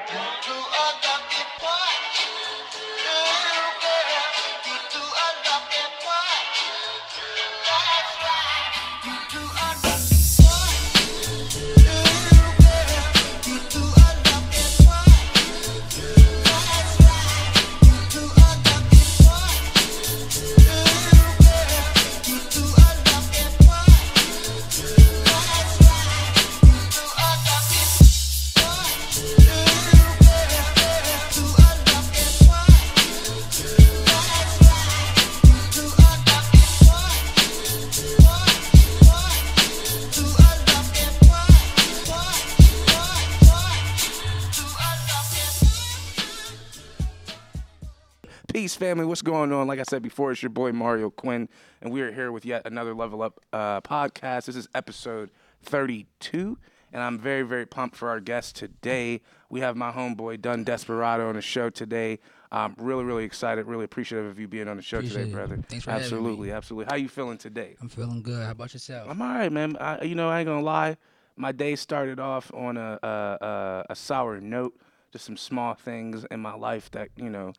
Peace, 48.75 48.89
family. 48.89 49.05
What's 49.05 49.21
going 49.21 49.53
on? 49.53 49.67
Like 49.67 49.79
I 49.79 49.83
said 49.83 50.01
before, 50.01 50.33
it's 50.33 50.43
your 50.43 50.49
boy 50.49 50.73
Mario 50.73 51.09
Quinn, 51.09 51.47
and 51.81 51.93
we 51.93 52.01
are 52.01 52.11
here 52.11 52.29
with 52.33 52.45
yet 52.45 52.63
another 52.65 52.93
Level 52.93 53.21
Up 53.21 53.39
uh, 53.53 53.79
podcast. 53.79 54.47
This 54.47 54.57
is 54.57 54.67
episode 54.75 55.29
32, 55.63 56.57
and 56.91 57.01
I'm 57.01 57.17
very, 57.17 57.43
very 57.43 57.65
pumped 57.65 57.95
for 57.95 58.09
our 58.09 58.19
guest 58.19 58.57
today. 58.57 59.21
We 59.49 59.61
have 59.61 59.77
my 59.77 59.93
homeboy 59.93 60.41
Dunn 60.41 60.65
Desperado 60.65 61.29
on 61.29 61.35
the 61.35 61.41
show 61.41 61.69
today. 61.69 62.19
I'm 62.51 62.75
really, 62.77 63.05
really 63.05 63.23
excited, 63.23 63.65
really 63.65 63.85
appreciative 63.85 64.29
of 64.29 64.39
you 64.39 64.47
being 64.49 64.67
on 64.67 64.75
the 64.75 64.83
show 64.83 64.97
Appreciate 64.97 65.19
today, 65.19 65.31
it. 65.31 65.35
brother. 65.35 65.63
Thanks 65.69 65.85
for 65.85 65.91
having 65.91 66.01
me. 66.01 66.05
absolutely, 66.07 66.51
absolutely. 66.51 66.91
How 66.91 66.97
you 66.97 67.07
feeling 67.07 67.37
today? 67.37 67.77
I'm 67.79 67.87
feeling 67.87 68.23
good. 68.23 68.43
How 68.43 68.51
about 68.51 68.73
yourself? 68.73 69.07
I'm 69.09 69.21
all 69.21 69.33
right, 69.35 69.51
man. 69.53 69.77
I, 69.79 70.03
you 70.03 70.15
know, 70.15 70.27
I 70.27 70.39
ain't 70.39 70.47
gonna 70.47 70.61
lie. 70.61 70.97
My 71.37 71.53
day 71.53 71.77
started 71.77 72.19
off 72.19 72.53
on 72.53 72.75
a 72.75 72.99
a, 73.01 73.07
a, 73.07 73.85
a 73.91 73.95
sour 73.95 74.41
note. 74.41 74.77
Just 75.13 75.23
some 75.23 75.37
small 75.37 75.75
things 75.75 76.25
in 76.29 76.41
my 76.41 76.55
life 76.55 76.91
that 76.91 77.07
you 77.15 77.29
know 77.29 77.53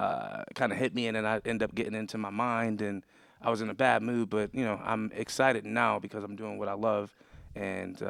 uh, 0.00 0.44
kind 0.54 0.72
of 0.72 0.78
hit 0.78 0.94
me, 0.94 1.06
and 1.08 1.16
then 1.16 1.26
I 1.26 1.40
end 1.44 1.62
up 1.62 1.74
getting 1.74 1.94
into 1.94 2.16
my 2.16 2.30
mind, 2.30 2.80
and 2.80 3.04
I 3.42 3.50
was 3.50 3.60
in 3.60 3.68
a 3.68 3.74
bad 3.74 4.02
mood. 4.02 4.30
But 4.30 4.54
you 4.54 4.64
know, 4.64 4.80
I'm 4.82 5.10
excited 5.14 5.66
now 5.66 5.98
because 5.98 6.24
I'm 6.24 6.36
doing 6.36 6.58
what 6.58 6.68
I 6.68 6.72
love, 6.72 7.14
and 7.54 8.02
uh, 8.02 8.06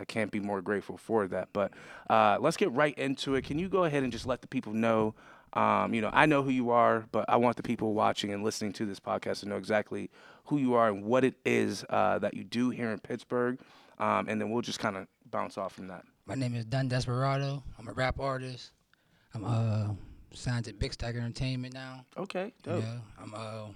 I, 0.00 0.04
can't 0.06 0.30
be 0.30 0.40
more 0.40 0.60
grateful 0.60 0.98
for 0.98 1.26
that. 1.28 1.48
But 1.54 1.72
uh, 2.10 2.36
let's 2.40 2.58
get 2.58 2.70
right 2.72 2.96
into 2.98 3.34
it. 3.34 3.44
Can 3.44 3.58
you 3.58 3.70
go 3.70 3.84
ahead 3.84 4.02
and 4.02 4.12
just 4.12 4.26
let 4.26 4.42
the 4.42 4.48
people 4.48 4.74
know? 4.74 5.14
Um, 5.54 5.94
you 5.94 6.00
know, 6.02 6.10
I 6.12 6.26
know 6.26 6.42
who 6.42 6.50
you 6.50 6.70
are, 6.70 7.04
but 7.12 7.24
I 7.28 7.36
want 7.36 7.56
the 7.56 7.62
people 7.62 7.94
watching 7.94 8.32
and 8.32 8.42
listening 8.44 8.72
to 8.74 8.86
this 8.86 9.00
podcast 9.00 9.40
to 9.40 9.48
know 9.48 9.56
exactly 9.56 10.10
who 10.44 10.58
you 10.58 10.74
are 10.74 10.88
and 10.88 11.04
what 11.04 11.24
it 11.24 11.34
is 11.44 11.84
uh, 11.90 12.18
that 12.18 12.34
you 12.34 12.44
do 12.44 12.70
here 12.70 12.90
in 12.90 12.98
Pittsburgh. 12.98 13.58
Um, 13.98 14.28
and 14.28 14.40
then 14.40 14.50
we'll 14.50 14.62
just 14.62 14.78
kind 14.78 14.96
of 14.96 15.06
bounce 15.30 15.56
off 15.56 15.74
from 15.74 15.88
that. 15.88 16.04
My 16.26 16.34
name 16.34 16.54
is 16.54 16.64
Dunn 16.64 16.88
Desperado. 16.88 17.62
I'm 17.78 17.88
a 17.88 17.92
rap 17.92 18.18
artist. 18.18 18.72
I'm 19.34 19.44
uh 19.44 19.88
signed 20.34 20.64
to 20.66 20.72
Big 20.72 20.92
Stack 20.92 21.14
Entertainment 21.14 21.74
now. 21.74 22.04
Okay, 22.16 22.52
dope. 22.62 22.82
Yeah. 22.82 22.98
I'm 23.22 23.32
uh 23.34 23.66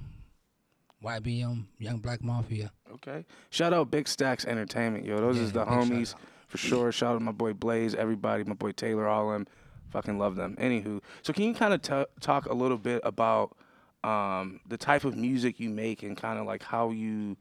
YBM 1.04 1.64
Young 1.78 1.98
Black 1.98 2.22
Mafia. 2.22 2.72
Okay. 2.94 3.24
Shout 3.50 3.72
out 3.72 3.90
Big 3.90 4.08
Stacks 4.08 4.44
Entertainment, 4.44 5.04
yo. 5.04 5.18
Those 5.18 5.36
Yeah, 5.36 5.42
is 5.42 5.52
the 5.52 5.64
homies 5.64 6.14
for 6.48 6.58
sure. 6.58 6.90
Shout 6.92 7.14
out 7.16 7.22
my 7.22 7.32
boy 7.32 7.52
Blaze, 7.52 7.94
everybody, 7.94 8.44
my 8.44 8.54
boy 8.54 8.72
Taylor, 8.72 9.06
all 9.06 9.30
them. 9.30 9.46
Fucking 9.90 10.18
love 10.18 10.36
them. 10.36 10.56
Anywho, 10.58 11.00
so 11.22 11.32
can 11.32 11.44
you 11.44 11.54
kind 11.54 11.72
of 11.72 11.82
t- 11.82 12.04
talk 12.20 12.46
a 12.46 12.54
little 12.54 12.76
bit 12.78 13.00
about 13.04 13.56
um, 14.04 14.60
the 14.68 14.76
type 14.76 15.04
of 15.04 15.16
music 15.16 15.60
you 15.60 15.70
make 15.70 16.02
and 16.02 16.16
kind 16.16 16.38
of 16.38 16.46
like 16.46 16.62
how 16.62 16.90
you 16.90 17.36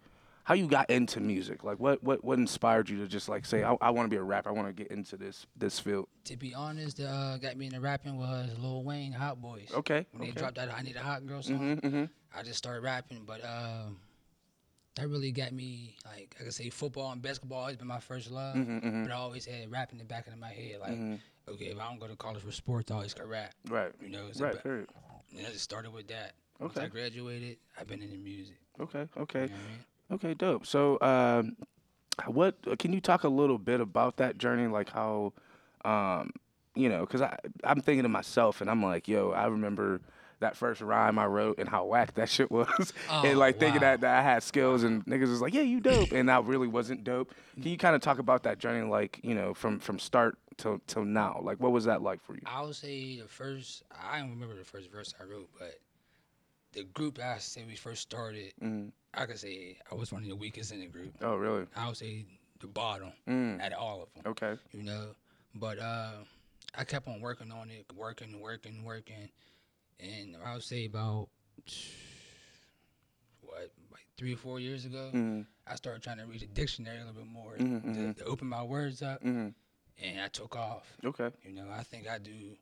how 0.46 0.54
you 0.54 0.68
got 0.68 0.90
into 0.90 1.20
music? 1.20 1.64
Like 1.64 1.80
what 1.80 2.02
what 2.04 2.24
what 2.24 2.38
inspired 2.40 2.90
you 2.90 2.98
to 3.00 3.08
just 3.08 3.28
like 3.28 3.46
say 3.46 3.64
I, 3.64 3.76
I 3.82 3.90
want 3.90 4.06
to 4.06 4.10
be 4.10 4.16
a 4.16 4.24
rapper. 4.24 4.50
I 4.50 4.54
want 4.54 4.68
to 4.68 4.74
get 4.74 4.92
into 4.92 5.18
this 5.18 5.46
this 5.58 5.80
field. 5.80 6.08
To 6.26 6.38
be 6.38 6.54
honest, 6.54 7.00
uh, 7.02 7.38
got 7.38 7.58
me 7.58 7.66
into 7.66 7.80
rapping 7.82 8.18
was 8.18 8.50
Lil 8.60 8.84
Wayne, 8.84 9.12
Hot 9.12 9.42
Boys. 9.42 9.70
Okay. 9.74 10.06
When 10.12 10.22
they 10.22 10.30
okay. 10.30 10.40
dropped 10.40 10.56
that 10.56 10.74
I 10.74 10.82
Need 10.82 10.96
a 10.96 11.00
Hot 11.02 11.26
Girl 11.28 11.42
song, 11.42 11.60
Mm-hmm, 11.60 11.88
mm-hmm. 11.88 12.38
I 12.38 12.44
just 12.44 12.58
started 12.58 12.82
rapping. 12.84 13.24
But 13.26 13.44
um, 13.44 13.98
that 14.96 15.08
really 15.10 15.32
got 15.32 15.52
me, 15.52 15.98
like, 16.06 16.36
I 16.40 16.44
could 16.44 16.54
say 16.54 16.70
football 16.70 17.12
and 17.12 17.22
basketball 17.22 17.60
always 17.60 17.76
been 17.78 17.88
my 17.88 18.00
first 18.00 18.30
love. 18.32 18.56
Mhm, 18.56 18.84
mhm. 18.84 19.04
But 19.04 19.12
I 19.12 19.16
always 19.16 19.46
had 19.46 19.70
rap 19.72 19.92
in 19.92 19.98
the 19.98 20.06
back 20.06 20.28
of 20.28 20.38
my 20.38 20.50
head. 20.52 20.80
Like, 20.80 20.92
Mhm. 20.94 21.20
okay, 21.50 21.66
if 21.66 21.80
I 21.80 21.88
don't 21.90 22.00
go 22.00 22.08
to 22.08 22.16
college 22.16 22.44
for 22.44 22.52
sports, 22.52 22.92
I 22.92 22.96
always 22.96 23.14
could 23.14 23.28
rap. 23.28 23.54
Right. 23.68 23.92
You 24.02 24.10
know, 24.10 24.28
a 24.34 24.40
Right. 24.44 24.62
Period. 24.64 24.90
and 25.36 25.46
I 25.46 25.50
just 25.50 25.64
started 25.64 25.92
with 25.92 26.08
that. 26.10 26.36
Okay. 26.62 26.66
Once 26.66 26.78
I 26.78 26.88
graduated, 26.88 27.58
I've 27.78 27.88
been 27.88 28.02
into 28.02 28.18
music. 28.18 28.58
Okay. 28.80 29.08
Okay. 29.18 29.42
You 29.42 29.48
know 29.48 29.54
what 29.56 29.62
I 29.66 29.70
mean? 29.70 29.86
Okay, 30.12 30.34
dope. 30.34 30.66
So, 30.66 31.00
um, 31.02 31.56
what 32.28 32.56
can 32.80 32.94
you 32.94 33.02
talk 33.02 33.24
a 33.24 33.30
little 33.30 33.58
bit 33.58 33.82
about 33.82 34.18
that 34.18 34.38
journey, 34.38 34.68
like 34.68 34.90
how, 34.90 35.34
um, 35.84 36.32
you 36.76 36.90
know, 36.90 37.02
because 37.02 37.22
I 37.22 37.38
I'm 37.64 37.82
thinking 37.82 38.04
to 38.04 38.10
myself, 38.10 38.62
and 38.62 38.70
I'm 38.70 38.82
like, 38.84 39.08
yo, 39.08 39.32
I 39.32 39.48
remember 39.48 40.02
that 40.42 40.56
first 40.56 40.82
rhyme 40.82 41.18
I 41.18 41.26
wrote 41.26 41.58
and 41.60 41.68
how 41.68 41.86
whack 41.86 42.14
that 42.16 42.30
shit 42.36 42.52
was, 42.52 42.94
and 43.24 43.36
Oh, 43.36 43.40
like 43.40 43.58
thinking 43.60 43.82
wow. 43.82 43.92
that, 43.92 44.02
that 44.02 44.20
I 44.20 44.22
had 44.22 44.44
skills, 44.44 44.84
and 44.84 45.04
niggas 45.06 45.30
was 45.30 45.42
like, 45.42 45.54
yeah, 45.54 45.62
you 45.62 45.80
dope, 45.80 46.12
and 46.14 46.30
I 46.30 46.40
really 46.40 46.68
wasn't 46.68 47.04
dope. 47.04 47.34
Can 47.62 47.72
you 47.72 47.78
kind 47.78 47.96
of 47.96 48.02
talk 48.02 48.20
about 48.20 48.44
that 48.44 48.60
journey, 48.60 48.88
like 48.88 49.20
you 49.24 49.34
know, 49.36 49.54
from 49.54 49.80
from 49.80 50.00
start 50.00 50.38
till 50.58 50.80
till 50.88 51.04
now, 51.06 51.40
like 51.44 51.60
what 51.60 51.72
was 51.72 51.86
that 51.86 52.02
like 52.02 52.22
for 52.22 52.36
you? 52.36 52.42
I 52.46 52.62
would 52.62 52.76
say 52.76 53.20
the 53.20 53.28
first, 53.28 53.84
I 53.92 54.20
don't 54.20 54.30
remember 54.30 54.56
the 54.56 54.64
first 54.64 54.90
verse 54.92 55.14
I 55.20 55.24
wrote, 55.26 55.50
but 55.60 55.80
the 56.76 56.84
group 56.84 57.20
I 57.20 57.38
say 57.40 57.64
we 57.66 57.76
first 57.76 58.02
started, 58.02 58.54
Mm. 58.62 58.92
I 59.14 59.26
could 59.26 59.40
say 59.40 59.78
I 59.92 59.96
was 59.96 60.12
one 60.12 60.24
of 60.24 60.30
the 60.30 60.36
weakest 60.36 60.72
in 60.74 60.82
the 60.82 60.88
group. 60.88 61.14
Oh, 61.22 61.36
really? 61.36 61.66
I 61.76 61.88
would 61.88 61.98
say 61.98 62.26
the 62.60 62.68
bottom 62.68 63.12
Mm. 63.28 63.62
out 63.62 63.72
of 63.74 63.80
all 63.80 64.04
of 64.04 64.14
them. 64.14 64.24
Okay. 64.32 64.58
you 64.72 64.84
know. 64.84 65.16
But 65.56 65.80
uh, 65.80 66.12
I 66.76 66.84
kept 66.84 67.08
on 67.08 67.22
working 67.22 67.52
on 67.52 67.70
it, 67.70 67.86
working, 67.96 68.40
working, 68.42 68.84
working, 68.84 69.30
and 70.02 70.36
I 70.44 70.54
would 70.54 70.64
say 70.64 70.86
about 70.86 71.30
what, 73.42 73.72
like 73.92 74.06
three 74.18 74.34
or 74.34 74.38
four 74.38 74.60
years 74.60 74.86
ago, 74.86 75.12
Mm. 75.14 75.46
I 75.68 75.76
started 75.76 76.04
trying 76.04 76.18
to 76.18 76.26
read 76.26 76.42
the 76.42 76.48
dictionary 76.48 76.98
a 76.98 77.06
little 77.06 77.22
bit 77.22 77.32
more 77.32 77.56
Mhm, 77.58 77.82
to, 77.84 78.00
mhm. 78.00 78.18
to 78.18 78.26
open 78.26 78.48
my 78.48 78.64
words 78.64 79.02
up, 79.02 79.24
Mm. 79.24 79.54
and 79.98 80.22
I 80.22 80.28
took 80.28 80.56
off. 80.56 80.98
Okay. 81.04 81.32
You 81.44 81.54
know, 81.54 81.70
I 81.70 81.84
think 81.84 82.08
I 82.08 82.18
do. 82.18 82.58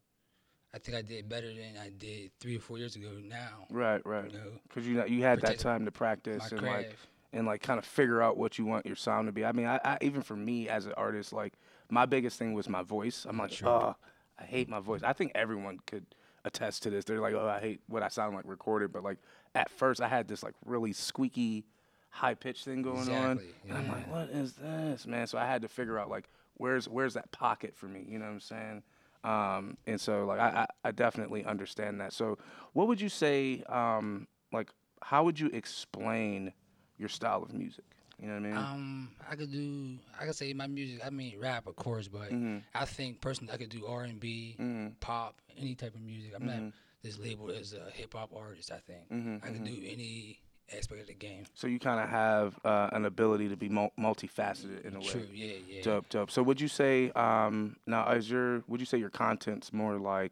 I 0.74 0.80
think 0.80 0.98
I 0.98 1.02
did 1.02 1.30
better 1.30 1.48
than 1.48 1.78
I 1.82 1.90
did 1.90 2.32
three 2.40 2.58
or 2.58 2.60
four 2.60 2.78
years 2.80 2.96
ago 2.96 3.12
now. 3.24 3.68
Right. 3.70 4.04
Right. 4.06 4.32
Because 4.68 4.88
You 4.88 4.96
know, 4.96 5.06
you 5.06 5.18
you 5.18 5.24
had 5.24 5.42
that 5.42 5.60
time 5.60 5.86
to 5.86 5.92
practice 5.92 6.52
and 6.52 6.60
craft. 6.60 6.78
like 6.88 6.98
and 7.32 7.46
like 7.48 7.62
kind 7.62 7.78
of 7.80 7.86
figure 7.86 8.22
out 8.22 8.38
what 8.38 8.58
you 8.58 8.66
want 8.66 8.86
your 8.86 8.96
sound 8.96 9.28
to 9.28 9.32
be. 9.32 9.46
I 9.46 9.52
mean, 9.52 9.68
I, 9.68 9.80
I 9.84 9.98
even 10.02 10.22
for 10.22 10.36
me 10.36 10.70
as 10.70 10.86
an 10.86 10.94
artist, 10.94 11.32
like 11.34 11.54
my 11.90 12.06
biggest 12.06 12.40
thing 12.40 12.54
was 12.54 12.68
my 12.68 12.82
voice. 12.82 13.26
I'm 13.30 13.38
like, 13.38 13.52
Sure. 13.52 13.70
oh, 13.70 13.96
I 14.40 14.44
hate 14.46 14.68
my 14.68 14.80
voice. 14.80 15.02
I 15.04 15.14
think 15.14 15.32
everyone 15.36 15.80
could 15.86 16.06
attest 16.44 16.84
to 16.84 16.90
this. 16.90 17.06
They're 17.06 17.22
like, 17.22 17.36
oh, 17.36 17.48
I 17.48 17.60
hate 17.60 17.82
what 17.88 18.02
I 18.04 18.08
sound 18.08 18.36
like 18.36 18.46
recorded. 18.48 18.92
But 18.92 19.04
like 19.04 19.18
at 19.56 19.70
first, 19.70 20.02
I 20.02 20.08
had 20.08 20.28
this 20.28 20.42
like 20.44 20.56
really 20.66 20.92
squeaky, 20.94 21.66
high 22.10 22.34
pitched 22.34 22.66
thing 22.66 22.82
going 22.82 23.10
on, 23.10 23.38
Exactly, 23.38 23.48
and 23.70 23.78
I'm 23.78 23.88
like, 23.90 24.12
what 24.12 24.30
is 24.30 24.54
this, 24.54 25.06
man? 25.06 25.28
So 25.28 25.38
I 25.38 25.46
had 25.46 25.62
to 25.62 25.68
figure 25.68 26.00
out 26.00 26.10
like 26.10 26.30
where's 26.58 26.88
where's 26.90 27.14
that 27.14 27.32
pocket 27.32 27.76
for 27.76 27.88
me. 27.88 28.06
You 28.08 28.18
know 28.20 28.26
what 28.26 28.32
I'm 28.32 28.40
saying? 28.40 28.84
Um, 29.24 29.78
and 29.88 30.00
so 30.00 30.26
like 30.26 30.40
I, 30.40 30.68
I, 30.84 30.90
I 30.90 30.92
definitely 30.92 31.46
understand 31.46 32.02
that. 32.02 32.14
So 32.14 32.38
what 32.74 32.88
would 32.88 33.00
you 33.00 33.10
say? 33.10 33.64
Um, 33.70 34.28
like 34.52 34.70
how 35.02 35.24
would 35.24 35.40
you 35.40 35.48
explain 35.48 36.54
your 36.98 37.10
style 37.10 37.44
of 37.44 37.54
music? 37.54 37.86
You 38.22 38.28
know 38.28 38.34
what 38.36 38.40
I 38.40 38.48
mean? 38.48 38.58
Um, 38.58 39.12
I 39.30 39.36
could 39.36 39.52
do. 39.52 39.98
I 40.20 40.26
could 40.26 40.36
say 40.36 40.54
my 40.54 40.68
music. 40.68 41.02
I 41.06 41.10
mean, 41.10 41.40
rap, 41.40 41.68
of 41.68 41.76
course, 41.76 42.08
but 42.08 42.32
Mhm. 42.32 42.62
I 42.76 42.86
think 42.86 43.22
personally, 43.22 43.54
I 43.54 43.58
could 43.58 43.70
do 43.70 43.86
R 43.86 44.04
and 44.04 44.20
B, 44.20 44.56
Mhm. 44.60 45.00
pop, 45.00 45.42
any 45.58 45.76
type 45.76 45.96
of 45.96 46.02
music. 46.02 46.34
I'm 46.36 46.44
Mhm. 46.44 46.66
not 46.66 46.74
this 47.02 47.18
labeled 47.18 47.52
as 47.52 47.74
a 47.74 47.90
hip 47.92 48.14
hop 48.14 48.32
artist. 48.36 48.72
I 48.72 48.78
think 48.80 49.10
Mhm, 49.12 49.42
I 49.44 49.48
can 49.48 49.62
mhm. 49.62 49.66
do 49.66 49.82
any 49.86 50.40
aspect 50.78 51.02
of 51.02 51.08
the 51.08 51.14
game. 51.14 51.44
so 51.54 51.68
you 51.68 51.80
kind 51.80 52.00
of 52.00 52.10
have 52.10 52.60
uh, 52.66 52.90
an 52.94 53.06
ability 53.06 53.50
to 53.50 53.56
be 53.58 53.70
mul- 53.70 53.92
multifaceted 54.00 54.86
in 54.86 54.96
a 54.96 55.00
way. 55.00 55.06
True. 55.06 55.28
Yeah. 55.34 55.54
Yeah. 55.68 55.82
Dope, 55.84 56.10
dope. 56.10 56.32
So 56.32 56.44
would 56.44 56.60
you 56.62 56.68
say 56.68 57.12
um, 57.12 57.76
now 57.88 58.10
is 58.12 58.30
your 58.30 58.64
would 58.68 58.80
you 58.80 58.86
say 58.86 58.98
your 58.98 59.10
content's 59.10 59.72
more 59.74 59.98
like 59.98 60.32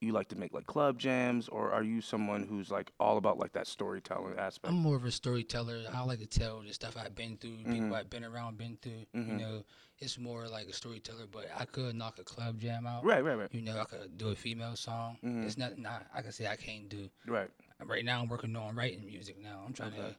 you 0.00 0.12
like 0.12 0.28
to 0.28 0.36
make 0.36 0.54
like 0.54 0.64
club 0.66 0.96
jams, 0.96 1.48
or 1.48 1.72
are 1.72 1.82
you 1.82 2.00
someone 2.00 2.44
who's 2.44 2.70
like 2.70 2.92
all 3.00 3.16
about 3.18 3.36
like 3.36 3.52
that 3.54 3.66
storytelling 3.66 4.38
aspect? 4.38 4.72
I'm 4.72 4.78
more 4.78 4.94
of 4.94 5.04
a 5.04 5.10
storyteller. 5.10 5.82
I 5.92 6.02
like 6.04 6.20
to 6.20 6.26
tell 6.26 6.60
the 6.60 6.72
stuff 6.72 6.96
I've 6.96 7.16
been 7.16 7.36
through, 7.36 7.56
Mhm. 7.66 7.72
people 7.72 7.94
I've 7.96 8.08
been 8.08 8.24
around, 8.24 8.58
been 8.58 8.78
through. 8.80 9.06
Mhm. 9.12 9.26
You 9.26 9.34
know, 9.34 9.64
it's 9.98 10.16
more 10.16 10.46
like 10.46 10.68
a 10.68 10.72
storyteller. 10.72 11.26
But 11.28 11.48
I 11.56 11.64
could 11.64 11.96
knock 11.96 12.20
a 12.20 12.22
club 12.22 12.60
jam 12.60 12.86
out. 12.86 13.04
right, 13.04 13.24
right, 13.24 13.34
right, 13.34 13.52
You 13.52 13.62
know, 13.62 13.76
I 13.80 13.84
could 13.86 14.16
do 14.16 14.28
a 14.28 14.36
female 14.36 14.76
song. 14.76 15.18
Mhm. 15.24 15.44
It's 15.44 15.58
nothing 15.58 15.84
I, 15.84 16.02
I 16.14 16.22
can 16.22 16.30
say 16.30 16.46
I 16.46 16.54
can't 16.54 16.88
do. 16.88 17.10
right. 17.26 17.50
Right 17.84 18.04
now, 18.04 18.20
I'm 18.20 18.28
working 18.28 18.54
on 18.56 18.74
writing 18.74 19.06
music. 19.06 19.36
Now 19.42 19.62
I'm 19.64 19.72
trying 19.72 19.92
Okay. 19.92 19.98
to 20.10 20.16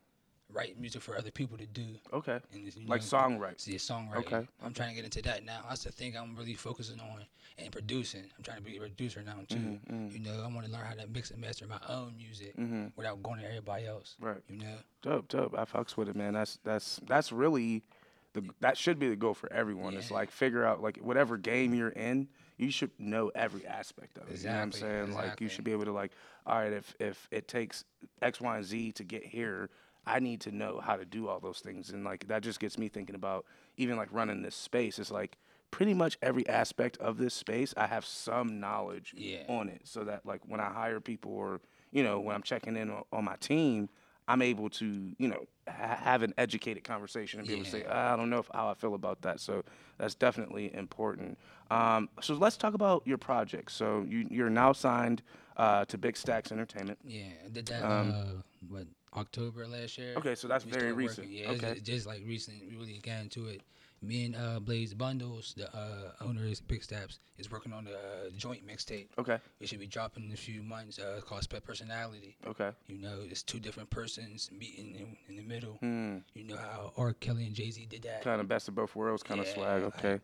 write 0.51 0.79
music 0.79 1.01
for 1.01 1.15
other 1.17 1.29
people 1.29 1.57
to 1.57 1.65
do. 1.67 1.85
Okay. 2.13 2.39
And 2.53 2.65
Like 2.87 3.01
know, 3.01 3.07
songwriting. 3.07 3.59
See, 3.59 3.75
songwriting. 3.75 4.15
Okay, 4.17 4.47
I'm 4.63 4.73
trying 4.73 4.89
to 4.89 4.95
get 4.95 5.03
into 5.03 5.21
that 5.23 5.43
now. 5.45 5.65
That's 5.67 5.83
the 5.83 5.91
thing 5.91 6.15
I'm 6.17 6.35
really 6.35 6.55
focusing 6.55 6.99
on 6.99 7.25
and 7.57 7.71
producing. 7.71 8.23
I'm 8.37 8.43
trying 8.43 8.57
to 8.57 8.63
be 8.63 8.77
a 8.77 8.79
producer 8.79 9.21
now 9.21 9.35
too. 9.47 9.55
Mm-hmm, 9.57 10.07
You 10.11 10.19
know, 10.19 10.41
I 10.43 10.47
want 10.53 10.65
to 10.65 10.71
learn 10.71 10.85
how 10.85 10.93
to 10.95 11.05
mix 11.07 11.31
and 11.31 11.41
master 11.41 11.67
my 11.67 11.79
own 11.87 12.15
music 12.17 12.55
Mm-hmm. 12.57 12.87
without 12.95 13.21
going 13.21 13.41
to 13.41 13.45
everybody 13.47 13.85
else. 13.85 14.15
Right. 14.19 14.41
You 14.49 14.57
know. 14.57 14.75
Dope, 15.01 15.27
dope. 15.27 15.55
I 15.57 15.65
fucks 15.65 15.97
with 15.97 16.09
it, 16.09 16.15
man. 16.15 16.33
That's 16.33 16.59
that's 16.63 16.99
that's 17.07 17.31
really 17.31 17.83
the 18.33 18.43
that 18.61 18.77
should 18.77 18.99
be 18.99 19.09
the 19.09 19.15
goal 19.17 19.33
for 19.33 19.51
everyone. 19.51 19.95
It's 19.95 20.09
like 20.11 20.31
figure 20.31 20.65
out 20.65 20.81
like 20.81 20.97
whatever 20.97 21.37
game 21.37 21.73
you're 21.75 21.89
in, 21.89 22.29
you 22.59 22.69
should 22.69 22.91
know 22.99 23.31
every 23.33 23.65
aspect 23.65 24.17
of 24.17 24.29
it. 24.29 24.41
You 24.41 24.49
know 24.49 24.57
what 24.57 24.63
I'm 24.63 24.71
Exactly, 24.71 24.81
saying? 24.81 25.13
Like 25.13 25.41
you 25.41 25.49
should 25.49 25.63
be 25.63 25.71
able 25.71 25.85
to 25.85 25.91
like, 25.93 26.11
all 26.45 26.59
right, 26.59 26.73
if 26.73 26.93
if 26.99 27.27
it 27.31 27.47
takes 27.47 27.85
X, 28.21 28.41
Y, 28.41 28.57
and 28.57 28.65
Z 28.65 28.91
to 28.93 29.03
get 29.03 29.25
here, 29.25 29.69
I 30.05 30.19
need 30.19 30.41
to 30.41 30.51
know 30.51 30.79
how 30.83 30.97
to 30.97 31.05
do 31.05 31.27
all 31.27 31.39
those 31.39 31.59
things. 31.59 31.89
And 31.89 32.03
like 32.03 32.27
that 32.27 32.43
just 32.43 32.59
gets 32.59 32.77
me 32.77 32.89
thinking 32.89 33.15
about 33.15 33.45
even 33.77 33.95
like 33.95 34.09
running 34.11 34.41
this 34.41 34.55
space. 34.55 34.99
It's 34.99 35.11
like 35.11 35.37
pretty 35.71 35.93
much 35.93 36.17
every 36.21 36.47
aspect 36.49 36.97
of 36.97 37.17
this 37.17 37.33
space, 37.33 37.73
I 37.77 37.87
have 37.87 38.05
some 38.05 38.59
knowledge 38.59 39.13
Yeah. 39.15 39.43
on 39.47 39.69
it, 39.69 39.81
so 39.85 40.03
that 40.03 40.25
like 40.25 40.41
when 40.47 40.59
I 40.59 40.69
hire 40.69 40.99
people 40.99 41.31
or 41.31 41.61
you 41.91 42.03
know 42.03 42.19
when 42.19 42.35
I'm 42.35 42.43
checking 42.43 42.75
in 42.75 42.89
on, 42.89 43.03
on 43.13 43.23
my 43.23 43.35
team, 43.37 43.87
I'm 44.27 44.41
able 44.41 44.69
to 44.71 45.13
you 45.17 45.27
know 45.27 45.47
ha- 45.67 45.95
have 46.01 46.23
an 46.23 46.33
educated 46.37 46.83
conversation 46.83 47.39
and 47.39 47.47
be 47.47 47.53
able 47.53 47.63
to 47.63 47.69
say 47.69 47.85
I 47.85 48.15
don't 48.15 48.29
know 48.29 48.39
if, 48.39 48.49
how 48.53 48.67
I 48.69 48.73
feel 48.73 48.95
about 48.95 49.21
that. 49.21 49.39
So 49.39 49.63
that's 49.97 50.15
definitely 50.15 50.73
important. 50.73 51.37
Um, 51.71 52.09
so 52.21 52.33
let's 52.33 52.57
talk 52.57 52.73
about 52.73 53.03
your 53.05 53.17
project. 53.17 53.71
So 53.71 54.05
you 54.07 54.27
you're 54.29 54.49
now 54.49 54.73
signed 54.73 55.21
uh, 55.57 55.85
to 55.85 55.97
Big 55.97 56.17
Stacks 56.17 56.51
Entertainment. 56.51 56.99
Yeah, 57.03 57.23
I 57.45 57.49
did 57.49 57.65
that. 57.67 57.83
Um, 57.83 58.11
uh, 58.11 58.23
what 58.69 58.87
October 59.15 59.67
last 59.67 59.97
year. 59.97 60.13
Okay, 60.17 60.35
so 60.35 60.47
that's 60.47 60.65
We 60.65 60.71
very 60.71 60.93
recent. 60.93 61.27
working. 61.27 61.37
Yeah, 61.43 61.49
Okay. 61.51 61.73
just, 61.75 61.85
just 61.85 62.07
like 62.07 62.21
recent. 62.25 62.61
We 62.69 62.75
really 62.77 62.99
got 63.03 63.21
into 63.21 63.47
it. 63.47 63.61
Me 64.01 64.23
and 64.23 64.35
uh, 64.37 64.61
Blaze 64.61 64.93
Bundles, 64.93 65.53
the 65.57 65.67
uh, 65.75 66.13
owner 66.21 66.45
of 66.47 66.67
Big 66.69 66.81
Stacks, 66.81 67.19
is 67.37 67.51
working 67.51 67.73
on 67.73 67.83
the 67.83 67.91
uh, 67.95 68.29
joint 68.37 68.65
mixtape. 68.65 69.07
Okay. 69.17 69.39
It 69.59 69.67
should 69.67 69.79
be 69.81 69.87
dropping 69.87 70.23
in 70.27 70.31
a 70.31 70.37
few 70.37 70.63
months. 70.63 70.99
Uh, 70.99 71.19
called 71.19 71.43
Split 71.43 71.65
Personality. 71.65 72.37
Okay. 72.47 72.69
You 72.87 72.97
know, 72.97 73.17
it's 73.29 73.43
two 73.43 73.59
different 73.59 73.89
persons 73.89 74.49
meeting 74.57 74.95
in, 74.95 75.17
in 75.27 75.35
the 75.35 75.43
middle. 75.43 75.73
Hmm. 75.81 76.19
You 76.33 76.45
know 76.45 76.55
how 76.55 76.93
R. 76.95 77.11
Kelly 77.11 77.43
and 77.45 77.53
Jay 77.53 77.71
Z 77.71 77.87
did 77.89 78.03
that. 78.03 78.23
Kind 78.23 78.39
of 78.39 78.47
best 78.47 78.69
of 78.69 78.75
both 78.75 78.95
worlds 78.95 79.21
kind 79.21 79.41
of 79.41 79.47
Yeah, 79.47 79.53
swag. 79.55 79.83
like- 79.83 79.97
Okay. 79.99 80.19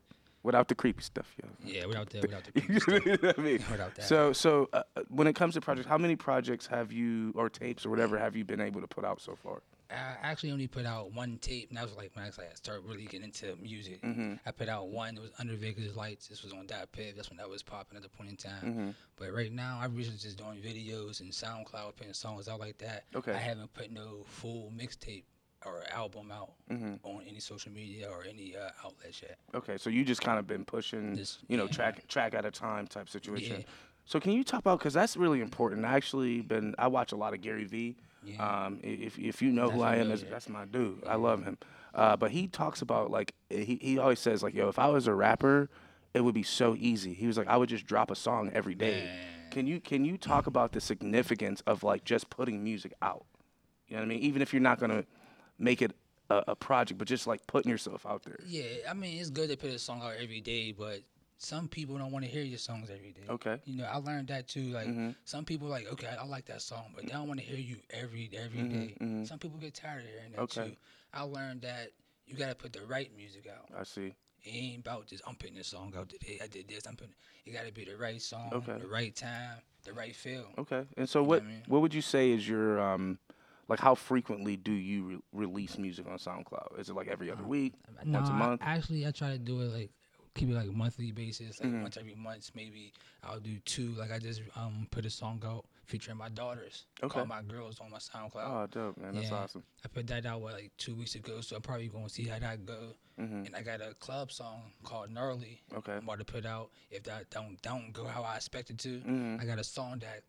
Without 0.45 0.67
the 0.67 0.75
creepy 0.75 1.01
stuff, 1.01 1.25
yo. 1.41 1.49
Yeah, 1.65 1.87
without 1.87 2.07
that, 2.11 2.21
without 2.21 2.43
the 2.43 2.61
you 2.61 2.73
know 2.75 2.79
stuff, 2.79 3.23
what 3.23 3.39
I 3.39 3.41
mean? 3.41 3.63
without 3.71 3.95
that. 3.95 4.05
So, 4.05 4.31
so 4.31 4.69
uh, 4.73 4.83
when 5.09 5.25
it 5.25 5.33
comes 5.33 5.55
to 5.55 5.61
projects, 5.61 5.87
how 5.87 5.97
many 5.97 6.15
projects 6.15 6.67
have 6.67 6.91
you, 6.91 7.33
or 7.35 7.49
tapes, 7.49 7.83
or 7.83 7.89
whatever, 7.89 8.19
have 8.19 8.35
you 8.35 8.45
been 8.45 8.61
able 8.61 8.79
to 8.81 8.87
put 8.87 9.03
out 9.03 9.19
so 9.19 9.35
far? 9.35 9.63
I 9.89 10.15
actually 10.21 10.51
only 10.51 10.67
put 10.67 10.85
out 10.85 11.13
one 11.13 11.39
tape, 11.39 11.69
and 11.69 11.77
that 11.79 11.83
was 11.83 11.95
like 11.95 12.11
when 12.15 12.25
I 12.25 12.27
was, 12.27 12.37
like, 12.37 12.55
started 12.57 12.85
really 12.87 13.05
getting 13.05 13.23
into 13.23 13.55
music. 13.59 14.03
Mm-hmm. 14.03 14.35
I 14.45 14.51
put 14.51 14.69
out 14.69 14.89
one. 14.89 15.17
It 15.17 15.21
was 15.21 15.31
Under 15.39 15.55
Vegas 15.55 15.95
Lights. 15.95 16.27
This 16.27 16.43
was 16.43 16.53
on 16.53 16.67
DatPiff. 16.67 17.15
That's 17.15 17.31
when 17.31 17.37
that 17.37 17.49
was 17.49 17.63
popping 17.63 17.97
at 17.97 18.03
the 18.03 18.09
point 18.09 18.29
in 18.29 18.35
time. 18.35 18.61
Mm-hmm. 18.63 18.89
But 19.17 19.33
right 19.33 19.51
now, 19.51 19.79
I'm 19.81 19.95
really 19.95 20.11
just 20.11 20.37
doing 20.37 20.57
videos 20.57 21.21
and 21.21 21.31
SoundCloud, 21.31 21.95
putting 21.95 22.13
songs 22.13 22.47
out 22.47 22.59
like 22.59 22.77
that. 22.79 23.05
Okay. 23.15 23.31
I 23.31 23.37
haven't 23.37 23.73
put 23.73 23.91
no 23.91 24.25
full 24.27 24.71
mixtape 24.77 25.23
or 25.65 25.83
album 25.91 26.31
out 26.31 26.51
Mm-hmm. 26.71 26.95
on 27.03 27.21
any 27.27 27.39
social 27.39 27.71
media 27.71 28.09
or 28.09 28.23
any 28.27 28.55
uh, 28.55 28.69
outlets 28.83 29.21
yet. 29.21 29.37
Okay, 29.53 29.77
so 29.77 29.89
you 29.91 30.03
just 30.03 30.21
kind 30.21 30.39
of 30.39 30.47
been 30.47 30.65
pushing, 30.65 31.15
Just- 31.15 31.39
you 31.47 31.57
know, 31.57 31.65
yeah. 31.65 31.69
track 31.71 32.07
track 32.07 32.33
at 32.33 32.43
a 32.45 32.49
time 32.51 32.87
type 32.87 33.07
situation. 33.07 33.57
Yeah. 33.59 33.65
So 34.05 34.19
can 34.19 34.31
you 34.33 34.43
talk 34.43 34.59
about 34.61 34.79
because 34.79 34.93
that's 34.93 35.15
really 35.15 35.41
important. 35.41 35.85
I 35.85 35.95
actually 35.95 36.41
been 36.41 36.73
I 36.79 36.87
watch 36.87 37.11
a 37.11 37.15
lot 37.15 37.33
of 37.33 37.41
Gary 37.41 37.65
Vee. 37.65 37.95
Yeah. 38.23 38.65
Um, 38.65 38.79
if 38.83 39.19
if 39.19 39.41
you 39.41 39.51
know 39.51 39.69
who 39.69 39.81
I 39.83 39.97
am, 39.97 40.09
that's, 40.09 40.23
that's 40.23 40.49
my 40.49 40.65
dude. 40.65 41.03
I 41.07 41.15
love 41.15 41.43
him. 41.43 41.57
Uh, 41.93 42.15
but 42.17 42.31
he 42.31 42.47
talks 42.47 42.81
about 42.81 43.11
like 43.11 43.33
he 43.49 43.77
he 43.81 43.99
always 43.99 44.19
says 44.19 44.41
like 44.43 44.53
yo, 44.55 44.67
if 44.67 44.79
I 44.79 44.87
was 44.87 45.07
a 45.07 45.13
rapper, 45.13 45.69
it 46.15 46.21
would 46.21 46.33
be 46.35 46.43
so 46.43 46.75
easy. 46.79 47.13
He 47.13 47.27
was 47.27 47.37
like 47.37 47.47
I 47.47 47.57
would 47.57 47.69
just 47.69 47.85
drop 47.85 48.09
a 48.09 48.15
song 48.15 48.49
every 48.53 48.73
day. 48.75 49.03
Man. 49.05 49.17
Can 49.51 49.67
you 49.67 49.79
can 49.79 50.03
you 50.03 50.17
talk 50.17 50.47
about 50.47 50.71
the 50.71 50.81
significance 50.81 51.61
of 51.67 51.83
like 51.83 52.03
just 52.03 52.29
putting 52.31 52.63
music 52.63 52.93
out? 53.03 53.25
You 53.87 53.95
know 53.95 54.01
what 54.01 54.05
I 54.05 54.09
mean? 54.09 54.19
Even 54.21 54.41
if 54.41 54.51
you're 54.53 54.61
not 54.61 54.79
gonna 54.79 55.05
make 55.57 55.81
it 55.81 55.91
a, 56.29 56.43
a 56.49 56.55
project, 56.55 56.97
but 56.97 57.07
just 57.07 57.27
like 57.27 57.45
putting 57.47 57.69
yourself 57.71 58.05
out 58.05 58.23
there. 58.23 58.39
Yeah, 58.47 58.63
I 58.89 58.93
mean, 58.93 59.19
it's 59.19 59.29
good 59.29 59.49
to 59.49 59.57
put 59.57 59.69
a 59.69 59.79
song 59.79 60.01
out 60.01 60.13
every 60.21 60.41
day, 60.41 60.71
but 60.71 61.01
some 61.37 61.67
people 61.67 61.97
don't 61.97 62.11
want 62.11 62.25
to 62.25 62.31
hear 62.31 62.43
your 62.43 62.57
songs 62.57 62.89
every 62.89 63.11
day. 63.11 63.27
Okay. 63.29 63.59
You 63.65 63.77
know, 63.77 63.85
I 63.85 63.97
learned 63.97 64.27
that 64.29 64.47
too. 64.47 64.69
Like 64.71 64.87
Mhm. 64.87 65.15
some 65.25 65.45
people 65.45 65.67
like, 65.67 65.87
okay, 65.93 66.07
I 66.07 66.25
like 66.25 66.45
that 66.45 66.61
song, 66.61 66.91
but 66.95 67.05
they 67.05 67.13
don't 67.13 67.27
want 67.27 67.39
to 67.39 67.45
hear 67.45 67.57
you 67.59 67.77
every 67.89 68.29
every 68.33 68.59
Mhm, 68.59 68.69
day. 68.71 68.97
mhm. 68.99 69.27
Some 69.27 69.39
people 69.39 69.57
get 69.59 69.73
tired 69.73 70.03
of 70.05 70.09
hearing 70.09 70.31
that 70.31 70.41
Okay. 70.41 70.69
too. 70.69 70.75
I 71.13 71.21
learned 71.23 71.61
that 71.61 71.91
you 72.25 72.35
gotta 72.35 72.55
put 72.55 72.73
the 72.73 72.81
right 72.85 73.15
music 73.15 73.47
out. 73.47 73.69
I 73.77 73.83
see. 73.83 74.13
It 74.43 74.49
ain't 74.49 74.79
about 74.81 75.07
just 75.07 75.23
I'm 75.27 75.35
putting 75.35 75.55
this 75.55 75.67
song 75.67 75.93
out 75.97 76.09
today. 76.09 76.39
I 76.41 76.47
did 76.47 76.67
this. 76.67 76.85
I'm 76.85 76.95
putting. 76.95 77.15
It 77.45 77.51
gotta 77.51 77.71
be 77.71 77.83
the 77.85 77.97
right 77.97 78.21
song, 78.21 78.49
Okay. 78.53 78.77
the 78.79 78.87
right 78.87 79.15
time, 79.15 79.59
the 79.83 79.93
right 79.93 80.15
feel. 80.15 80.47
Okay. 80.57 80.85
And 80.97 81.07
so 81.09 81.21
what 81.21 81.27
what 81.27 81.41
I 81.43 81.45
mean? 81.45 81.63
what 81.67 81.81
would 81.81 81.93
you 81.93 82.01
say 82.01 82.31
is 82.31 82.47
your 82.47 82.79
um 82.79 83.19
like 83.67 83.79
how 83.79 83.95
frequently 83.95 84.55
do 84.57 84.71
you 84.71 85.03
re- 85.03 85.19
release 85.45 85.77
music 85.77 86.05
on 86.07 86.17
SoundCloud? 86.17 86.79
Is 86.79 86.89
it 86.89 86.95
like 86.95 87.07
every 87.07 87.31
other 87.31 87.43
week? 87.43 87.73
No, 88.05 88.19
Once 88.19 88.29
a 88.29 88.33
I- 88.33 88.37
month? 88.37 88.61
actually, 88.63 89.05
I 89.07 89.11
try 89.11 89.31
to 89.31 89.37
do 89.39 89.61
it 89.61 89.73
like 89.73 89.91
keep 90.35 90.49
it 90.49 90.53
like 90.53 90.67
a 90.67 90.71
monthly 90.73 91.11
basis, 91.13 91.61
like 91.61 91.71
Mhm. 91.71 91.81
once 91.83 91.95
every 91.95 92.13
month. 92.13 92.51
Maybe 92.55 92.91
I'll 93.23 93.39
do 93.39 93.57
two. 93.59 93.93
Like 93.93 94.11
I 94.11 94.19
just 94.19 94.41
um 94.57 94.85
put 94.91 95.05
a 95.05 95.09
song 95.09 95.41
out 95.45 95.65
featuring 95.85 96.17
my 96.17 96.27
daughters. 96.27 96.87
Okay. 97.01 97.23
My 97.23 97.41
girls 97.41 97.79
on 97.79 97.89
my 97.89 97.99
SoundCloud. 97.99 98.43
Oh, 98.43 98.67
dope, 98.67 98.97
man. 98.97 99.15
That's 99.15 99.29
Yeah. 99.29 99.35
awesome. 99.37 99.63
I 99.83 99.87
put 99.87 100.07
that 100.07 100.25
out 100.25 100.41
what, 100.41 100.53
like 100.55 100.75
two 100.77 100.93
weeks 100.95 101.15
ago, 101.15 101.39
so 101.41 101.55
I'm 101.55 101.61
probably 101.61 101.87
gonna 101.87 102.09
see 102.09 102.27
how 102.27 102.37
that 102.39 102.65
go. 102.65 102.95
Mhm. 103.17 103.45
And 103.45 103.55
I 103.55 103.61
got 103.61 103.79
a 103.81 103.93
club 103.93 104.29
song 104.29 104.73
called 104.83 105.09
Gnarly. 105.09 105.61
Okay. 105.73 105.93
I'm 105.93 106.03
about 106.03 106.19
to 106.19 106.25
put 106.25 106.45
out. 106.45 106.69
If 106.91 107.03
that 107.03 107.29
don't 107.29 107.61
don't 107.61 107.93
go 107.93 108.05
how 108.05 108.23
I 108.23 108.35
expected 108.35 108.77
to, 108.79 108.99
Mhm. 109.01 109.39
I 109.41 109.45
got 109.45 109.57
a 109.57 109.63
song 109.63 109.99
that 109.99 110.23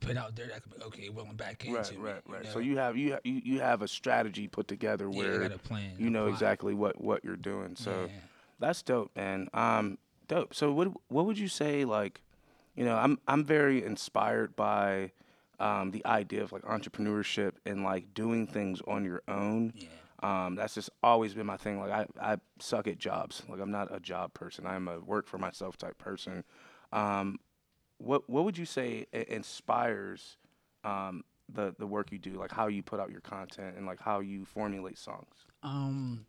put 0.00 0.16
out 0.16 0.36
there 0.36 0.46
that 0.48 0.62
could 0.62 0.76
be 0.76 0.82
okay, 0.84 1.08
rolling 1.08 1.36
back 1.36 1.64
into 1.64 1.76
Right, 1.78 1.98
right, 1.98 2.22
right. 2.28 2.44
know? 2.44 2.50
So 2.50 2.58
you 2.58 2.78
have 2.78 2.96
you 2.96 3.18
you 3.24 3.40
you 3.44 3.60
have 3.60 3.82
a 3.82 3.88
strategy 3.88 4.46
put 4.48 4.68
together 4.68 5.08
yeah, 5.10 5.18
where 5.18 5.38
got 5.40 5.52
a 5.52 5.58
plan. 5.58 5.94
you 5.98 6.10
know 6.10 6.24
plot. 6.24 6.32
exactly 6.34 6.74
what 6.74 7.00
what 7.00 7.24
you're 7.24 7.36
doing. 7.36 7.76
So 7.76 8.06
Yeah. 8.08 8.12
That's 8.60 8.82
dope, 8.82 9.14
man. 9.14 9.48
Um, 9.54 9.98
dope. 10.26 10.52
So 10.54 10.72
what 10.72 10.88
what 11.08 11.26
would 11.26 11.38
you 11.38 11.48
say 11.48 11.84
like, 11.84 12.20
you 12.74 12.84
know, 12.84 12.96
I'm 12.96 13.18
I'm 13.28 13.44
very 13.44 13.84
inspired 13.84 14.56
by 14.56 15.12
um, 15.60 15.90
the 15.92 16.04
idea 16.06 16.42
of 16.42 16.52
like 16.52 16.62
entrepreneurship 16.62 17.52
and 17.66 17.82
like 17.84 18.14
doing 18.14 18.46
things 18.46 18.80
on 18.86 19.04
your 19.04 19.22
own. 19.28 19.72
Yeah. 19.76 19.86
Um, 20.20 20.56
that's 20.56 20.74
just 20.74 20.90
always 21.02 21.34
been 21.34 21.46
my 21.46 21.56
thing. 21.56 21.78
Like 21.78 21.92
I, 22.20 22.32
I 22.32 22.36
suck 22.58 22.88
at 22.88 22.98
jobs. 22.98 23.42
Like 23.48 23.60
I'm 23.60 23.70
not 23.70 23.94
a 23.94 24.00
job 24.00 24.34
person. 24.34 24.66
I'm 24.66 24.88
a 24.88 24.98
work 24.98 25.28
for 25.28 25.38
myself 25.38 25.76
type 25.76 25.98
person. 25.98 26.42
Um, 26.92 27.38
what 27.98 28.28
what 28.28 28.44
would 28.44 28.56
you 28.58 28.64
say 28.64 29.06
inspires 29.12 30.36
um, 30.84 31.24
the 31.52 31.74
the 31.78 31.86
work 31.86 32.10
you 32.12 32.18
do? 32.18 32.32
Like 32.32 32.52
how 32.52 32.66
you 32.68 32.82
put 32.82 33.00
out 33.00 33.10
your 33.10 33.20
content 33.20 33.76
and 33.76 33.86
like 33.86 34.00
how 34.00 34.20
you 34.20 34.44
formulate 34.44 34.98
songs. 34.98 35.34
Um, 35.62 36.26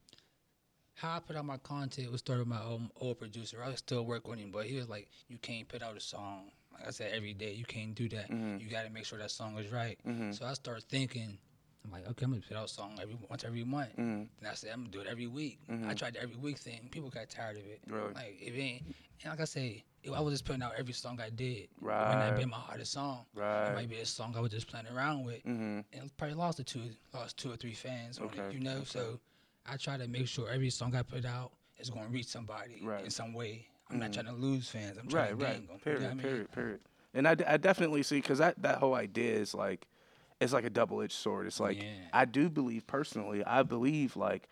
how 0.95 1.15
I 1.15 1.19
put 1.19 1.35
out 1.35 1.45
my 1.45 1.57
content 1.57 2.11
was 2.11 2.19
started 2.19 2.41
with 2.41 2.49
my 2.49 2.61
own 2.61 2.89
old 2.99 3.19
producer. 3.19 3.63
I 3.63 3.69
was 3.69 3.79
still 3.79 4.05
work 4.05 4.27
with 4.27 4.39
him, 4.39 4.51
but 4.51 4.65
he 4.65 4.75
was 4.75 4.89
like, 4.89 5.07
"You 5.29 5.37
can't 5.37 5.67
put 5.67 5.81
out 5.81 5.95
a 5.95 6.01
song 6.01 6.51
like 6.73 6.87
I 6.87 6.91
said 6.91 7.11
every 7.13 7.33
day. 7.33 7.53
You 7.53 7.65
can't 7.65 7.95
do 7.95 8.09
that. 8.09 8.29
Mhm. 8.29 8.61
You 8.61 8.69
got 8.69 8.83
to 8.83 8.89
make 8.89 9.05
sure 9.05 9.17
that 9.19 9.31
song 9.31 9.57
is 9.57 9.71
right." 9.71 9.97
Mhm. 10.05 10.33
So 10.37 10.45
I 10.45 10.53
started 10.53 10.83
thinking, 10.89 11.37
I'm 11.85 11.91
like, 11.91 12.07
"Okay, 12.07 12.25
I'm 12.25 12.31
gonna 12.31 12.41
put 12.47 12.57
out 12.57 12.65
a 12.65 12.67
song 12.67 12.97
every 13.01 13.15
once 13.29 13.43
every 13.43 13.63
month." 13.63 13.95
Mhm. 13.97 14.27
And 14.39 14.47
I 14.47 14.53
said, 14.53 14.71
"I'm 14.73 14.81
gonna 14.81 14.91
do 14.91 14.99
it 15.01 15.07
every 15.07 15.27
week." 15.27 15.59
I 15.69 15.71
Mhm. 15.73 15.97
tried 15.97 16.13
the 16.15 16.21
every 16.21 16.35
week 16.35 16.57
thing. 16.57 16.87
People 16.91 17.09
got 17.09 17.29
tired 17.29 17.57
of 17.57 17.65
it. 17.65 17.81
Really? 17.87 18.13
Like 18.13 18.37
if 18.41 18.53
it 18.53 18.59
ain't, 18.59 18.83
and 19.23 19.31
like 19.31 19.39
I 19.39 19.45
say, 19.45 19.83
if 20.03 20.13
I 20.13 20.19
was 20.19 20.33
just 20.33 20.45
putting 20.45 20.61
out 20.61 20.73
every 20.77 20.93
song 20.93 21.19
I 21.19 21.29
did. 21.29 21.63
It 21.63 21.69
might 21.81 21.87
Right. 21.87 22.17
not 22.29 22.35
be 22.37 22.45
my 22.45 22.57
hardest 22.57 22.91
song. 22.93 23.25
It 23.33 23.39
Right. 23.39 23.73
might 23.73 23.89
be 23.89 23.97
a 23.97 24.05
song 24.05 24.33
I 24.35 24.39
was 24.39 24.51
just 24.51 24.67
playing 24.67 24.87
around 24.87 25.25
with 25.25 25.43
Mm-hmm. 25.45 25.79
and 25.97 26.17
probably 26.17 26.35
lost 26.35 26.59
a 26.59 26.63
two, 26.63 26.91
lost 27.13 27.37
two 27.37 27.51
or 27.51 27.57
three 27.57 27.73
fans 27.73 28.19
Okay, 28.19 28.43
it, 28.47 28.53
you 28.53 28.59
know. 28.61 28.77
okay. 28.77 28.85
So 28.85 29.19
I 29.65 29.75
try 29.77 29.97
to 29.97 30.07
make 30.07 30.27
sure 30.27 30.49
every 30.49 30.69
song 30.69 30.95
I 30.95 31.03
put 31.03 31.25
out 31.25 31.51
is 31.77 31.89
going 31.89 32.05
to 32.05 32.11
reach 32.11 32.27
somebody 32.27 32.79
Right. 32.81 33.03
in 33.03 33.09
some 33.11 33.33
way. 33.33 33.67
I'm 33.89 33.99
not 33.99 34.13
trying 34.13 34.27
to 34.27 34.33
lose 34.33 34.69
fans. 34.69 34.97
I'm 34.97 35.07
trying 35.07 35.31
Right, 35.31 35.39
to 35.39 35.45
right. 35.45 35.53
gain 35.57 35.67
them. 35.67 35.79
Period, 35.79 36.01
you 36.01 36.07
know 36.07 36.09
what 36.09 36.11
I 36.11 36.15
mean? 36.15 36.21
period, 36.31 36.51
period. 36.51 36.79
And 37.13 37.27
I, 37.27 37.35
d- 37.35 37.43
I 37.45 37.57
definitely 37.57 38.03
see 38.03 38.21
because 38.21 38.37
that, 38.37 38.61
that 38.61 38.77
whole 38.77 38.93
idea 38.95 39.33
is 39.33 39.53
like, 39.53 39.87
it's 40.39 40.53
like 40.53 40.65
a 40.65 40.69
double 40.69 41.01
edged 41.01 41.13
sword. 41.13 41.47
It's 41.47 41.59
like 41.59 41.77
Yeah. 41.81 41.89
I 42.13 42.25
do 42.25 42.49
believe 42.49 42.87
personally, 42.87 43.43
I 43.43 43.63
believe 43.63 44.15
like 44.15 44.47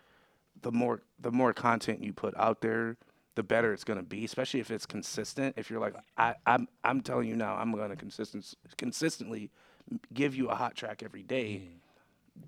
the 0.61 0.71
more 0.71 1.01
the 1.19 1.31
more 1.31 1.53
content 1.53 2.03
you 2.03 2.13
put 2.13 2.35
out 2.37 2.61
there, 2.61 2.97
the 3.35 3.43
better 3.43 3.71
it's 3.73 3.83
gonna 3.83 4.03
be. 4.03 4.25
Especially 4.25 4.59
if 4.59 4.71
it's 4.71 4.85
consistent. 4.85 5.55
If 5.57 5.69
you're 5.69 5.79
like, 5.79 5.95
I, 6.17 6.35
I'm 6.45 6.67
I'm 6.83 7.01
telling 7.01 7.27
you 7.29 7.35
now, 7.35 7.55
I'm 7.55 7.71
gonna 7.71 7.95
consistent 7.95 8.53
consistently 8.77 9.51
give 10.13 10.35
you 10.35 10.49
a 10.49 10.55
hot 10.55 10.75
track 10.75 11.03
every 11.03 11.23
day. 11.23 11.61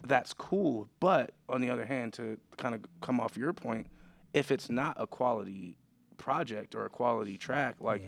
That's 0.06 0.34
cool. 0.34 0.88
But 1.00 1.32
on 1.48 1.62
the 1.62 1.70
other 1.70 1.86
hand, 1.86 2.14
to 2.14 2.38
kind 2.58 2.76
of 2.76 2.82
come 3.02 3.20
off 3.20 3.38
your 3.38 3.54
point, 3.54 3.88
if 4.34 4.52
it's 4.52 4.70
not 4.70 4.96
a 5.00 5.08
quality 5.08 5.78
project 6.18 6.76
or 6.76 6.86
a 6.86 6.90
quality 6.90 7.38
track, 7.38 7.76
like 7.80 8.02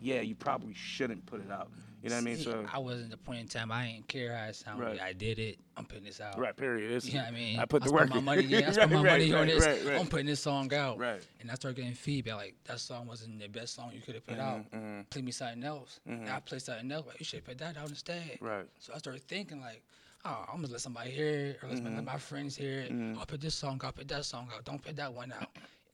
Yeah. 0.00 0.14
yeah, 0.14 0.20
you 0.22 0.34
probably 0.34 0.74
shouldn't 0.74 1.26
put 1.26 1.40
it 1.44 1.50
out. 1.50 1.70
You 2.10 2.16
know 2.20 2.22
what 2.22 2.30
I 2.30 2.34
mean? 2.34 2.36
So 2.38 2.66
I 2.72 2.78
wasn't 2.78 3.10
the 3.10 3.16
point 3.16 3.40
in 3.40 3.48
time. 3.48 3.70
I 3.72 3.86
ain't 3.86 4.08
care 4.08 4.36
how 4.36 4.44
it 4.46 4.56
sounded. 4.56 4.84
Right. 4.84 5.00
I 5.00 5.12
did 5.12 5.38
it. 5.38 5.58
I'm 5.76 5.84
putting 5.84 6.04
this 6.04 6.20
out. 6.20 6.38
right, 6.38 6.56
period. 6.56 6.90
It's, 6.90 7.06
You 7.06 7.14
know 7.14 7.20
what 7.20 7.28
I 7.28 7.30
mean? 7.32 7.58
I 7.60 7.64
put 7.64 7.82
the 7.82 7.88
spent 7.88 8.10
work 8.10 8.14
my 8.14 8.20
money. 8.20 8.42
Yeah, 8.42 8.58
I 8.58 8.62
Right, 8.62 8.74
spent 8.74 8.90
my 8.92 8.96
right, 9.02 9.04
money 9.28 9.32
on 9.32 9.46
this. 9.46 9.64
I'm 9.86 10.06
putting 10.06 10.26
this 10.26 10.40
song 10.40 10.72
out. 10.74 10.98
Right. 10.98 11.20
And 11.40 11.50
I 11.50 11.54
started 11.54 11.76
getting 11.76 11.94
feedback 11.94 12.34
like 12.36 12.54
that 12.64 12.80
song 12.80 13.06
wasn't 13.06 13.38
the 13.40 13.48
best 13.48 13.74
song 13.74 13.90
you 13.94 14.00
could 14.00 14.14
have 14.14 14.26
put 14.26 14.38
out. 14.38 14.70
Mm-hmm. 14.72 15.02
Play 15.10 15.22
me 15.22 15.30
something 15.32 15.62
else. 15.64 16.00
And 16.06 16.28
I 16.28 16.40
played 16.40 16.62
something 16.62 16.90
else. 16.90 17.06
Like, 17.06 17.20
you 17.20 17.24
should 17.24 17.38
have 17.40 17.46
put 17.46 17.58
that 17.58 17.76
out 17.76 17.88
instead. 17.88 18.38
Right. 18.40 18.66
So 18.78 18.92
I 18.94 18.98
started 18.98 19.22
thinking 19.28 19.60
like, 19.60 19.82
oh, 20.24 20.44
I'm 20.48 20.56
gonna 20.60 20.72
let 20.72 20.80
somebody 20.80 21.10
hear 21.10 21.28
it, 21.28 21.58
or 21.62 21.68
let's 21.68 21.80
Mm-hmm. 21.80 22.04
my 22.04 22.18
friends 22.18 22.56
hear 22.56 22.80
it. 22.80 22.92
I'll 23.18 23.24
put 23.26 23.40
this 23.40 23.54
song 23.54 23.80
out, 23.84 23.94
put 23.94 24.08
that 24.08 24.24
song 24.24 24.48
out. 24.54 24.64
Don't 24.64 24.82
put 24.82 24.96
that 24.96 25.12
one 25.12 25.32
out. 25.32 25.48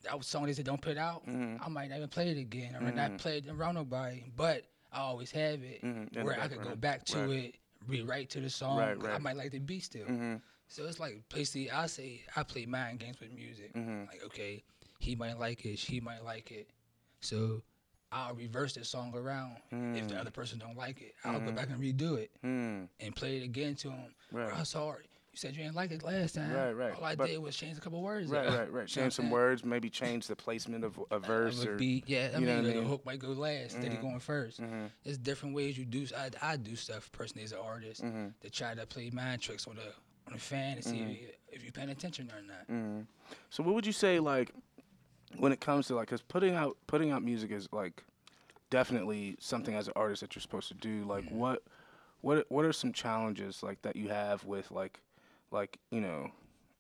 That 0.04 0.16
was 0.18 0.26
song 0.26 0.46
they 0.46 0.52
said 0.54 0.64
don't 0.66 0.80
put 0.80 0.96
out. 0.98 1.26
Mm-hmm. 1.26 1.62
I 1.62 1.68
might 1.68 1.88
not 1.90 1.96
even 1.96 2.08
play 2.08 2.30
it 2.30 2.38
again, 2.38 2.74
or 2.76 2.90
not 2.92 3.16
play 3.18 3.38
it 3.38 3.48
around 3.50 3.74
nobody. 3.76 4.24
But 4.36 4.64
I 4.94 5.00
always 5.00 5.30
have 5.32 5.62
it 5.62 5.82
Mhm, 5.82 6.22
where 6.24 6.40
I 6.40 6.46
could 6.48 6.62
go 6.62 6.76
back 6.76 7.04
to 7.06 7.18
Right. 7.18 7.30
it, 7.46 7.54
rewrite 7.86 8.30
to 8.30 8.40
the 8.40 8.48
song. 8.48 8.78
Right, 8.78 8.98
'cause 8.98 9.10
I 9.10 9.18
might 9.18 9.36
like 9.36 9.50
the 9.50 9.58
beat 9.58 9.82
still. 9.82 10.06
Mhm. 10.06 10.40
So 10.68 10.86
it's 10.86 10.98
like 11.00 11.28
basically 11.28 11.70
I 11.70 11.86
say 11.86 12.22
I 12.36 12.42
play 12.44 12.64
mind 12.64 13.00
games 13.00 13.20
with 13.20 13.32
music. 13.32 13.74
Mm-hmm. 13.74 14.06
Like 14.06 14.22
okay, 14.24 14.62
he 15.00 15.16
might 15.16 15.38
like 15.38 15.64
it, 15.66 15.78
she 15.78 16.00
might 16.00 16.22
like 16.24 16.50
it. 16.52 16.70
So 17.20 17.62
I'll 18.12 18.34
reverse 18.34 18.74
the 18.74 18.84
song 18.84 19.12
around. 19.14 19.56
If 19.96 20.06
the 20.08 20.16
other 20.18 20.30
person 20.30 20.58
don't 20.60 20.76
like 20.76 21.02
it, 21.02 21.14
I'll 21.24 21.40
go 21.40 21.50
back 21.50 21.68
and 21.68 21.80
redo 21.82 22.16
it 22.16 22.30
Mm. 22.44 22.88
and 23.00 23.16
play 23.16 23.38
it 23.38 23.42
again 23.42 23.74
to 23.76 23.90
him. 23.90 24.14
Right. 24.30 24.52
I'm 24.54 24.64
sorry. 24.64 25.06
You 25.34 25.38
said 25.38 25.56
you 25.56 25.64
didn't 25.64 25.74
like 25.74 25.90
it 25.90 26.04
last 26.04 26.36
time. 26.36 26.52
Right, 26.52 26.70
right. 26.72 26.94
All 26.94 27.02
I 27.02 27.16
But- 27.16 27.26
did 27.26 27.38
was 27.38 27.56
change 27.56 27.76
a 27.76 27.80
couple 27.80 28.00
words. 28.00 28.30
Right, 28.30 28.46
right, 28.48 28.52
right. 28.52 28.58
You 28.60 28.66
know 28.66 28.72
what 28.72 28.80
I'm 28.82 28.86
Change 28.86 29.12
some 29.14 29.30
words, 29.30 29.64
maybe 29.64 29.90
change 29.90 30.28
the 30.28 30.36
placement 30.36 30.84
of 30.88 30.96
a 31.10 31.18
verse 31.18 31.64
or 31.66 31.74
beat. 31.76 32.04
Yeah, 32.08 32.30
I 32.34 32.38
you 32.38 32.46
know 32.46 32.54
mean, 32.54 32.62
what 32.62 32.70
I 32.70 32.74
the 32.74 32.80
mean? 32.82 32.88
hook 32.88 33.04
might 33.04 33.18
go 33.18 33.28
last, 33.30 33.74
instead 33.74 33.92
of 33.92 34.00
going 34.00 34.20
1st 34.20 34.60
Mhm. 34.60 34.90
There's 35.02 35.18
different 35.18 35.56
ways 35.56 35.76
you 35.76 35.84
do. 35.86 36.06
I, 36.16 36.30
I 36.40 36.56
do 36.56 36.76
stuff 36.76 37.10
personally 37.10 37.42
as 37.44 37.50
an 37.50 37.58
artist 37.58 38.00
Mm-hmm. 38.04 38.26
to 38.42 38.50
try 38.50 38.74
to 38.76 38.86
play 38.86 39.10
mind 39.10 39.42
tricks 39.42 39.66
on 39.66 39.74
the 39.74 39.92
on 40.28 40.34
the 40.34 40.38
fan 40.38 40.76
to 40.76 40.82
see 40.84 40.98
Mm-hmm. 40.98 41.10
if, 41.10 41.36
if 41.56 41.62
you're 41.64 41.72
paying 41.72 41.90
attention 41.90 42.30
or 42.32 42.40
not. 42.40 42.68
Mm. 42.70 43.06
So 43.50 43.64
what 43.64 43.74
would 43.74 43.86
you 43.86 43.92
say 43.92 44.20
like 44.20 44.52
when 45.36 45.50
it 45.50 45.60
comes 45.60 45.88
to 45.88 45.96
like 45.96 46.06
cuz 46.06 46.22
putting 46.22 46.54
out 46.54 46.76
putting 46.86 47.10
out 47.10 47.24
music 47.24 47.50
is 47.50 47.66
like 47.72 48.04
definitely 48.70 49.36
something 49.40 49.74
as 49.74 49.88
an 49.88 49.94
artist 49.96 50.20
that 50.20 50.34
you're 50.36 50.40
supposed 50.42 50.68
to 50.68 50.74
do. 50.74 51.04
Like 51.04 51.28
what 51.28 51.64
what 52.20 52.46
what 52.50 52.64
are 52.64 52.72
some 52.72 52.92
challenges 52.92 53.62
like 53.64 53.82
that 53.82 53.96
you 53.96 54.08
have 54.08 54.44
with 54.44 54.70
like 54.70 55.00
like, 55.50 55.78
you 55.90 56.00
know, 56.00 56.30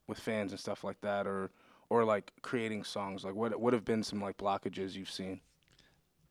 with 0.06 0.18
fans 0.18 0.52
and 0.52 0.60
stuff 0.60 0.84
like 0.84 1.00
that 1.02 1.26
or 1.26 1.50
or 1.90 2.04
like 2.04 2.32
creating 2.42 2.84
songs? 2.84 3.24
Like 3.24 3.34
what 3.34 3.58
what 3.60 3.72
have 3.72 3.84
been 3.84 4.02
some 4.02 4.20
like 4.20 4.36
blockages 4.36 4.94
you've 4.94 5.10
seen? 5.10 5.40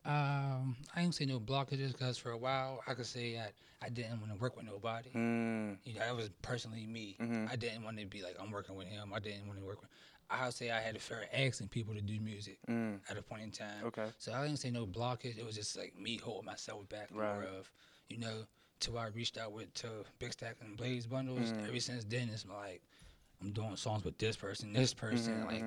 Um, 0.06 0.76
I 0.94 1.00
ain't 1.00 1.14
say 1.14 1.24
no 1.24 1.40
blockages 1.40 1.92
because 1.92 2.18
for 2.18 2.30
a 2.30 2.36
while 2.36 2.82
I 2.86 2.92
could 2.92 3.06
say 3.06 3.34
that 3.36 3.54
I 3.82 3.88
didn't 3.88 4.20
want 4.20 4.32
to 4.32 4.38
work 4.38 4.56
with 4.56 4.66
nobody. 4.66 5.10
Mm. 5.10 5.78
You 5.84 5.94
know, 5.94 6.00
that 6.00 6.14
was 6.14 6.30
personally 6.42 6.86
me. 6.86 7.16
Mm-hmm. 7.20 7.46
I 7.50 7.56
didn't 7.56 7.84
want 7.84 7.98
to 7.98 8.06
be 8.06 8.22
like 8.22 8.36
I'm 8.40 8.50
working 8.50 8.76
with 8.76 8.88
him. 8.88 9.12
I 9.14 9.18
didn't 9.18 9.46
want 9.46 9.58
to 9.58 9.64
work 9.64 9.80
with. 9.80 9.90
I 10.30 10.46
would 10.46 10.54
say 10.54 10.70
I 10.70 10.80
had 10.80 10.96
a 10.96 10.98
of 10.98 11.28
asking 11.32 11.68
people 11.68 11.94
to 11.94 12.00
do 12.00 12.18
music 12.20 12.58
Mm. 12.68 13.00
at 13.10 13.16
a 13.16 13.22
point 13.22 13.42
in 13.42 13.50
time. 13.50 13.84
Okay. 13.84 14.06
So 14.18 14.32
I 14.32 14.42
didn't 14.46 14.58
say 14.58 14.70
no 14.70 14.86
blockage. 14.86 15.38
It 15.38 15.44
was 15.44 15.54
just 15.54 15.76
like 15.76 15.94
me 15.98 16.18
holding 16.22 16.46
myself 16.46 16.88
back 16.88 17.12
more 17.12 17.44
of, 17.44 17.70
you 18.08 18.18
know, 18.18 18.44
till 18.80 18.98
I 18.98 19.06
reached 19.08 19.38
out 19.38 19.52
with 19.52 19.72
to 19.74 19.88
Big 20.18 20.32
Stack 20.32 20.56
and 20.60 20.76
Blaze 20.76 21.06
Bundles. 21.06 21.52
Mm. 21.52 21.68
Ever 21.68 21.80
since 21.80 22.04
then, 22.04 22.28
it's 22.32 22.46
like 22.46 22.82
I'm 23.42 23.50
doing 23.52 23.76
songs 23.76 24.04
with 24.04 24.18
this 24.18 24.36
person, 24.36 24.72
this 24.72 24.94
person. 24.94 25.34
Mm-hmm, 25.34 25.46
Like 25.46 25.64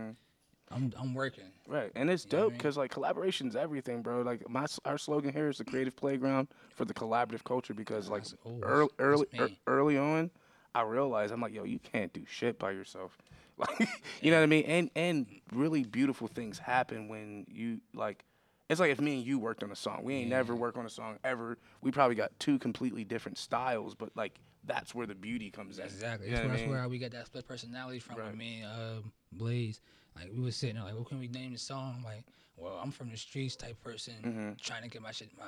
I'm 0.72 0.94
I'm 1.00 1.14
working. 1.14 1.46
Right, 1.68 1.92
and 1.96 2.10
it's 2.10 2.26
You 2.26 2.32
know 2.32 2.38
what 2.38 2.40
I 2.40 2.44
dope 2.44 2.52
mean? 2.52 2.58
because 2.58 2.78
like 2.78 2.92
collaboration's 2.92 3.56
everything, 3.56 4.02
bro. 4.02 4.22
Like 4.22 4.48
my 4.50 4.66
our 4.86 4.98
slogan 4.98 5.32
here 5.32 5.50
is 5.50 5.58
the 5.58 5.66
creative 5.66 5.96
playground 5.96 6.48
for 6.76 6.86
the 6.86 6.94
collaborative 6.94 7.44
culture 7.44 7.74
because 7.74 8.10
like 8.10 8.24
oh, 8.46 8.60
early 8.64 8.90
early 9.00 9.28
me. 9.34 9.60
early 9.68 9.98
on, 9.98 10.30
I 10.76 10.82
realized 10.82 11.32
I'm 11.34 11.42
like, 11.42 11.54
yo, 11.54 11.64
you 11.64 11.80
can't 11.80 12.12
do 12.14 12.24
shit 12.28 12.60
by 12.60 12.72
yourself. 12.72 13.18
Like, 13.60 13.90
you 14.22 14.30
know 14.30 14.38
what 14.38 14.44
I 14.44 14.46
mean? 14.46 14.66
And 14.66 14.92
and 14.96 15.26
really 15.52 15.84
beautiful 15.84 16.28
things 16.28 16.60
happen 16.60 17.08
when 17.08 17.48
you 17.50 17.82
like. 17.96 18.24
It's 18.70 18.80
like 18.80 18.92
if 18.92 19.00
me 19.00 19.16
and 19.18 19.26
you 19.26 19.40
worked 19.40 19.64
on 19.64 19.72
a 19.72 19.76
song. 19.76 20.02
We 20.04 20.16
ain't 20.16 20.30
never 20.30 20.54
worked 20.56 20.78
on 20.78 20.86
a 20.86 20.90
song 20.90 21.18
ever. 21.24 21.58
We 21.82 21.92
probably 21.92 22.16
got 22.16 22.38
two 22.40 22.60
completely 22.60 23.04
different 23.06 23.38
styles, 23.38 23.96
but 23.96 24.10
like 24.16 24.40
that's 24.66 24.94
where 24.94 25.08
the 25.08 25.16
beauty 25.16 25.50
comes 25.50 25.80
in. 25.80 25.86
Exactly. 25.86 26.28
You 26.28 26.36
That's, 26.36 26.46
where, 26.48 26.58
that's 26.58 26.68
where 26.70 26.90
we 26.90 27.00
got 27.00 27.12
that 27.12 27.28
split 27.28 27.48
personality 27.48 28.00
from. 28.00 28.18
Right. 28.18 28.28
With 28.28 28.36
me 28.36 28.62
and 28.62 28.72
uh, 28.72 29.02
Blaze. 29.32 29.80
Like 30.16 30.32
we 30.34 30.42
was 30.44 30.56
sitting 30.56 30.76
there 30.76 30.84
like, 30.84 30.96
what 30.96 31.08
can 31.08 31.20
we 31.20 31.28
name 31.30 31.54
the 31.54 31.60
song? 31.60 32.02
Like, 32.04 32.26
well, 32.58 32.80
I'm 32.84 32.92
from 32.92 33.10
the 33.10 33.18
streets 33.18 33.56
type 33.56 33.82
person, 33.82 34.16
Mm-hmm. 34.26 34.50
trying 34.60 34.84
to 34.84 34.90
get 34.90 35.02
my 35.02 35.12
shit. 35.12 35.30
My 35.38 35.46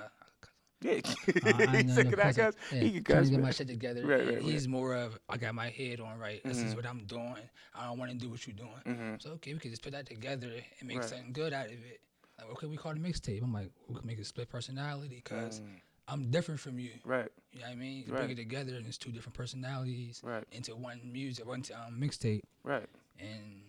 Yeah, 0.81 1.01
I 1.67 1.77
ain't 1.79 1.89
Sick 1.89 2.05
no 2.05 2.09
of 2.11 2.35
that. 2.35 2.55
Yeah, 2.71 2.79
He 2.79 2.91
can 2.91 3.03
trying 3.03 3.23
to 3.25 3.29
get 3.31 3.41
my 3.41 3.51
shit 3.51 3.67
together. 3.67 4.05
Right, 4.05 4.19
right, 4.25 4.33
right. 4.35 4.41
He's 4.43 4.67
more 4.67 4.95
of 4.95 5.19
I 5.27 5.35
got 5.37 5.55
my 5.55 5.69
head 5.69 5.99
on 5.99 6.17
right. 6.19 6.41
This 6.45 6.57
Mm-hmm. 6.59 6.67
is 6.67 6.75
what 6.75 6.85
I'm 6.85 7.03
doing. 7.05 7.49
I 7.75 7.85
don't 7.87 7.97
want 7.97 8.11
to 8.11 8.17
do 8.17 8.29
what 8.29 8.47
you're 8.47 8.55
doing. 8.55 9.17
So 9.17 9.31
okay, 9.31 9.53
we 9.53 9.59
can 9.59 9.71
just 9.71 9.81
put 9.81 9.91
that 9.91 10.05
together 10.05 10.51
and 10.79 10.87
make 10.87 10.99
Right. 10.99 11.05
something 11.05 11.33
good 11.33 11.51
out 11.51 11.65
of 11.65 11.73
it. 11.73 11.99
Like 12.39 12.51
okay, 12.53 12.67
we 12.67 12.77
call 12.77 12.91
it 12.91 12.97
a 12.97 13.01
mixtape. 13.01 13.41
I'm 13.43 13.53
like, 13.53 13.71
we 13.87 13.95
can 13.95 14.05
make 14.07 14.19
a 14.19 14.23
split 14.25 14.49
personality 14.49 15.21
because 15.23 15.59
Mm. 15.61 15.65
I'm 16.07 16.31
different 16.31 16.59
from 16.59 16.79
you. 16.79 16.91
right. 17.05 17.29
You 17.51 17.59
know 17.59 17.65
what 17.67 17.71
I 17.71 17.75
mean? 17.75 18.03
You 18.05 18.13
Right. 18.13 18.19
Bring 18.19 18.29
it 18.31 18.35
together 18.37 18.75
and 18.75 18.85
it's 18.87 18.97
two 18.97 19.11
different 19.11 19.35
personalities 19.35 20.21
Right. 20.23 20.43
into 20.51 20.75
one 20.75 21.01
music, 21.11 21.45
one 21.45 21.63
um, 21.75 21.99
mixtape, 21.99 22.41
Right. 22.63 22.87
and 23.19 23.61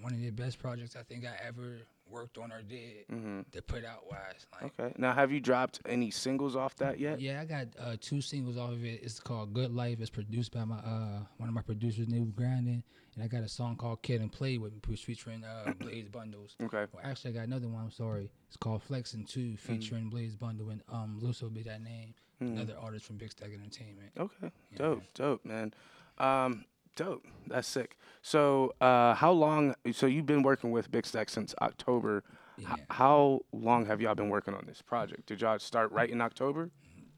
one 0.00 0.12
of 0.12 0.20
the 0.20 0.30
best 0.30 0.58
projects 0.58 0.96
I 0.96 1.02
think 1.02 1.24
I 1.24 1.36
ever 1.46 1.78
worked 2.08 2.38
on 2.38 2.52
or 2.52 2.62
did 2.62 3.06
Mm-hmm. 3.10 3.40
to 3.52 3.62
put 3.62 3.84
out 3.84 4.08
wise. 4.10 4.46
Like, 4.60 4.72
Okay. 4.78 4.94
Now, 4.98 5.12
have 5.12 5.30
you 5.32 5.40
dropped 5.40 5.80
any 5.86 6.10
singles 6.10 6.54
off 6.56 6.76
that 6.76 6.98
yet? 7.00 7.20
Yeah, 7.20 7.40
I 7.40 7.44
got 7.44 7.66
uh, 7.78 7.96
two 8.00 8.20
singles 8.20 8.56
off 8.56 8.70
of 8.72 8.84
it. 8.84 9.00
It's 9.02 9.20
called 9.20 9.52
Good 9.54 9.74
Life. 9.74 9.98
It's 10.00 10.10
produced 10.10 10.52
by 10.52 10.64
my 10.64 10.76
uh, 10.76 11.20
one 11.38 11.48
of 11.48 11.54
my 11.54 11.62
producers, 11.62 12.08
Neil 12.08 12.24
Grinding, 12.24 12.82
and 13.14 13.24
I 13.24 13.26
got 13.26 13.42
a 13.42 13.48
song 13.48 13.76
called 13.76 14.02
Kid 14.02 14.20
and 14.20 14.30
Play 14.30 14.58
with 14.58 14.72
which 14.86 15.04
featuring 15.04 15.44
uh, 15.44 15.72
Blaze 15.78 16.08
Bundles. 16.08 16.56
Okay. 16.62 16.86
Well, 16.92 17.02
actually, 17.04 17.30
I 17.32 17.34
got 17.34 17.46
another 17.46 17.68
one. 17.68 17.82
I'm 17.84 17.90
sorry. 17.90 18.30
It's 18.48 18.56
called 18.56 18.82
Flexing 18.82 19.24
Two, 19.24 19.56
featuring 19.56 20.08
Blaze 20.08 20.36
Bundle 20.36 20.70
and 20.70 20.82
um, 20.88 21.18
Lusso 21.22 21.52
be 21.52 21.62
that 21.64 21.82
name. 21.82 22.14
Another 22.38 22.74
artist 22.78 23.06
from 23.06 23.16
Big 23.16 23.30
Stack 23.30 23.48
Entertainment. 23.54 24.10
Okay. 24.18 24.50
Dope. 24.76 25.02
Dope, 25.14 25.42
man. 25.46 25.72
Um, 26.18 26.66
dope. 26.96 27.24
That's 27.46 27.68
sick. 27.68 27.96
So, 28.22 28.72
uh, 28.80 29.14
how 29.14 29.30
long? 29.30 29.74
So 29.92 30.06
you've 30.06 30.26
been 30.26 30.42
working 30.42 30.72
with 30.72 30.90
Big 30.90 31.06
Stack 31.06 31.28
since 31.30 31.54
October. 31.62 32.24
H- 32.58 32.66
how 32.90 33.40
long 33.52 33.86
have 33.86 34.00
y'all 34.00 34.14
been 34.16 34.30
working 34.30 34.54
on 34.54 34.64
this 34.66 34.82
project? 34.82 35.26
Did 35.26 35.40
y'all 35.42 35.58
start 35.60 35.92
right 35.92 36.10
in 36.10 36.20
October? 36.20 36.70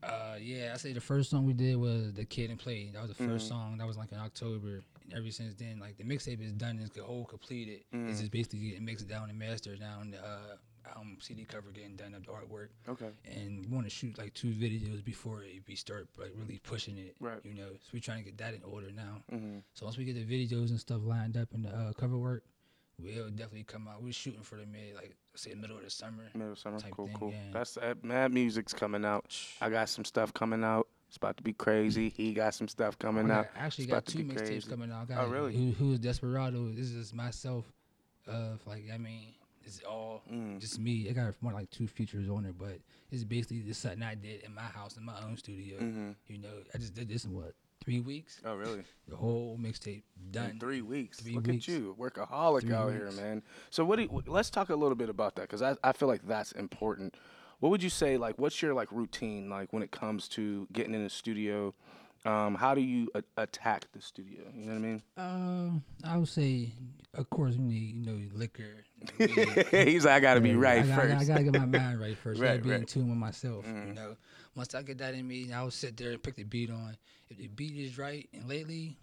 Uh, 0.03 0.37
yeah, 0.41 0.73
I 0.75 0.77
say 0.77 0.93
the 0.93 1.01
first 1.01 1.31
song 1.31 1.45
we 1.47 1.53
did 1.55 1.77
was 1.77 2.13
the 2.13 2.25
Kid 2.25 2.51
and 2.51 2.59
Play. 2.59 2.91
That 2.93 3.03
was 3.03 3.17
the 3.17 3.25
1st 3.25 3.49
song. 3.49 3.79
That 3.79 3.87
was 3.87 3.97
like 3.97 4.13
in 4.13 4.19
October. 4.19 4.83
And 5.03 5.13
ever 5.15 5.31
since 5.31 5.55
then, 5.55 5.81
like 5.81 5.97
the 5.97 6.05
mixtape 6.05 6.41
is 6.41 6.53
done. 6.53 6.79
It's 6.81 6.97
whole 6.99 7.25
completed. 7.25 7.81
It's 7.93 8.21
just 8.21 8.31
basically 8.31 8.61
getting 8.61 8.85
mixed 8.85 9.09
down 9.09 9.29
and 9.31 9.37
mastered 9.39 9.81
down. 9.81 10.15
Uh, 10.15 10.57
album 10.89 11.19
CD 11.21 11.45
cover 11.45 11.71
getting 11.71 11.97
done 11.97 12.15
up 12.15 12.25
the 12.25 12.33
artwork. 12.33 12.69
Okay. 12.89 13.11
And 13.25 13.61
we 13.61 13.67
want 13.67 13.87
to 13.87 13.91
shoot 13.91 14.19
like 14.19 14.35
two 14.35 14.49
videos 14.49 15.05
before 15.05 15.43
we 15.67 15.75
start 15.75 16.09
like 16.19 16.33
really 16.37 16.59
pushing 16.59 16.99
it. 16.99 17.17
Right. 17.21 17.41
You 17.45 17.55
know, 17.55 17.69
so 17.73 17.91
we're 17.93 18.01
trying 18.01 18.19
to 18.19 18.25
get 18.25 18.39
that 18.39 18.55
in 18.55 18.63
order 18.63 18.91
now. 18.91 19.23
Mm-hmm. 19.33 19.59
So 19.75 19.87
once 19.87 19.97
we 19.99 20.05
get 20.05 20.15
the 20.15 20.25
videos 20.25 20.71
and 20.71 20.81
stuff 20.81 21.01
lined 21.05 21.37
up 21.37 21.49
and 21.53 21.65
the 21.65 21.71
uh, 21.71 21.93
cover 21.93 22.17
work, 22.19 22.45
we'll 23.03 23.31
definitely 23.31 23.65
come 23.65 23.89
out. 23.89 24.03
We're 24.03 24.13
shooting 24.13 24.43
for 24.43 24.57
the 24.57 24.67
mid, 24.67 24.95
like 24.95 25.17
say 25.35 25.55
middle 25.55 25.77
of 25.77 25.85
the 25.85 25.91
summer. 25.91 26.25
Middle 26.35 26.53
of 26.53 26.59
summer. 26.59 26.79
Cool. 26.91 27.07
thing, 27.07 27.17
cool. 27.17 27.31
yeah. 27.31 27.53
That's 27.53 27.77
uh, 27.77 27.95
mad 28.03 28.33
music's 28.33 28.73
coming 28.73 29.05
out. 29.05 29.37
I 29.61 29.71
got 29.71 29.89
some 29.89 30.05
stuff 30.05 30.33
coming 30.35 30.65
out. 30.65 30.89
It's 31.09 31.17
about 31.17 31.39
to 31.39 31.43
be 31.43 31.55
crazy. 31.55 32.11
He 32.11 32.35
got 32.35 32.55
some 32.55 32.69
stuff 32.69 32.99
coming 32.99 33.31
out. 33.31 33.49
I 33.57 33.65
actually 33.65 33.85
It's 33.85 33.93
got 33.93 34.05
two 34.05 34.19
mixtapes 34.25 34.69
coming 34.69 34.93
out. 34.93 35.11
I 35.11 35.25
Oh, 35.25 35.29
really? 35.29 35.57
Who, 35.57 35.71
who 35.73 35.93
is 35.95 36.01
Desperado? 36.01 36.71
This 36.71 36.91
is 36.91 37.15
myself. 37.15 37.65
Of 38.27 38.61
like, 38.67 38.85
I 38.93 38.99
mean, 38.99 39.33
it's 39.69 39.85
all 39.85 40.23
Mm. 40.33 40.59
just 40.61 40.79
me. 40.79 41.09
I 41.09 41.13
got 41.13 41.35
more 41.41 41.53
like 41.53 41.71
two 41.71 41.87
features 41.87 42.29
on 42.29 42.45
it, 42.45 42.57
but 42.59 42.79
it's 43.11 43.25
basically 43.25 43.61
just 43.61 43.81
something 43.83 44.03
I 44.03 44.15
did 44.15 44.43
in 44.43 44.55
my 44.55 44.63
house 44.63 44.97
in 44.97 45.05
my 45.05 45.21
own 45.23 45.37
studio. 45.37 45.79
Mm-hmm. 45.79 46.11
You 46.29 46.39
know, 46.39 46.49
I 46.75 46.79
just 46.79 46.95
did 46.95 47.09
this 47.09 47.25
in 47.25 47.33
what 47.35 47.55
three 47.85 48.01
weeks. 48.01 48.41
Oh, 48.45 48.57
really? 48.57 48.83
The 49.09 49.17
whole 49.17 49.57
mixtape 49.59 50.03
done. 50.31 50.51
In 50.51 50.59
three 50.61 50.83
weeks. 50.83 51.21
Three 51.21 51.35
Look 51.35 51.47
weeks. 51.47 51.67
at 51.69 51.73
you, 51.75 51.97
workaholic 51.99 52.63
Three 52.63 52.75
out 52.75 52.93
here, 52.93 53.11
man. 53.13 53.43
So 53.71 53.85
what? 53.85 53.97
Do 53.97 54.03
you, 54.03 54.23
let's 54.27 54.51
talk 54.51 54.69
a 54.69 54.75
little 54.77 54.97
bit 54.97 55.09
about 55.09 55.37
that 55.37 55.43
because 55.43 55.63
I, 55.63 55.77
I 55.83 55.93
feel 55.93 56.09
like 56.09 56.27
that's 56.27 56.53
important. 56.53 57.15
What 57.61 57.71
would 57.71 57.83
you 57.83 57.89
say? 57.91 58.17
Like, 58.19 58.39
what's 58.39 58.61
your 58.63 58.75
like 58.75 58.93
routine 58.93 59.49
like 59.49 59.73
when 59.73 59.83
it 59.83 59.91
comes 59.91 60.29
to 60.31 60.69
getting 60.73 60.95
in 60.95 61.03
the 61.05 61.11
studio? 61.11 61.75
Um, 62.25 62.55
how 62.57 62.75
do 62.75 62.81
you 62.81 63.09
a- 63.15 63.23
attack 63.43 63.87
the 63.93 64.01
studio? 64.01 64.43
You 64.55 64.67
know 64.67 64.73
what 64.73 64.79
I 64.79 64.81
mean? 64.81 65.03
Um, 65.17 65.85
I 66.05 66.17
would 66.17 66.29
say, 66.29 66.73
of 67.15 67.31
course, 67.31 67.55
you 67.55 67.61
need 67.63 67.95
you 67.97 68.05
know 68.07 68.21
liquor. 68.35 68.85
He's 69.19 70.05
like, 70.05 70.15
I 70.15 70.21
gotta 70.21 70.41
be 70.41 70.55
right 70.55 70.83
I, 70.83 70.87
gotta- 70.87 71.01
first. 71.03 71.23
I, 71.23 71.25
gotta 71.25 71.45
get 71.45 71.53
my 71.55 71.67
mind 71.79 72.01
right 72.01 72.17
first. 72.17 72.41
Right, 72.43 72.51
Right, 72.51 72.63
be 72.63 72.71
right. 72.71 72.75
Mm-hmm. 72.77 72.83
in 72.83 72.87
tune 72.87 73.09
with 73.09 73.19
myself. 73.19 73.65
You 73.67 73.95
know, 73.95 74.17
once 74.57 74.75
I 74.75 74.83
get 74.83 74.99
that 74.99 75.15
in 75.15 75.27
me, 75.27 75.53
I'll 75.53 75.71
sit 75.71 75.97
there 75.97 76.11
and 76.11 76.23
pick 76.23 76.35
the 76.37 76.45
beat 76.45 76.71
on. 76.71 76.97
If 77.31 77.39
the 77.39 77.47
beat 77.49 77.77
is 77.77 77.99
right, 77.99 78.29
and 78.33 78.49
lately, 78.49 78.99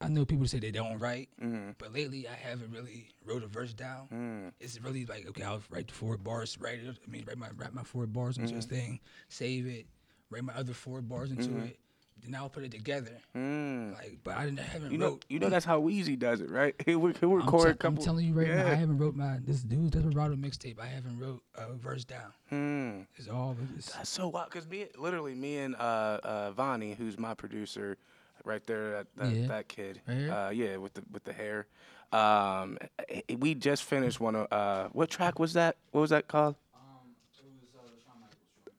I 0.00 0.08
know 0.08 0.24
people 0.24 0.46
say 0.46 0.58
they 0.60 0.70
don't 0.70 0.98
write, 0.98 1.28
Mm-hmm. 1.42 1.70
but 1.78 1.92
lately 1.94 2.28
I 2.28 2.34
haven't 2.34 2.70
really 2.70 3.08
wrote 3.24 3.42
a 3.42 3.46
verse 3.48 3.72
down. 3.72 4.08
Mm. 4.12 4.52
It's 4.60 4.80
really 4.80 5.06
like 5.06 5.26
okay, 5.30 5.42
I'll 5.42 5.62
write 5.70 5.88
the 5.88 5.94
four 5.94 6.16
bars, 6.18 6.56
write 6.60 6.80
it. 6.80 6.96
I 7.06 7.10
mean, 7.10 7.24
write 7.26 7.38
my 7.38 7.48
write 7.56 7.72
my 7.74 7.82
four 7.82 8.06
bars 8.06 8.36
into 8.36 8.50
Mm-hmm. 8.50 8.56
this 8.56 8.66
thing, 8.66 9.00
save 9.28 9.66
it, 9.66 9.86
write 10.30 10.44
my 10.44 10.54
other 10.54 10.74
four 10.74 11.00
bars 11.00 11.30
into 11.30 11.56
it. 11.64 11.78
Then 12.24 12.34
I'll 12.34 12.48
put 12.48 12.64
it 12.64 12.70
together. 12.72 13.12
Mm. 13.36 13.92
Like, 13.94 14.18
but 14.24 14.36
I 14.36 14.44
didn't 14.44 14.60
I 14.60 14.64
haven't 14.64 14.92
You 14.92 14.98
know, 14.98 15.06
wrote. 15.10 15.24
you 15.28 15.38
know 15.38 15.48
that's 15.48 15.64
how 15.64 15.80
Weezy 15.80 16.18
does 16.18 16.40
it, 16.40 16.50
right? 16.50 16.74
He'll, 16.84 17.06
he'll 17.20 17.30
I'm, 17.32 17.36
record 17.36 17.80
te- 17.80 17.86
a 17.86 17.88
I'm 17.88 17.96
telling 17.96 18.26
you 18.26 18.34
right 18.34 18.48
now, 18.48 18.66
I 18.66 18.74
haven't 18.74 18.98
wrote 18.98 19.14
my 19.14 19.38
this 19.44 19.60
dude 19.62 19.92
this 19.92 20.02
Roberto 20.04 20.34
mixtape. 20.36 20.78
I 20.80 20.86
haven't 20.86 21.18
wrote 21.18 21.42
a 21.54 21.72
verse 21.74 22.04
down. 22.04 22.32
Mm. 22.52 23.06
It's 23.16 23.28
all 23.28 23.56
it's, 23.76 23.92
That's 23.92 24.10
so 24.10 24.28
wild, 24.28 24.50
cause 24.50 24.66
me, 24.66 24.86
literally, 24.98 25.34
me 25.34 25.58
and 25.58 25.74
uh, 25.76 26.18
uh, 26.22 26.50
Vonnie, 26.52 26.94
who's 26.94 27.18
my 27.18 27.34
producer, 27.34 27.96
right 28.44 28.66
there, 28.66 28.90
that 28.92 29.06
that, 29.16 29.32
Yeah. 29.32 29.46
that 29.48 29.68
kid, 29.68 30.00
Right 30.06 30.28
uh, 30.28 30.50
yeah, 30.50 30.76
with 30.76 30.94
the 30.94 31.02
with 31.12 31.24
the 31.24 31.32
hair. 31.32 31.66
Um, 32.10 32.78
eh, 33.10 33.20
eh, 33.28 33.34
we 33.38 33.54
just 33.54 33.82
finished 33.84 34.18
one 34.18 34.34
of 34.34 34.46
uh, 34.50 34.88
what 34.92 35.10
track 35.10 35.38
was 35.38 35.52
that? 35.52 35.76
What 35.92 36.00
was 36.00 36.10
that 36.10 36.26
called? 36.26 36.56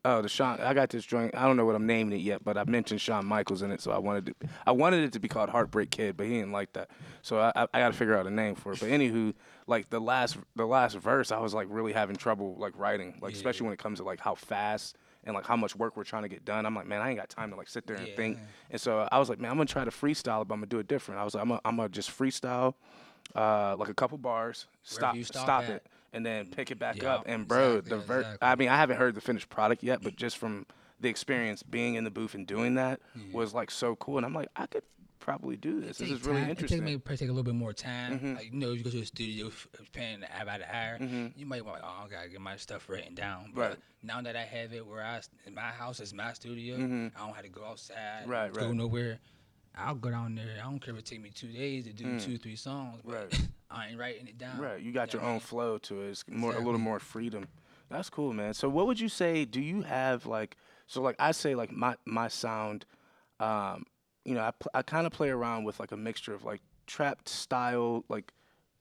Oh, 0.06 0.22
the 0.22 0.30
Sean. 0.30 0.60
I 0.62 0.74
got 0.74 0.90
this 0.90 1.04
joint. 1.06 1.36
I 1.36 1.46
don't 1.46 1.58
know 1.58 1.66
what 1.66 1.76
I'm 1.76 1.86
naming 1.86 2.18
it 2.18 2.22
yet, 2.22 2.42
but 2.44 2.58
I 2.58 2.64
mentioned 2.64 3.02
Shawn 3.02 3.26
Michaels 3.26 3.62
in 3.62 3.72
it, 3.72 3.82
so 3.82 3.92
I 3.92 3.98
wanted 3.98 4.28
to. 4.28 4.36
I 4.66 4.72
wanted 4.72 5.04
it 5.04 5.12
to 5.14 5.20
be 5.20 5.28
called 5.28 5.50
Heartbreak 5.50 5.92
Kid, 5.92 6.16
but 6.16 6.26
he 6.26 6.34
didn't 6.34 6.54
like 6.54 6.72
that. 6.74 6.90
So 7.22 7.38
I, 7.40 7.52
I, 7.54 7.68
I 7.74 7.80
got 7.80 7.88
to 7.92 7.98
figure 7.98 8.18
out 8.18 8.26
a 8.26 8.30
name 8.30 8.56
for 8.56 8.72
it. 8.72 8.80
But 8.80 8.90
anywho, 8.90 9.34
like 9.68 9.90
the 9.90 10.00
last 10.00 10.38
the 10.56 10.66
last 10.66 10.96
verse, 10.96 11.34
I 11.34 11.40
was 11.40 11.54
like 11.54 11.68
really 11.70 11.92
having 11.92 12.16
trouble 12.16 12.56
like 12.58 12.74
writing, 12.78 13.20
like 13.22 13.34
especially 13.34 13.66
when 13.66 13.74
it 13.74 13.80
comes 13.80 14.00
to 14.00 14.06
like 14.06 14.22
how 14.22 14.36
fast 14.36 14.96
and 15.26 15.36
like 15.36 15.46
how 15.46 15.58
much 15.58 15.76
work 15.76 15.98
we're 15.98 16.06
trying 16.06 16.24
to 16.24 16.30
get 16.30 16.46
done. 16.46 16.66
I'm 16.66 16.76
like, 16.76 16.88
man, 16.88 17.02
I 17.02 17.10
ain't 17.10 17.20
got 17.20 17.28
time 17.28 17.50
to 17.50 17.58
like 17.58 17.68
sit 17.68 17.86
there 17.86 17.98
and 17.98 18.08
Yeah. 18.08 18.16
think. 18.16 18.38
And 18.72 18.80
so 18.80 19.06
I 19.12 19.20
was 19.20 19.28
like, 19.28 19.40
man, 19.40 19.52
I'm 19.52 19.58
gonna 19.58 19.66
try 19.68 19.84
to 19.84 19.92
freestyle, 19.92 20.48
but 20.48 20.54
I'm 20.54 20.62
gonna 20.62 20.68
do 20.68 20.80
it 20.80 20.88
different. 20.88 21.20
I 21.20 21.26
was 21.26 21.34
like, 21.34 21.42
I'm 21.44 21.50
gonna, 21.50 21.62
I'm 21.66 21.76
gonna 21.76 21.90
just 21.90 22.10
freestyle, 22.10 22.76
uh, 23.36 23.76
like 23.78 23.90
a 23.90 23.94
couple 23.94 24.18
bars, 24.18 24.68
stop, 24.84 25.18
stop 25.24 25.44
stop 25.44 25.70
it, 25.70 25.86
and 26.14 26.26
then 26.26 26.48
pick 26.48 26.72
it 26.72 26.80
back 26.80 27.04
up. 27.04 27.24
And 27.28 27.48
bro, 27.48 27.78
exactly, 27.78 27.90
the 27.90 27.98
ver- 28.04 28.20
exactly. 28.22 28.48
I 28.48 28.56
mean, 28.56 28.70
I 28.70 28.78
haven't 28.78 28.98
heard 28.98 29.16
the 29.16 29.22
finished 29.22 29.50
product 29.50 29.84
yet, 29.84 30.02
but 30.02 30.16
just 30.16 30.38
from 30.38 30.66
the 31.00 31.10
experience 31.10 31.64
being 31.64 31.96
in 31.96 32.04
the 32.04 32.12
booth 32.12 32.34
and 32.34 32.46
doing 32.46 32.76
that 32.76 33.00
was 33.32 33.54
like 33.54 33.72
so 33.72 33.96
cool. 33.96 34.18
And 34.18 34.26
I'm 34.26 34.34
like, 34.34 34.50
I 34.56 34.66
could 34.66 34.84
probably 35.20 35.56
do 35.58 35.80
this. 35.82 35.98
This 36.00 36.10
is 36.10 36.26
really 36.26 36.42
time. 36.42 36.50
interesting. 36.50 36.80
It 36.80 36.84
may 36.84 36.98
probably 36.98 37.18
take 37.18 37.30
a 37.30 37.32
little 37.32 37.44
bit 37.44 37.54
more 37.54 37.74
time. 37.74 38.20
Mhm. 38.20 38.36
Like 38.38 38.46
you 38.52 38.60
know, 38.60 38.72
you 38.72 38.84
go 38.84 38.90
to 38.90 39.00
the 39.00 39.06
studio, 39.06 39.52
paying 39.94 40.24
about 40.42 40.62
an 40.62 40.68
hour. 40.72 40.98
Mhm. 40.98 41.34
You 41.36 41.46
might 41.46 41.64
want, 41.64 41.82
oh, 41.84 42.04
I 42.06 42.08
gotta 42.10 42.30
get 42.30 42.42
my 42.42 42.56
stuff 42.58 42.90
written 42.90 43.16
down. 43.16 43.52
But 43.54 43.70
Right. 43.72 43.80
now 44.02 44.22
that 44.22 44.36
I 44.36 44.44
have 44.44 44.74
it 44.74 44.86
where 44.88 45.04
I, 45.04 45.22
in 45.46 45.54
my 45.54 45.62
house 45.62 46.00
is 46.00 46.14
my 46.14 46.34
studio, 46.34 46.78
Mhm. 46.78 47.12
I 47.16 47.20
don't 47.26 47.36
have 47.36 47.44
to 47.44 47.50
go 47.50 47.64
outside, 47.66 48.24
Right, 48.28 48.52
go 48.52 48.68
right. 48.68 48.76
nowhere. 48.76 49.20
I'll 49.76 49.96
go 49.96 50.10
down 50.10 50.36
there. 50.36 50.58
I 50.60 50.64
don't 50.64 50.80
care 50.80 50.94
if 50.94 51.00
it 51.02 51.06
take 51.06 51.22
me 51.22 51.30
two 51.30 51.48
days 51.52 51.86
to 51.86 51.94
do 51.94 52.06
Mm. 52.06 52.24
two, 52.24 52.38
three 52.38 52.56
songs. 52.56 53.02
But 53.06 53.14
Right. 53.32 53.32
I 53.72 53.88
ain't 53.90 54.00
writing 54.00 54.28
it 54.28 54.38
down. 54.38 54.60
Right, 54.60 54.82
you 54.82 54.92
got 54.92 55.14
You 55.14 55.20
your 55.20 55.28
own 55.28 55.34
mean? 55.36 55.40
flow 55.42 55.78
to 55.80 56.02
it. 56.02 56.10
It's 56.10 56.24
more 56.28 56.54
a 56.56 56.60
little 56.60 56.80
more 56.80 57.00
freedom. 57.00 57.48
That's 57.90 58.10
cool, 58.10 58.34
man. 58.34 58.54
So 58.54 58.70
what 58.70 58.88
would 58.88 59.00
you 59.00 59.10
say? 59.10 59.46
Do 59.46 59.62
you 59.62 59.82
have 59.84 60.26
like 60.26 60.58
so 60.88 61.02
like 61.02 61.16
I 61.20 61.32
say 61.32 61.56
like 61.56 61.72
my 61.72 61.96
my 62.06 62.28
sound, 62.28 62.86
um, 63.40 63.86
you 64.26 64.34
know 64.36 64.42
I 64.42 64.52
pl- 64.52 64.72
I 64.74 64.82
kind 64.82 65.06
of 65.08 65.14
play 65.14 65.30
around 65.30 65.64
with 65.64 65.80
like 65.80 65.92
a 65.92 65.98
mixture 65.98 66.34
of 66.34 66.44
like 66.44 66.62
trap 66.88 67.28
style 67.28 68.04
like 68.10 68.32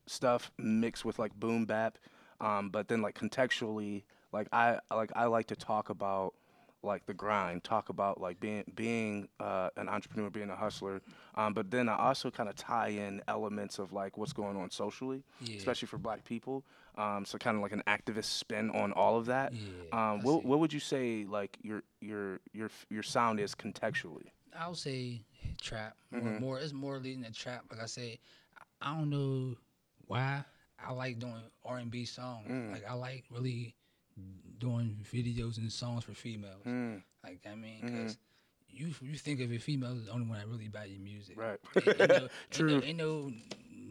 stuff 0.07 0.50
mixed 0.59 1.04
with 1.04 1.18
like 1.18 1.35
boom 1.38 1.64
bap, 1.66 1.99
um, 2.40 2.71
but 2.71 2.88
then 2.88 3.02
like 3.02 3.18
contextually 3.18 4.04
like 4.33 4.49
I 4.52 4.78
like 4.90 5.11
I 5.16 5.25
like 5.26 5.47
to 5.49 5.57
talk 5.57 5.90
about 5.90 6.35
like 6.82 7.06
the 7.06 7.14
grind, 7.14 7.64
talk 7.64 7.88
about 7.88 8.20
like 8.20 8.38
being 8.40 8.64
being 8.75 9.28
uh, 9.40 9.70
an 9.76 9.88
entrepreneur, 9.88 10.30
being 10.30 10.50
a 10.50 10.56
hustler. 10.56 11.00
Um, 11.35 11.52
but 11.54 11.70
then 11.70 11.88
I 11.88 11.97
also 11.97 12.30
kind 12.30 12.49
of 12.49 12.54
tie 12.56 12.88
in 12.88 13.20
elements 13.28 13.78
of 13.78 13.92
like 13.92 14.16
what's 14.16 14.32
going 14.32 14.56
on 14.56 14.70
socially, 14.70 15.23
Yeah. 15.40 15.56
especially 15.56 15.87
for 15.87 15.99
Black 15.99 16.25
people. 16.25 16.64
Um, 16.97 17.25
so 17.25 17.38
kind 17.38 17.56
of 17.56 17.62
like 17.62 17.73
an 17.73 17.82
activist 17.87 18.25
spin 18.26 18.70
on 18.70 18.92
all 18.92 19.16
of 19.16 19.26
that. 19.26 19.52
Yeah, 19.52 20.12
Um, 20.12 20.23
what, 20.23 20.44
what 20.44 20.58
would 20.61 20.73
you 20.73 20.80
say 20.80 21.25
like 21.28 21.58
your 21.62 21.82
your 22.00 22.40
your 22.52 22.70
your 22.90 23.02
sound 23.02 23.40
is 23.40 23.54
contextually? 23.54 24.26
I'll 24.56 24.75
say 24.75 25.23
trap. 25.61 25.97
More, 26.11 26.20
Mhm. 26.23 26.40
more 26.40 26.58
it's 26.61 26.73
more 26.73 26.99
leading 26.99 27.25
to 27.25 27.32
trap. 27.32 27.64
Like 27.70 27.80
I 27.80 27.87
say, 27.87 28.18
I 28.80 28.97
don't 28.97 29.11
know 29.11 29.56
why 30.06 30.44
I 30.78 30.92
like 30.92 31.18
doing 31.18 31.42
R 31.64 31.78
and 31.78 31.90
B 31.90 32.04
songs. 32.04 32.49
Mm. 32.49 32.73
Like 32.73 32.85
I 32.88 32.94
like 32.94 33.25
really 33.30 33.75
doing 34.59 34.97
videos 35.12 35.59
and 35.59 35.71
songs 35.73 36.05
for 36.05 36.15
females. 36.15 36.65
Mm, 36.67 37.03
Like 37.25 37.41
I 37.50 37.55
mean, 37.55 37.81
because 37.83 38.17
you 38.69 38.88
you 39.00 39.17
think 39.17 39.40
of 39.40 39.51
a 39.53 39.59
female 39.59 39.92
as 39.97 40.05
the 40.07 40.11
only 40.12 40.27
one 40.29 40.38
that 40.38 40.49
really 40.49 40.68
buy 40.68 40.85
your 40.85 41.01
music. 41.01 41.37
right. 41.38 41.59
Ain't, 41.77 42.01
ain't 42.01 42.09
no, 42.11 42.29
True. 42.51 42.81
Ain't 42.85 42.99
no, 42.99 43.27
ain't 43.29 43.33
no 43.33 43.33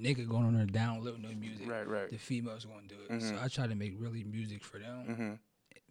nigga 0.01 0.27
going 0.29 0.45
on 0.45 0.55
there 0.55 0.65
downloading 0.65 1.23
no 1.23 1.29
music. 1.29 1.67
Right. 1.67 1.87
Right. 1.87 2.09
The 2.09 2.17
females 2.17 2.65
gonna 2.65 2.87
do 2.87 2.95
it. 3.09 3.21
So 3.21 3.33
Mhm. 3.33 3.43
I 3.43 3.47
try 3.47 3.67
to 3.67 3.75
make 3.75 3.93
really 3.97 4.23
music 4.23 4.63
for 4.63 4.77
them. 4.79 5.05
Mm-hmm. 5.09 5.33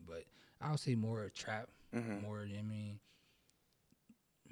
But 0.07 0.25
I'll 0.61 0.77
say 0.79 0.95
more 0.95 1.29
trap, 1.35 1.69
Mm-hmm. 1.95 2.23
more 2.23 2.41
I 2.41 2.63
mean 2.63 3.01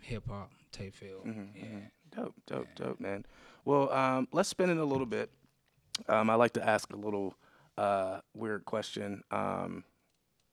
hip 0.03 0.25
hop 0.29 0.51
type 0.73 0.95
feel. 0.95 1.21
Mhm, 1.25 1.49
Yeah. 1.55 1.65
mhm. 1.65 1.91
Dope, 2.15 2.35
dope, 2.47 2.69
dope, 2.77 3.01
man. 3.01 3.25
Well, 3.65 3.91
um, 3.93 4.29
let's 4.33 4.49
spin 4.49 4.71
it 4.71 4.77
a 4.77 4.85
little 4.85 5.07
bit. 5.07 5.31
Um, 6.09 6.29
I 6.31 6.35
like 6.35 6.53
to 6.55 6.67
ask 6.67 6.93
a 6.93 6.97
little 6.97 7.35
uh, 7.77 8.21
weird 8.35 8.65
question. 8.65 9.23
Um, 9.31 9.85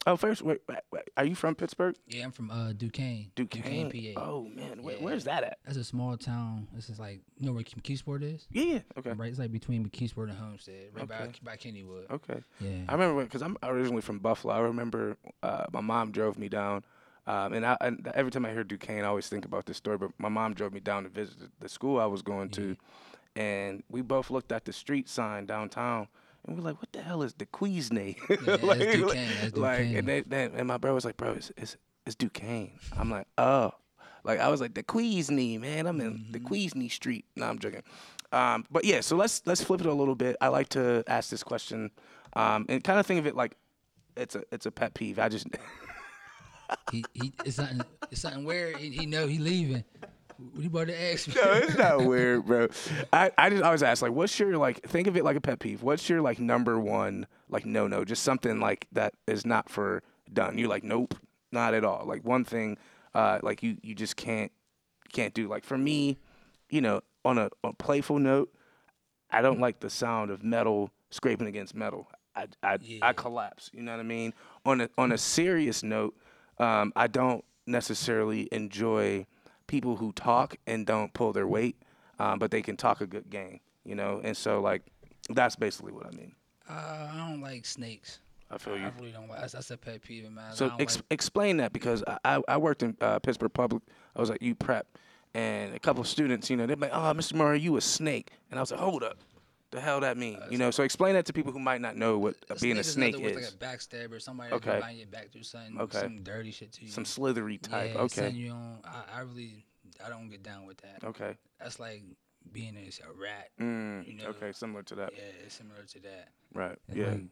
oh, 0.08 0.16
first, 0.16 0.42
wait, 0.42 0.62
wait, 0.68 0.80
wait, 0.92 1.04
are 1.18 1.26
you 1.26 1.36
from 1.36 1.56
Pittsburgh? 1.56 1.96
Yeah, 2.08 2.26
I'm 2.26 2.32
from 2.32 2.50
uh, 2.52 2.74
Duquesne. 2.74 3.32
Duquesne. 3.36 3.92
PA. 4.16 4.22
Oh 4.22 4.48
man, 4.56 4.82
where, 4.84 4.96
Yeah. 4.96 5.04
where's 5.04 5.24
that 5.26 5.44
at? 5.44 5.58
That's 5.66 5.78
a 5.78 5.84
small 5.84 6.18
town. 6.18 6.68
This 6.74 6.90
is 6.90 7.00
like 7.00 7.22
you 7.38 7.46
know 7.48 7.54
where 7.54 7.64
McKeesport 7.64 8.24
is? 8.24 8.48
Yeah, 8.52 8.64
yeah. 8.64 8.80
Okay, 8.98 9.12
Right, 9.14 9.30
it's 9.30 9.40
like 9.40 9.52
between 9.52 9.88
McKeesport 9.88 10.30
and 10.30 10.38
Homestead, 10.38 10.90
right 10.94 11.04
Okay. 11.10 11.32
by 11.44 11.52
by 11.52 11.58
Kennywood. 11.58 12.10
okay. 12.12 12.44
Yeah. 12.60 12.84
I 12.90 12.94
remember 12.94 13.24
because 13.24 13.42
I'm 13.42 13.58
originally 13.64 14.02
from 14.02 14.20
Buffalo. 14.20 14.54
I 14.54 14.60
remember 14.60 15.18
uh, 15.44 15.66
my 15.72 15.82
mom 15.82 16.12
drove 16.12 16.38
me 16.38 16.50
down, 16.50 16.84
um, 17.28 17.54
and, 17.54 17.66
I, 17.66 17.78
and 17.82 18.08
every 18.16 18.32
time 18.32 18.46
I 18.46 18.52
hear 18.52 18.64
Duquesne, 18.64 19.04
I 19.04 19.08
always 19.08 19.28
think 19.30 19.46
about 19.46 19.66
this 19.66 19.78
story. 19.78 19.98
But 19.98 20.12
my 20.18 20.30
mom 20.30 20.54
drove 20.54 20.74
me 20.74 20.80
down 20.80 21.04
to 21.04 21.10
visit 21.10 21.40
the- 21.40 21.52
the 21.60 21.70
school 21.70 22.00
I 22.00 22.06
was 22.08 22.22
going 22.22 22.50
to, 22.52 22.76
and 23.36 23.84
we 23.90 24.02
both 24.02 24.30
looked 24.32 24.52
at 24.52 24.66
the 24.66 24.74
street 24.74 25.08
sign 25.08 25.46
downtown, 25.46 26.08
and 26.46 26.56
we're 26.58 26.64
like, 26.64 26.80
"What 26.82 26.92
the 26.92 27.02
hell 27.02 27.24
is 27.24 27.34
the 27.34 27.46
Queasney?" 27.46 28.18
Yeah, 28.30 28.36
that's 28.58 28.96
Duquesne. 28.96 29.28
Like, 29.54 29.54
Duquesne. 29.54 29.96
and 29.98 30.08
then, 30.08 30.24
then 30.28 30.52
and 30.56 30.68
my 30.68 30.78
brother 30.78 30.96
was 30.96 31.06
like, 31.06 31.18
"Bro, 31.18 31.34
it's 31.34 31.52
it's, 31.58 31.78
it's 32.06 32.16
Duquesne." 32.16 32.72
I'm 32.98 33.10
like, 33.10 33.28
"Oh." 33.38 33.72
Like 34.24 34.40
I 34.40 34.50
was 34.50 34.62
like 34.62 34.76
the 34.76 34.84
Queasney, 34.84 35.60
man. 35.60 35.88
I'm 35.88 36.00
in 36.00 36.28
the 36.32 36.38
Mm-hmm. 36.40 36.54
Queasney 36.54 36.92
Street. 36.92 37.26
No, 37.36 37.48
I'm 37.48 37.58
joking. 37.58 37.82
Um, 38.32 38.66
but 38.70 38.86
yeah, 38.86 39.02
so 39.02 39.16
let's 39.16 39.42
let's 39.48 39.64
flip 39.64 39.80
it 39.82 39.88
a 39.88 39.94
little 39.94 40.14
bit. 40.14 40.36
I 40.40 40.50
like 40.50 40.70
to 40.70 41.04
ask 41.08 41.32
this 41.32 41.42
question, 41.42 41.90
um, 42.34 42.68
and 42.70 42.84
kind 42.84 43.00
of 43.00 43.06
think 43.08 43.20
of 43.20 43.26
it 43.26 43.36
like 43.36 43.58
it's 44.16 44.36
a 44.36 44.44
it's 44.52 44.68
a 44.68 44.72
pet 44.72 44.94
peeve. 44.94 45.18
I 45.18 45.28
just 45.28 45.48
he, 46.92 47.04
he 47.14 47.34
it's 47.46 47.56
something 47.58 47.82
it's 48.12 48.22
something 48.22 48.46
weird. 48.46 48.78
He, 48.78 48.90
he 48.92 49.06
know 49.08 49.26
he 49.28 49.40
leaving. 49.40 49.84
What 50.52 50.64
you 50.64 50.68
about 50.68 50.88
to 50.88 51.12
ask 51.12 51.28
me? 51.28 51.36
no, 51.36 51.52
it's 51.54 51.78
not 51.78 52.06
weird, 52.06 52.46
bro. 52.46 52.68
I, 53.14 53.32
I 53.38 53.50
just 53.50 53.64
always 53.64 53.84
ask 53.84 54.02
like, 54.02 54.12
what's 54.12 54.38
your 54.40 54.58
like? 54.58 54.82
Think 54.88 55.08
of 55.08 55.16
it 55.16 55.24
like 55.24 55.36
a 55.36 55.42
pet 55.42 55.60
peeve. 55.60 55.84
What's 55.84 56.10
your 56.10 56.22
like 56.22 56.40
number 56.40 56.80
one 56.80 57.28
like 57.50 57.66
no 57.66 57.88
no? 57.88 58.04
Just 58.04 58.24
something 58.24 58.60
like 58.60 58.88
that 58.92 59.14
is 59.28 59.46
not 59.46 59.70
for 59.70 60.04
done. 60.32 60.58
You're 60.58 60.70
like 60.70 60.84
nope, 60.84 61.16
not 61.52 61.74
at 61.74 61.84
all. 61.84 62.06
Like 62.06 62.24
one 62.24 62.44
thing, 62.44 62.78
uh, 63.14 63.40
like 63.44 63.64
you 63.64 63.78
you 63.82 63.96
just 63.96 64.16
can't 64.16 64.52
can't 65.12 65.34
do. 65.34 65.48
Like 65.48 65.64
for 65.64 65.78
me, 65.78 66.18
you 66.70 66.82
know, 66.82 67.02
on 67.24 67.38
a, 67.38 67.50
on 67.64 67.72
a 67.72 67.74
playful 67.74 68.20
note, 68.20 68.54
I 69.30 69.42
don't 69.42 69.60
like 69.60 69.80
the 69.80 69.90
sound 69.90 70.32
of 70.32 70.44
metal 70.44 70.90
scraping 71.10 71.48
against 71.48 71.76
metal. 71.76 72.08
I 72.36 72.48
I, 72.64 72.78
I 73.02 73.14
collapse. 73.14 73.70
You 73.74 73.84
know 73.84 73.92
what 73.92 74.00
I 74.00 74.04
mean? 74.04 74.34
On 74.66 74.82
a 74.82 74.90
on 74.98 75.12
a 75.12 75.18
serious 75.18 75.84
note, 75.84 76.16
um, 76.58 76.94
I 76.96 77.08
don't 77.08 77.44
necessarily 77.68 78.48
enjoy 78.52 79.26
people 79.72 79.96
who 79.96 80.12
talk 80.12 80.58
and 80.68 80.86
don't 80.86 81.14
pull 81.14 81.32
their 81.32 81.48
weight, 81.48 81.78
um, 82.20 82.40
but 82.40 82.52
they 82.52 82.62
can 82.62 82.76
talk 82.76 83.00
a 83.00 83.08
good 83.08 83.30
game. 83.30 83.62
You 83.86 83.96
know, 83.96 84.20
and 84.22 84.36
so 84.36 84.60
like 84.60 84.84
that's 85.30 85.56
basically 85.56 85.94
what 85.94 86.06
I 86.06 86.12
mean. 86.12 86.34
Uh, 86.70 87.10
I 87.14 87.28
don't 87.30 87.42
like 87.42 87.66
snakes. 87.66 88.20
I 88.52 88.58
feel 88.58 88.78
you. 88.78 88.86
I 88.86 88.92
really 89.00 89.14
don't 89.14 89.30
like. 89.30 89.40
That's, 89.40 89.54
that's 89.54 89.72
a 89.72 89.78
pet 89.78 90.02
peeve 90.02 90.26
of 90.26 90.34
mine. 90.34 90.54
So 90.54 90.72
ex- 90.78 90.98
like, 90.98 91.06
explain 91.10 91.58
that 91.58 91.72
because 91.72 92.04
I, 92.06 92.18
I, 92.26 92.42
I 92.50 92.58
worked 92.58 92.84
in 92.84 92.98
uh, 93.00 93.20
Pittsburgh 93.20 93.54
Public. 93.54 93.82
I 94.14 94.20
was 94.20 94.30
at 94.30 94.42
U 94.42 94.54
Prep, 94.54 94.86
and 95.34 95.74
a 95.74 95.80
couple 95.80 96.02
of 96.02 96.08
students, 96.08 96.50
you 96.50 96.58
know, 96.58 96.66
they're 96.66 96.76
like, 96.76 96.92
"Oh, 96.94 97.14
Mr. 97.16 97.34
Murray, 97.36 97.62
you 97.62 97.78
a 97.78 97.82
snake?" 97.82 98.32
And 98.52 98.60
I 98.60 98.62
was 98.62 98.72
like, 98.72 98.82
"Hold 98.82 99.04
up, 99.04 99.18
the 99.72 99.82
hell 99.82 100.00
that 100.02 100.18
mean?" 100.18 100.40
you 100.50 100.58
know. 100.58 100.72
So 100.72 100.84
explain 100.84 101.14
that 101.16 101.26
to 101.28 101.34
people 101.34 101.52
who 101.52 101.60
might 101.60 101.82
not 101.82 101.96
know 101.98 102.18
what 102.18 102.36
uh, 102.50 102.56
being 102.62 102.78
a 102.78 102.84
snake 102.84 103.20
is. 103.20 103.36
like 103.36 103.46
a 103.46 103.78
backstabber, 103.78 104.22
somebody 104.22 104.54
Okay. 104.54 104.78
behind 104.78 104.98
your 104.98 105.08
back 105.08 105.32
do 105.32 105.44
something, 105.44 105.80
Okay. 105.80 106.00
some 106.00 106.24
dirty 106.24 106.52
shit 106.52 106.72
to 106.74 106.86
you. 106.86 106.92
Some 106.92 107.06
slithery 107.06 107.58
type. 107.58 107.92
Yeah, 107.96 108.02
okay. 108.02 108.30
you 108.30 108.52
on. 108.52 108.80
I, 108.84 109.18
I 109.18 109.20
really, 109.22 109.66
I 110.06 110.10
don't 110.10 110.30
get 110.30 110.44
down 110.44 110.66
with 110.66 110.78
that. 110.82 111.04
Okay. 111.04 111.38
That's 111.60 111.80
like 111.80 112.04
being 112.52 112.76
a, 112.76 112.90
a 113.08 113.14
rat. 113.14 113.50
Mm, 113.60 114.08
You 114.08 114.16
know, 114.16 114.26
okay. 114.30 114.52
Similar 114.52 114.84
to 114.84 114.96
that. 114.96 115.14
Yeah, 115.16 115.46
it's 115.46 115.56
similar 115.56 115.84
to 115.84 116.00
that. 116.02 116.30
Right. 116.54 116.78
It's 116.88 116.98
Yeah. 116.98 117.12
like, 117.12 117.24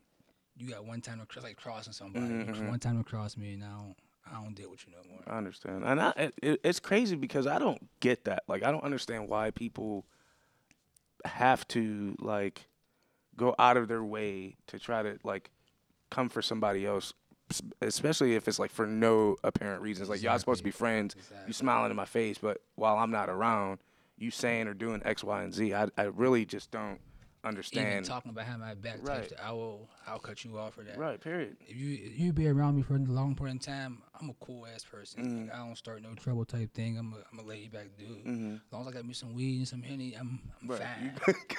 you 0.56 0.70
got 0.70 0.86
one 0.86 1.02
time 1.02 1.22
to 1.26 1.42
like 1.42 1.56
crossing 1.58 1.94
somebody. 1.94 2.26
Mhm, 2.26 2.50
mhm. 2.56 2.68
One 2.68 2.80
time 2.80 2.98
to 2.98 3.04
cross 3.10 3.38
me, 3.38 3.54
and 3.54 3.64
I 3.64 3.70
don't, 3.70 3.96
I 4.30 4.44
don't 4.44 4.54
deal 4.54 4.70
with 4.70 4.86
you 4.86 4.94
no 4.94 5.10
more. 5.10 5.24
I 5.26 5.38
understand, 5.38 5.84
and 5.84 6.00
I, 6.02 6.32
it, 6.44 6.60
it's 6.64 6.80
crazy 6.80 7.16
because 7.16 7.48
I 7.48 7.58
don't 7.60 7.90
get 8.02 8.26
that. 8.26 8.44
Like, 8.48 8.64
I 8.64 8.72
don't 8.72 8.84
understand 8.84 9.28
why 9.30 9.52
people 9.52 10.06
have 11.26 11.68
to 11.70 12.16
like 12.20 12.68
go 13.36 13.56
out 13.58 13.78
of 13.78 13.88
their 13.88 14.04
way 14.04 14.58
to 14.68 14.80
try 14.80 15.02
to 15.02 15.18
like 15.24 15.50
come 16.10 16.30
for 16.30 16.42
somebody 16.42 16.86
else, 16.86 17.14
especially 17.82 18.36
if 18.36 18.48
it's 18.48 18.60
like 18.60 18.72
for 18.72 18.86
no 18.86 19.36
apparent 19.44 19.82
reasons. 19.82 20.10
Like, 20.10 20.22
y'all 20.22 20.38
supposed 20.40 20.60
to 20.60 20.64
be 20.64 20.72
friends. 20.72 21.16
You 21.48 21.54
smiling 21.54 21.92
in 21.92 21.98
my 21.98 22.06
face, 22.06 22.38
but 22.38 22.62
while 22.76 22.98
I'm 22.98 23.12
not 23.12 23.30
around, 23.30 23.80
you 24.18 24.32
saying 24.32 24.68
or 24.68 24.74
doing 24.74 25.02
X, 25.06 25.24
Y, 25.24 25.44
and 25.44 25.54
Z. 25.54 25.74
I, 25.74 25.88
I 25.98 26.04
really 26.04 26.46
just 26.46 26.72
don't 26.72 27.00
Even 27.42 27.50
understand. 27.56 28.06
talking 28.06 28.34
behind 28.34 28.60
my 28.60 28.74
back, 28.74 28.98
Right. 29.02 29.32
I 29.42 29.52
will, 29.54 29.88
I'll 30.06 30.20
cut 30.20 30.44
you 30.44 30.58
off 30.58 30.74
for 30.74 30.84
that. 30.84 30.98
Right. 30.98 31.20
Period. 31.22 31.56
If 31.68 31.78
you 31.78 31.98
if 32.04 32.20
you 32.20 32.34
be 32.34 32.48
around 32.50 32.76
me 32.76 32.82
for 32.82 32.96
a 32.96 33.00
long 33.00 33.34
point 33.36 33.52
in 33.54 33.60
time, 33.60 34.02
I'm 34.20 34.30
a 34.30 34.34
cool 34.46 34.66
ass 34.68 34.84
person. 34.84 35.24
Mm. 35.24 35.48
Like, 35.48 35.56
I 35.56 35.66
don't 35.66 35.78
start 35.78 36.02
no 36.02 36.14
trouble 36.16 36.44
type 36.44 36.74
thing. 36.74 36.98
I'm 36.98 37.14
a 37.14 37.18
I'm 37.32 37.40
a 37.40 37.48
laid 37.48 37.72
back 37.72 37.88
dude. 37.98 38.26
Mm-hmm. 38.26 38.54
As 38.56 38.60
long 38.74 38.82
as 38.82 38.88
I 38.90 38.92
got 38.92 39.06
me 39.06 39.14
some 39.14 39.34
weed 39.34 39.58
and 39.58 39.68
some 39.68 39.82
henny, 39.82 40.16
I'm 40.20 40.40
I'm 40.62 40.68
Right. 40.68 40.82
fine. 40.82 41.04
You 41.06 41.12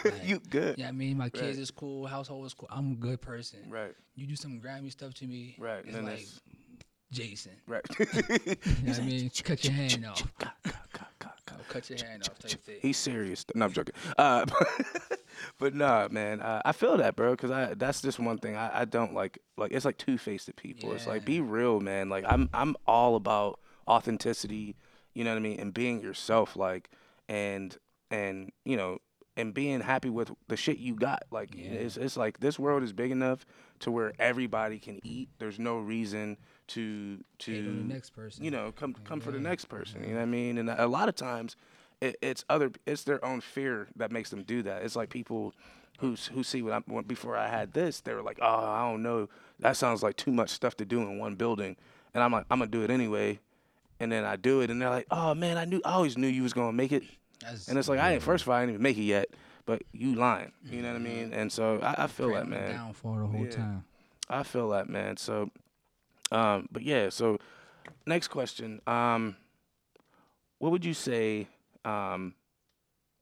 good. 0.03 0.13
Like, 0.13 0.29
you 0.29 0.41
good. 0.51 0.79
Yeah, 0.79 0.89
I 0.89 0.93
mean, 0.93 1.17
my 1.17 1.31
kids 1.31 1.43
Right. 1.57 1.59
is 1.59 1.71
cool, 1.71 2.07
household 2.07 2.45
is 2.47 2.53
cool. 2.55 2.69
I'm 2.71 2.93
a 2.93 2.97
good 2.97 3.23
person. 3.23 3.61
Right. 3.71 3.95
You 4.17 4.27
do 4.27 4.37
some 4.37 4.59
grimy 4.59 4.91
stuff 4.91 5.15
to 5.15 5.27
me, 5.27 5.57
Right. 5.59 5.83
It's 5.85 5.95
then 5.95 6.05
like 6.05 6.27
Jason. 7.11 7.53
right. 7.67 7.85
You 7.99 8.57
know 8.85 8.93
what 8.93 8.99
I 8.99 9.03
mean? 9.03 9.31
Cut 9.45 9.65
your 9.65 9.73
hand 9.73 10.05
off. 10.05 10.23
I'll 11.53 11.65
cut 11.69 11.89
your 11.91 11.99
hand 12.05 12.29
off 12.29 12.39
type 12.39 12.61
thing. 12.63 12.79
He's 12.81 12.97
serious. 12.97 13.45
No, 13.55 13.67
I'm 13.67 13.73
joking. 13.73 13.95
Uh, 14.19 14.47
but 15.59 15.75
nah, 15.75 16.09
man, 16.11 16.41
uh, 16.41 16.63
I 16.65 16.73
feel 16.73 16.97
that, 16.99 17.17
bro, 17.17 17.33
because 17.33 17.51
I 17.51 17.75
that's 17.75 18.03
just 18.03 18.19
one 18.19 18.39
thing 18.39 18.57
I, 18.57 18.81
I 18.81 18.85
don't 18.85 19.15
like. 19.15 19.39
Like 19.57 19.73
it's 19.73 19.85
like 19.85 19.99
two 19.99 20.19
faced 20.19 20.55
people. 20.57 20.93
It's 20.93 21.07
like 21.07 21.25
be 21.25 21.41
real, 21.41 21.81
man. 21.81 22.09
Like 22.09 22.25
I'm 22.27 22.49
I'm 22.53 22.77
all 22.87 23.17
about 23.17 23.61
authenticity. 23.89 24.77
You 25.15 25.25
know 25.25 25.31
what 25.31 25.37
I 25.39 25.41
mean, 25.41 25.61
and 25.61 25.75
being 25.75 26.01
yourself. 26.01 26.57
Like 26.57 26.91
and 27.29 27.77
and 28.11 28.51
you 28.65 28.77
know 28.77 28.99
and 29.37 29.55
being 29.55 29.81
happy 29.81 30.11
with 30.11 30.31
the 30.49 30.57
shit 30.57 30.79
you 30.79 30.95
got. 30.95 31.23
Like 31.31 31.55
Yeah. 31.55 31.71
it's 31.71 31.97
it's 31.97 32.17
like 32.17 32.41
this 32.41 32.59
world 32.59 32.83
is 32.83 32.93
big 32.93 33.11
enough 33.11 33.45
to 33.81 33.91
where 33.91 34.13
everybody 34.19 34.79
can 34.79 35.01
eat. 35.05 35.31
There's 35.39 35.59
no 35.59 35.79
reason 35.79 36.37
to 36.71 37.19
to 37.39 37.63
the 37.63 37.95
next 37.95 38.11
person. 38.11 38.45
you 38.45 38.51
know, 38.51 38.73
come 38.73 38.95
come 39.05 39.21
for 39.21 39.31
the 39.31 39.41
next 39.41 39.67
person. 39.67 40.03
You 40.03 40.11
know 40.11 40.17
what 40.17 40.23
I 40.23 40.27
mean? 40.27 40.59
And 40.59 40.71
a 40.71 40.87
lot 40.87 41.09
of 41.09 41.15
times, 41.15 41.57
it, 42.01 42.17
it's 42.23 42.45
other, 42.49 42.71
it's 42.87 43.05
their 43.05 43.25
own 43.25 43.41
fear 43.41 43.89
that 43.97 44.13
makes 44.13 44.31
them 44.31 44.43
do 44.43 44.63
that. 44.63 44.83
It's 44.83 44.97
like 44.97 45.11
people 45.11 45.55
who 45.99 46.17
who 46.33 46.43
see 46.43 46.63
what 46.63 46.73
I 46.73 47.01
before 47.03 47.37
I 47.37 47.49
had 47.49 47.73
this, 47.73 48.01
they 48.01 48.15
were 48.15 48.23
like, 48.23 48.39
oh, 48.41 48.65
I 48.65 48.89
don't 48.91 49.03
know, 49.03 49.29
that 49.59 49.77
sounds 49.77 50.03
like 50.03 50.17
too 50.17 50.33
much 50.33 50.51
stuff 50.51 50.77
to 50.79 50.85
do 50.85 51.01
in 51.03 51.19
one 51.19 51.35
building, 51.35 51.77
and 52.15 52.23
I'm 52.23 52.33
like, 52.33 52.47
I'm 52.51 52.61
gonna 52.61 52.71
do 52.71 52.83
it 52.83 52.91
anyway, 52.91 53.41
and 53.99 54.11
then 54.11 54.25
I 54.25 54.37
do 54.37 54.61
it, 54.61 54.71
and 54.71 54.81
they're 54.81 54.91
like, 54.91 55.07
oh 55.11 55.35
man, 55.35 55.59
I 55.59 55.65
knew, 55.65 55.81
I 55.85 55.93
always 55.93 56.17
knew 56.17 56.29
you 56.29 56.43
was 56.43 56.53
gonna 56.53 56.73
make 56.73 56.93
it, 56.93 57.03
That's, 57.41 57.69
and 57.69 57.79
it's 57.79 57.89
like 57.89 57.99
I 57.99 58.15
ain't 58.15 58.23
first 58.23 58.43
of 58.45 58.49
all, 58.49 58.55
I 58.55 58.61
didn't 58.61 58.75
even 58.75 58.83
make 58.83 58.97
it 58.97 59.03
yet, 59.03 59.29
but 59.67 59.83
you 59.93 60.15
lying, 60.15 60.53
you 60.65 60.81
know 60.81 60.89
what 60.89 61.03
I 61.03 61.05
mm-hmm. 61.05 61.21
mean? 61.21 61.33
And 61.35 61.53
so 61.53 61.81
I, 61.83 62.05
I 62.05 62.07
feel 62.07 62.33
that, 62.33 62.45
for 62.45 62.51
man. 62.51 62.71
Downfall 62.71 63.17
the 63.17 63.27
whole 63.27 63.45
Yeah. 63.45 63.51
time. 63.51 63.85
I 64.31 64.45
feel 64.45 64.71
that, 64.71 64.89
man. 64.89 65.17
So, 65.17 65.51
um, 66.31 66.69
but 66.71 66.83
yeah. 66.83 67.09
So, 67.09 67.39
next 68.07 68.29
question. 68.29 68.81
Um, 68.87 69.37
what 70.59 70.73
would 70.73 70.85
you 70.85 70.95
say 70.95 71.49
um, 71.85 72.35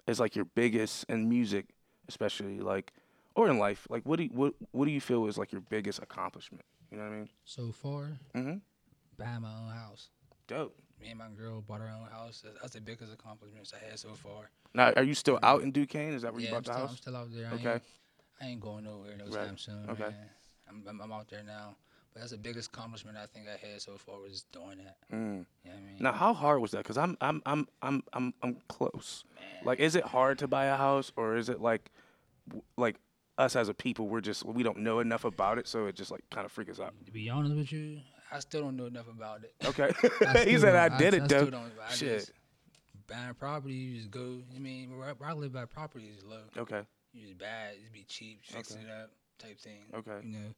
is 0.07 0.19
like 0.21 0.35
your 0.37 0.45
biggest 0.45 1.05
in 1.09 1.29
music, 1.29 1.67
especially 2.09 2.61
like, 2.61 2.93
or 3.35 3.49
in 3.49 3.59
life? 3.59 3.87
Like, 3.91 4.05
what 4.05 4.17
do 4.19 4.25
you, 4.25 4.31
what 4.33 4.55
what 4.73 4.85
do 4.87 4.91
you 4.91 5.01
feel 5.01 5.27
is 5.27 5.39
like 5.39 5.53
your 5.53 5.61
biggest 5.63 6.01
accomplishment? 6.03 6.65
You 6.91 6.99
know 6.99 7.05
what 7.05 7.13
I 7.13 7.17
mean? 7.17 7.29
So 7.45 7.71
far, 7.73 8.19
Mm-hmm. 8.35 8.57
buying 9.19 9.43
my 9.43 9.55
own 9.55 9.71
house. 9.71 10.09
Dope. 10.47 10.77
Me 11.01 11.11
and 11.11 11.19
my 11.19 11.29
girl 11.29 11.61
bought 11.61 11.81
our 11.81 11.89
own 11.89 12.09
house. 12.11 12.41
That's- 12.45 12.73
the 12.73 12.81
biggest 12.81 13.13
accomplishments 13.13 13.73
I 13.73 13.89
had 13.91 13.99
so 13.99 14.09
far. 14.15 14.51
Now, 14.75 14.93
are 14.97 15.03
you 15.05 15.15
still 15.15 15.39
out 15.43 15.63
in 15.63 15.71
Duquesne? 15.71 16.13
Is 16.15 16.23
that 16.23 16.33
where 16.33 16.43
yeah, 16.43 16.51
you 16.51 16.57
I'm 16.57 16.63
bought 16.63 16.65
the 16.65 16.73
still, 16.75 16.89
I'm 16.89 16.97
still 16.97 17.17
out 17.17 17.29
there. 17.33 17.47
I 17.51 17.55
Okay. 17.55 17.73
Ain't, 17.75 17.83
I 18.41 18.47
ain't 18.47 18.61
going 18.61 18.85
nowhere 18.85 19.17
no 19.17 19.25
Right. 19.27 19.47
time 19.47 19.59
soon. 19.59 19.87
Okay. 19.91 20.03
Man. 20.03 20.15
I'm, 20.69 20.83
I'm 20.89 21.01
I'm 21.03 21.13
out 21.13 21.29
there 21.29 21.43
now. 21.45 21.77
But 22.13 22.21
that's 22.21 22.33
the 22.33 22.39
biggest 22.39 22.69
accomplishment 22.75 23.17
I 23.17 23.27
think 23.27 23.47
I 23.49 23.57
had 23.67 23.81
so 23.81 23.97
far 23.97 24.19
was 24.21 24.45
doing 24.53 24.79
that. 24.79 24.97
Mm. 25.13 25.17
You 25.17 25.27
know 25.27 25.45
what 25.65 25.73
I 25.75 25.81
mean? 25.81 25.97
Now, 26.01 26.13
how 26.13 26.33
hard 26.33 26.61
was 26.61 26.71
that? 26.73 26.85
Cause 26.85 26.97
I'm 26.99 27.17
I'm 27.21 27.43
I'm 27.47 27.69
I'm 27.83 28.03
I'm 28.13 28.35
I'm 28.43 28.57
close. 28.69 29.25
Like, 29.65 29.79
is 29.81 29.95
it 29.95 30.05
hard 30.05 30.39
to 30.39 30.49
buy 30.49 30.67
a 30.67 30.77
house, 30.77 31.13
or 31.17 31.37
is 31.37 31.49
it 31.49 31.61
like, 31.61 31.91
like 32.77 32.97
us 33.37 33.55
as 33.57 33.69
a 33.69 33.75
people, 33.75 34.09
we're 34.09 34.21
just 34.21 34.45
we 34.45 34.63
don't 34.63 34.79
know 34.79 35.01
enough 35.01 35.25
about 35.25 35.59
it, 35.59 35.69
so 35.69 35.87
it 35.87 35.95
just 35.95 36.11
like 36.11 36.23
kind 36.31 36.45
of 36.45 36.53
freaks 36.53 36.73
us 36.73 36.81
out. 36.81 36.95
To 37.07 37.13
be 37.13 37.29
honest 37.31 37.55
with 37.55 37.73
you, 37.73 38.01
I 38.33 38.41
still 38.41 38.63
don't 38.63 38.77
know 38.77 38.87
enough 38.87 39.09
about 39.09 39.43
it. 39.45 39.55
Okay, 39.67 39.91
I 40.27 40.39
he 40.45 40.59
said 40.59 40.75
I 40.75 40.97
did 40.97 41.15
it 41.15 41.25
still 41.27 41.45
though. 41.45 41.51
don't- 41.51 41.73
I 41.89 41.93
Shit. 41.95 42.19
just- 42.21 42.33
buying 43.07 43.33
property, 43.35 43.75
you 43.75 43.97
just 43.97 44.11
go. 44.11 44.41
I 44.55 44.59
mean, 44.59 44.97
where 44.99 45.09
I, 45.09 45.13
where 45.13 45.31
I 45.31 45.33
live 45.33 45.53
by 45.53 45.65
property 45.65 46.11
is 46.15 46.23
low. 46.25 46.43
Okay, 46.59 46.83
You 47.13 47.27
just 47.29 47.39
buy 47.39 47.47
it, 47.73 47.81
just 47.81 47.93
be 47.93 48.05
cheap, 48.09 48.41
fix 48.43 48.73
Okay. 48.73 48.83
it 48.83 48.91
up, 48.91 49.11
type 49.39 49.59
thing. 49.59 49.85
Okay. 49.95 50.27
You 50.27 50.33
know, 50.33 50.49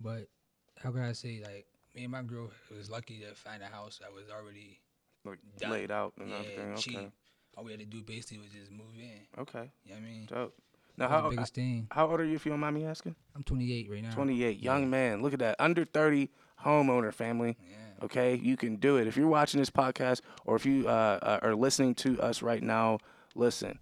but 0.00 0.26
how 0.80 0.90
can 0.90 1.02
I 1.02 1.12
say 1.12 1.40
like 1.42 1.66
me 1.94 2.04
and 2.04 2.12
my 2.12 2.22
girl 2.22 2.50
was 2.74 2.90
lucky 2.90 3.20
to 3.20 3.34
find 3.34 3.62
a 3.62 3.66
house 3.66 3.98
that 4.00 4.12
was 4.12 4.24
already 4.30 4.80
like 5.24 5.38
Done. 5.58 5.70
laid 5.70 5.90
out 5.90 6.12
and 6.18 6.30
yeah, 6.30 6.36
everything. 6.36 6.76
cheap. 6.76 6.96
Okay, 6.96 7.10
All 7.56 7.64
we 7.64 7.70
had 7.72 7.80
to 7.80 7.86
do 7.86 8.02
basically 8.02 8.38
was 8.38 8.48
just 8.50 8.70
move 8.70 8.94
in. 8.98 9.40
okay, 9.42 9.70
You 9.84 9.94
know 9.94 10.00
what 10.00 10.06
I 10.06 10.10
mean? 10.10 10.26
dope. 10.26 10.54
Now, 10.98 11.08
how 11.08 11.22
the 11.22 11.30
biggest 11.30 11.54
thing. 11.54 11.86
how 11.90 12.10
old 12.10 12.20
are 12.20 12.24
you, 12.24 12.34
if 12.36 12.44
you 12.44 12.50
don't 12.52 12.60
mind 12.60 12.74
me 12.74 12.84
asking? 12.84 13.14
I'm 13.34 13.42
28 13.42 13.90
right 13.90 14.02
now. 14.02 14.10
28, 14.10 14.58
young 14.60 14.90
man. 14.90 15.22
Look 15.22 15.32
at 15.32 15.38
that, 15.38 15.56
under 15.58 15.84
30 15.86 16.28
homeowner 16.64 17.12
family. 17.14 17.56
Yeah. 17.62 18.04
Okay, 18.04 18.34
you 18.34 18.56
can 18.56 18.76
do 18.76 18.96
it. 18.98 19.06
If 19.06 19.16
you're 19.16 19.28
watching 19.28 19.58
this 19.60 19.70
podcast 19.70 20.20
or 20.44 20.56
if 20.56 20.66
you 20.66 20.86
uh, 20.88 21.18
uh, 21.22 21.38
are 21.42 21.54
listening 21.54 21.94
to 21.96 22.20
us 22.20 22.42
right 22.42 22.62
now, 22.62 22.98
listen, 23.34 23.78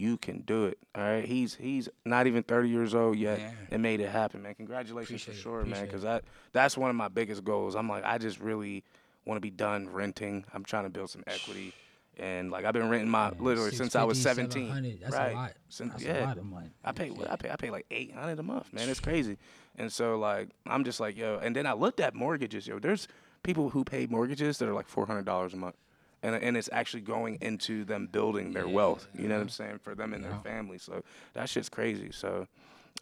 you 0.00 0.16
can 0.16 0.40
do 0.40 0.64
it. 0.66 0.78
All 0.94 1.02
right, 1.02 1.24
he's 1.24 1.54
he's 1.54 1.88
not 2.04 2.26
even 2.26 2.42
30 2.42 2.68
years 2.68 2.94
old 2.94 3.16
yet 3.16 3.38
Yeah. 3.38 3.50
and 3.70 3.82
made 3.82 4.00
it 4.00 4.08
happen, 4.08 4.42
man. 4.42 4.54
Congratulations 4.54 5.22
Appreciate 5.22 5.34
for 5.36 5.40
sure, 5.42 5.64
man. 5.64 5.84
Because 5.86 6.02
that 6.02 6.24
that's 6.52 6.76
one 6.76 6.90
of 6.90 6.96
my 6.96 7.08
biggest 7.08 7.44
goals. 7.44 7.74
I'm 7.76 7.88
like, 7.88 8.04
I 8.04 8.18
just 8.18 8.40
really 8.40 8.82
want 9.26 9.36
to 9.36 9.40
be 9.40 9.50
done 9.50 9.88
renting. 9.88 10.44
I'm 10.54 10.64
trying 10.64 10.84
to 10.84 10.90
build 10.90 11.10
some 11.10 11.22
equity. 11.26 11.74
And 12.16 12.50
like 12.50 12.64
I've 12.64 12.72
been 12.74 12.88
renting 12.88 13.08
my 13.10 13.30
Man, 13.30 13.44
literally 13.44 13.70
since 13.70 13.94
I 13.96 14.04
was 14.04 14.20
17. 14.20 14.68
700, 14.68 15.00
That's 15.00 15.14
right. 15.14 15.32
a 15.32 15.34
lot. 15.34 15.52
Since- 15.68 15.92
That's 15.92 16.04
yeah. 16.04 16.24
a 16.24 16.26
lot 16.26 16.38
of 16.38 16.44
money. 16.44 16.70
I 16.84 16.92
pay 16.92 17.10
what 17.10 17.30
I 17.30 17.36
pay 17.36 17.50
I 17.50 17.56
pay 17.56 17.70
like 17.70 17.86
eight 17.90 18.12
hundred 18.14 18.38
a 18.38 18.42
month, 18.42 18.72
man. 18.72 18.88
It's 18.88 19.00
crazy. 19.00 19.38
And 19.78 19.92
so 19.92 20.18
like 20.18 20.48
I'm 20.66 20.84
just 20.84 21.00
like, 21.00 21.16
yo, 21.16 21.38
and 21.42 21.54
then 21.54 21.66
I 21.66 21.72
looked 21.72 22.00
at 22.00 22.14
mortgages, 22.14 22.66
yo. 22.66 22.78
There's 22.78 23.06
people 23.42 23.70
who 23.70 23.84
pay 23.84 24.06
mortgages 24.06 24.58
that 24.58 24.68
are 24.68 24.74
like 24.74 24.88
four 24.88 25.06
hundred 25.06 25.24
dollars 25.24 25.54
a 25.54 25.56
month. 25.56 25.76
And, 26.22 26.34
and 26.34 26.56
it's 26.56 26.68
actually 26.70 27.00
going 27.00 27.38
into 27.40 27.84
them 27.84 28.06
building 28.06 28.52
their 28.52 28.68
wealth. 28.68 29.08
You 29.14 29.26
know 29.28 29.36
what 29.36 29.42
I'm 29.42 29.48
saying? 29.48 29.78
For 29.78 29.94
them 29.94 30.12
and 30.12 30.22
their 30.22 30.32
Yeah. 30.32 30.40
family. 30.42 30.76
So 30.78 31.02
that 31.32 31.48
shit's 31.48 31.68
crazy. 31.70 32.10
So 32.12 32.46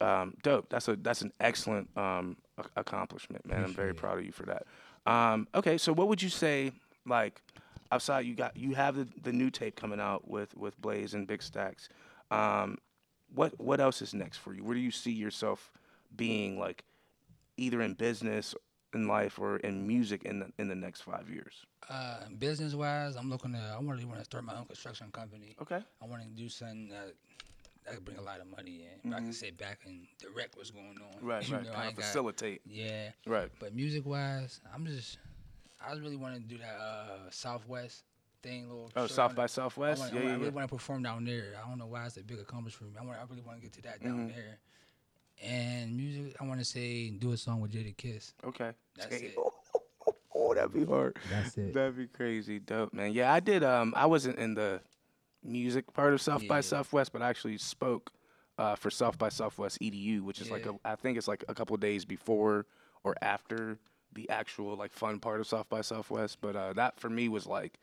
um, 0.00 0.35
dope. 0.42 0.68
That's 0.68 0.87
a 0.87 0.94
that's 0.96 1.22
an 1.22 1.33
excellent 1.40 1.88
um, 1.96 2.37
a- 2.59 2.64
accomplishment, 2.81 3.44
man. 3.46 3.64
I'm 3.64 3.74
very 3.74 3.90
it. 3.90 3.96
proud 3.96 4.18
of 4.18 4.24
you 4.24 4.31
for 4.33 4.44
that. 4.46 4.66
Um, 5.07 5.48
okay, 5.54 5.78
so 5.78 5.92
what 5.92 6.07
would 6.09 6.22
you 6.22 6.28
say 6.28 6.70
like 7.07 7.42
outside 7.90 8.20
you 8.26 8.35
got 8.37 8.57
you 8.57 8.74
have 8.74 8.94
the, 8.94 9.09
the 9.22 9.33
new 9.33 9.50
tape 9.50 9.74
coming 9.74 9.98
out 9.98 10.28
with 10.28 10.57
with 10.57 10.81
Blaze 10.81 11.14
and 11.14 11.26
Big 11.26 11.42
Stacks. 11.42 11.88
Um, 12.31 12.78
what 13.35 13.59
what 13.59 13.81
else 13.81 14.00
is 14.00 14.14
next 14.14 14.37
for 14.38 14.54
you? 14.54 14.62
Where 14.62 14.74
do 14.74 14.81
you 14.81 14.90
see 14.92 15.11
yourself 15.12 15.72
being 16.14 16.59
like 16.59 16.85
either 17.57 17.83
in 17.83 17.94
business 17.94 18.54
in 18.94 19.07
life 19.07 19.38
or 19.38 19.59
in 19.59 19.87
music 19.87 20.24
in 20.24 20.40
the 20.40 20.53
in 20.59 20.68
the 20.68 20.74
next 20.74 21.03
five 21.03 21.29
years? 21.29 21.64
Uh, 21.88 22.20
business 22.38 22.74
wise, 22.74 23.16
I'm 23.16 23.31
looking 23.31 23.53
to. 23.53 23.59
I 23.59 23.81
really 23.83 24.05
want 24.05 24.18
to 24.18 24.24
start 24.24 24.44
my 24.44 24.57
own 24.57 24.66
construction 24.66 25.09
company. 25.12 25.57
Okay. 25.61 25.81
I 26.03 26.07
want 26.07 26.22
to 26.22 26.29
do 26.29 26.48
something 26.48 26.88
that 26.88 27.14
that 27.85 27.94
could 27.94 28.05
bring 28.05 28.18
a 28.18 28.22
lot 28.22 28.40
of 28.40 28.46
money 28.46 28.87
in. 29.03 29.11
Where 29.11 29.18
I 29.18 29.22
can 29.22 29.33
sit 29.33 29.57
back 29.57 29.81
and 29.87 30.07
direct 30.18 30.57
what's 30.57 30.70
going 30.70 30.87
on. 30.98 31.18
Mm-hmm. 31.18 31.27
Right, 31.27 31.48
You 31.48 31.55
right. 31.57 31.64
know, 31.64 31.70
I 31.70 31.74
kind 31.74 31.83
of 31.85 31.88
ain't 31.88 31.96
got- 31.96 32.05
facilitate. 32.07 32.61
yeah, 32.66 33.11
Right. 33.27 33.51
but 33.61 33.74
music 33.74 34.07
wise, 34.07 34.61
I'm 34.74 34.87
just. 34.87 35.18
I 35.87 35.92
really 35.92 36.16
want 36.16 36.35
to 36.35 36.40
do 36.40 36.59
that 36.59 36.74
uh, 36.81 37.31
Southwest 37.31 38.03
thing, 38.42 38.68
little. 38.68 38.90
Oh, 38.96 39.07
South 39.07 39.35
by 39.37 39.44
I, 39.44 39.46
Southwest. 39.46 40.01
wanna, 40.01 40.12
yeah, 40.14 40.18
I, 40.18 40.22
yeah, 40.22 40.24
wanna- 40.24 40.35
I 40.35 40.37
really 40.38 40.51
yeah. 40.51 40.55
want 40.57 40.68
to 40.68 40.74
perform 40.74 41.03
down 41.05 41.24
there. 41.24 41.44
I 41.64 41.68
don't 41.68 41.79
know 41.79 41.87
why 41.87 42.05
it's 42.07 42.16
a 42.16 42.22
big 42.24 42.40
accomplishment 42.40 42.92
for 42.94 43.01
me. 43.01 43.07
I 43.07 43.09
want. 43.09 43.18
I 43.20 43.24
really 43.31 43.42
want 43.42 43.59
to 43.59 43.62
get 43.62 43.72
to 43.74 43.83
that 43.83 44.03
down 44.03 44.29
Mhm. 44.29 44.35
there. 44.35 44.59
And 45.44 45.96
music, 45.96 46.35
I 46.40 46.44
want 46.44 46.59
to 46.61 46.64
say 46.64 47.11
do 47.11 47.33
a 47.33 47.37
song 47.37 47.61
with 47.61 47.72
Jadakiss. 47.72 48.33
Okay. 48.44 48.72
That's 48.96 49.14
Hey, 49.16 49.27
it. 49.27 49.35
Oh, 50.35 50.55
that'd 50.55 50.72
be 50.72 50.85
hard. 50.85 51.16
That's 51.31 51.57
it. 51.59 51.74
That'd 51.74 51.96
be 51.96 52.07
crazy, 52.07 52.61
dope, 52.61 52.92
man. 52.92 53.12
Yeah, 53.12 53.33
I 53.33 53.40
did. 53.40 53.64
Um, 53.64 53.92
I 53.96 54.07
wasn't 54.07 54.38
in 54.38 54.55
the 54.55 54.81
music 55.42 55.92
part 55.94 56.12
of 56.14 56.20
South 56.20 56.46
by 56.46 56.61
Southwest, 56.61 57.12
but 57.12 57.22
I 57.22 57.29
actually 57.29 57.59
spoke 57.59 58.12
uh, 58.57 58.77
for 58.77 58.88
South 58.90 59.18
by 59.18 59.31
Southwest 59.31 59.79
EDU, 59.81 60.20
which 60.22 60.40
is 60.40 60.51
like 60.51 60.64
Yeah. 60.64 60.72
a, 60.85 60.92
I 60.92 60.94
think 60.96 61.18
it's 61.18 61.27
like 61.29 61.44
a 61.48 61.55
couple 61.55 61.74
of 61.74 61.81
days 61.81 62.05
before 62.05 62.66
or 63.03 63.16
after 63.20 63.79
the 64.14 64.31
actual 64.31 64.77
like 64.77 64.92
fun 64.92 65.18
part 65.18 65.40
of 65.40 65.46
South 65.48 65.68
by 65.68 65.81
Southwest. 65.81 66.38
But 66.40 66.55
uh, 66.55 66.72
that 66.74 67.01
for 67.01 67.11
me 67.11 67.29
was 67.29 67.46
like, 67.46 67.81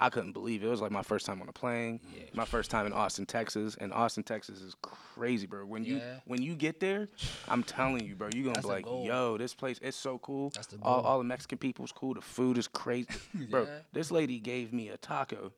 I 0.00 0.10
couldn't 0.10 0.32
believe 0.32 0.62
it. 0.62 0.66
It 0.66 0.70
was 0.70 0.80
like 0.80 0.92
my 0.92 1.02
first 1.02 1.26
time 1.26 1.42
on 1.42 1.48
a 1.48 1.52
plane, 1.52 2.00
Yeah. 2.14 2.22
my 2.32 2.44
first 2.44 2.70
time 2.70 2.86
in 2.86 2.92
Austin, 2.92 3.26
Texas, 3.26 3.76
and 3.80 3.92
Austin, 3.92 4.22
Texas 4.22 4.60
is 4.60 4.76
crazy, 4.80 5.46
bro. 5.46 5.66
When 5.66 5.84
you 5.84 5.96
Yeah. 5.96 6.20
when 6.24 6.40
you 6.40 6.54
get 6.54 6.78
there, 6.78 7.08
I'm 7.48 7.64
telling 7.64 8.04
you, 8.06 8.14
bro, 8.14 8.28
you're 8.32 8.44
gonna 8.44 8.54
That's 8.54 8.66
be 8.66 8.72
like, 8.72 8.86
yo, 8.86 9.36
this 9.38 9.54
place 9.54 9.78
is 9.80 9.96
so 9.96 10.18
cool. 10.18 10.50
That's 10.50 10.68
the 10.68 10.78
all, 10.82 11.00
all 11.00 11.18
the 11.18 11.24
Mexican 11.24 11.58
people's 11.58 11.90
cool. 11.92 12.14
The 12.14 12.20
food 12.20 12.58
is 12.58 12.68
crazy, 12.68 13.08
bro. 13.50 13.64
Yeah. 13.64 13.78
This 13.92 14.10
lady 14.10 14.38
gave 14.38 14.72
me 14.72 14.88
a 14.90 14.96
taco, 14.98 15.52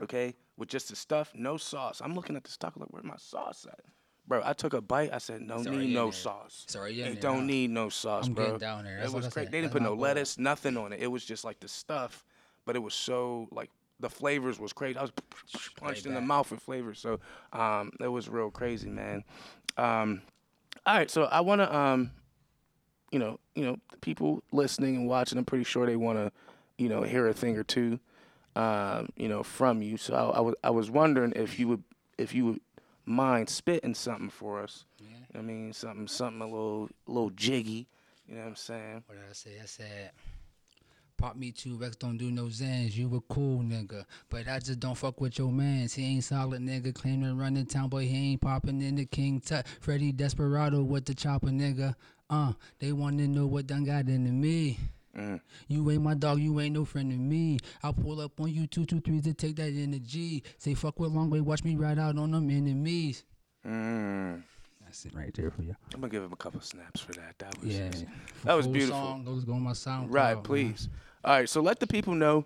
okay, 0.00 0.34
with 0.56 0.68
just 0.68 0.88
the 0.88 0.96
stuff, 0.96 1.32
no 1.34 1.56
sauce. 1.56 2.00
I'm 2.04 2.14
looking 2.14 2.36
at 2.36 2.44
this 2.44 2.56
taco 2.56 2.80
like, 2.80 2.92
where 2.92 3.02
my 3.02 3.16
sauce 3.16 3.66
at? 3.68 3.80
Bro, 4.28 4.42
I 4.44 4.52
took 4.52 4.72
a 4.74 4.80
bite. 4.80 5.12
I 5.12 5.18
said, 5.18 5.40
no 5.42 5.56
It's 5.56 5.66
need 5.66 5.92
no 5.92 6.04
there. 6.04 6.12
sauce. 6.12 6.64
Sorry, 6.68 7.00
It 7.00 7.20
don't 7.20 7.46
need 7.48 7.70
no 7.70 7.88
sauce, 7.88 8.28
I'm 8.28 8.34
bro. 8.34 8.56
down 8.58 8.84
there. 8.84 9.00
It 9.00 9.12
was 9.12 9.26
crazy. 9.28 9.46
They 9.50 9.58
didn't 9.60 9.72
That's 9.72 9.72
put 9.72 9.82
no 9.82 9.94
lettuce, 9.94 10.38
nothing 10.38 10.76
on 10.76 10.92
it. 10.92 11.00
It 11.02 11.08
was 11.08 11.24
just 11.24 11.44
like 11.44 11.58
the 11.58 11.66
stuff, 11.66 12.24
but 12.64 12.76
it 12.76 12.80
was 12.80 12.94
so 12.94 13.48
like 13.50 13.70
the 14.00 14.10
flavors 14.10 14.58
was 14.58 14.72
crazy. 14.72 14.98
I 14.98 15.02
was 15.02 15.12
punched 15.76 16.06
in 16.06 16.14
the 16.14 16.20
mouth 16.20 16.50
with 16.50 16.60
flavors, 16.60 16.98
so 16.98 17.20
um, 17.52 17.92
it 18.00 18.08
was 18.08 18.28
real 18.28 18.50
crazy, 18.50 18.90
man. 18.90 19.24
Um, 19.76 20.22
all 20.84 20.96
right, 20.96 21.10
so 21.10 21.24
I 21.24 21.40
want 21.40 21.60
to, 21.60 21.74
um, 21.74 22.10
you 23.10 23.18
know, 23.18 23.38
you 23.54 23.64
know, 23.64 23.78
the 23.90 23.98
people 23.98 24.42
listening 24.52 24.96
and 24.96 25.08
watching. 25.08 25.38
I'm 25.38 25.44
pretty 25.44 25.64
sure 25.64 25.86
they 25.86 25.96
want 25.96 26.18
to, 26.18 26.32
you 26.78 26.88
know, 26.88 27.02
hear 27.02 27.28
a 27.28 27.32
thing 27.32 27.56
or 27.56 27.62
two, 27.62 28.00
um, 28.56 29.08
you 29.16 29.28
know, 29.28 29.42
from 29.42 29.82
you. 29.82 29.96
So 29.96 30.14
I, 30.14 30.38
I 30.38 30.40
was 30.40 30.54
I 30.64 30.70
was 30.70 30.90
wondering 30.90 31.32
if 31.36 31.58
you 31.58 31.68
would 31.68 31.84
if 32.18 32.34
you 32.34 32.46
would 32.46 32.60
mind 33.04 33.48
spitting 33.48 33.94
something 33.94 34.30
for 34.30 34.62
us. 34.62 34.84
Yeah. 34.98 35.38
I 35.38 35.42
mean, 35.42 35.72
something 35.72 36.08
something 36.08 36.40
a 36.40 36.46
little 36.46 36.88
little 37.06 37.30
jiggy. 37.30 37.86
You 38.28 38.36
know 38.36 38.42
what 38.42 38.48
I'm 38.48 38.56
saying? 38.56 39.04
What 39.06 39.18
did 39.18 39.24
I 39.28 39.32
say? 39.32 39.50
I 39.62 39.66
said, 39.66 40.10
Pop 41.16 41.36
me 41.36 41.52
two 41.52 41.76
Rex 41.76 41.96
don't 41.96 42.16
do 42.16 42.30
no 42.30 42.44
zans. 42.44 42.96
You 42.96 43.14
a 43.14 43.20
cool 43.32 43.60
nigga, 43.60 44.04
but 44.28 44.48
I 44.48 44.58
just 44.58 44.80
don't 44.80 44.96
fuck 44.96 45.20
with 45.20 45.38
your 45.38 45.52
mans. 45.52 45.94
He 45.94 46.04
ain't 46.04 46.24
solid 46.24 46.60
nigga. 46.60 46.94
Claim 46.94 47.22
to 47.22 47.34
run 47.34 47.54
the 47.54 47.64
town, 47.64 47.88
but 47.88 48.02
he 48.02 48.32
ain't 48.32 48.40
popping 48.40 48.82
in 48.82 48.96
the 48.96 49.04
King 49.04 49.40
Tut. 49.40 49.66
Freddy 49.80 50.12
Desperado 50.12 50.82
with 50.82 51.04
the 51.04 51.14
chopper 51.14 51.48
nigga. 51.48 51.94
Uh, 52.28 52.52
they 52.78 52.92
wanna 52.92 53.28
know 53.28 53.46
what 53.46 53.66
done 53.66 53.84
got 53.84 54.08
into 54.08 54.32
me. 54.32 54.78
Mm. 55.16 55.40
You 55.68 55.90
ain't 55.90 56.02
my 56.02 56.14
dog, 56.14 56.40
you 56.40 56.58
ain't 56.60 56.74
no 56.74 56.84
friend 56.84 57.12
of 57.12 57.18
me. 57.18 57.58
I'll 57.82 57.92
pull 57.92 58.20
up 58.20 58.40
on 58.40 58.52
you 58.52 58.66
two 58.66 58.86
two 58.86 59.00
threes 59.00 59.24
to 59.24 59.34
take 59.34 59.56
that 59.56 59.72
energy. 59.74 60.42
Say 60.58 60.74
fuck 60.74 60.98
with 60.98 61.12
long 61.12 61.30
way, 61.30 61.40
watch 61.40 61.64
me 61.64 61.76
ride 61.76 61.98
out 61.98 62.16
on 62.18 62.30
them 62.30 62.50
enemies. 62.50 63.24
Mm. 63.66 64.42
That's 64.92 65.14
right 65.14 65.32
there 65.34 65.50
for 65.50 65.62
you. 65.62 65.74
I'm 65.94 66.00
gonna 66.00 66.10
give 66.10 66.22
him 66.22 66.32
a 66.32 66.36
couple 66.36 66.60
snaps 66.60 67.00
for 67.00 67.12
that. 67.12 67.38
That 67.38 67.60
was 67.60 67.76
Yeah, 67.76 67.90
that 68.44 68.54
was 68.54 68.66
beautiful. 68.66 68.96
Song, 68.96 69.24
those 69.24 69.44
go 69.44 69.54
on 69.54 69.62
my 69.62 69.72
SoundCloud. 69.72 70.12
Right, 70.12 70.34
man. 70.34 70.42
please. 70.42 70.88
All 71.24 71.34
right, 71.34 71.48
so 71.48 71.60
let 71.60 71.80
the 71.80 71.86
people 71.86 72.14
know 72.14 72.44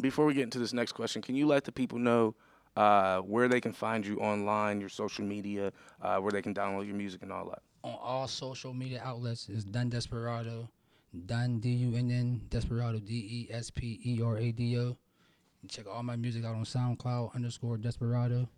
before 0.00 0.24
we 0.24 0.34
get 0.34 0.44
into 0.44 0.58
this 0.58 0.72
next 0.72 0.92
question. 0.92 1.20
Can 1.20 1.34
you 1.34 1.46
let 1.46 1.64
the 1.64 1.72
people 1.72 1.98
know 1.98 2.34
uh, 2.76 3.18
where 3.20 3.48
they 3.48 3.60
can 3.60 3.72
find 3.72 4.06
you 4.06 4.18
online, 4.18 4.80
your 4.80 4.88
social 4.88 5.24
media, 5.24 5.72
uh, 6.00 6.18
where 6.18 6.32
they 6.32 6.42
can 6.42 6.54
download 6.54 6.86
your 6.86 6.96
music 6.96 7.22
and 7.22 7.32
all 7.32 7.46
that? 7.46 7.62
on 7.84 7.96
all 8.02 8.26
social 8.26 8.74
media 8.74 9.00
outlets 9.04 9.48
is 9.48 9.64
Dunn 9.64 9.88
Desperado, 9.88 10.68
Dunn 11.26 11.58
D 11.60 11.70
U 11.70 11.96
N 11.96 12.10
N 12.10 12.40
Desperado 12.50 12.98
D 12.98 13.14
E 13.14 13.52
S 13.52 13.70
P 13.70 14.00
E 14.04 14.22
R 14.22 14.36
A 14.38 14.52
D 14.52 14.78
O. 14.78 14.96
Check 15.68 15.86
all 15.88 16.02
my 16.02 16.16
music 16.16 16.44
out 16.44 16.54
on 16.54 16.64
SoundCloud 16.64 17.34
underscore 17.34 17.76
Desperado. 17.76 18.48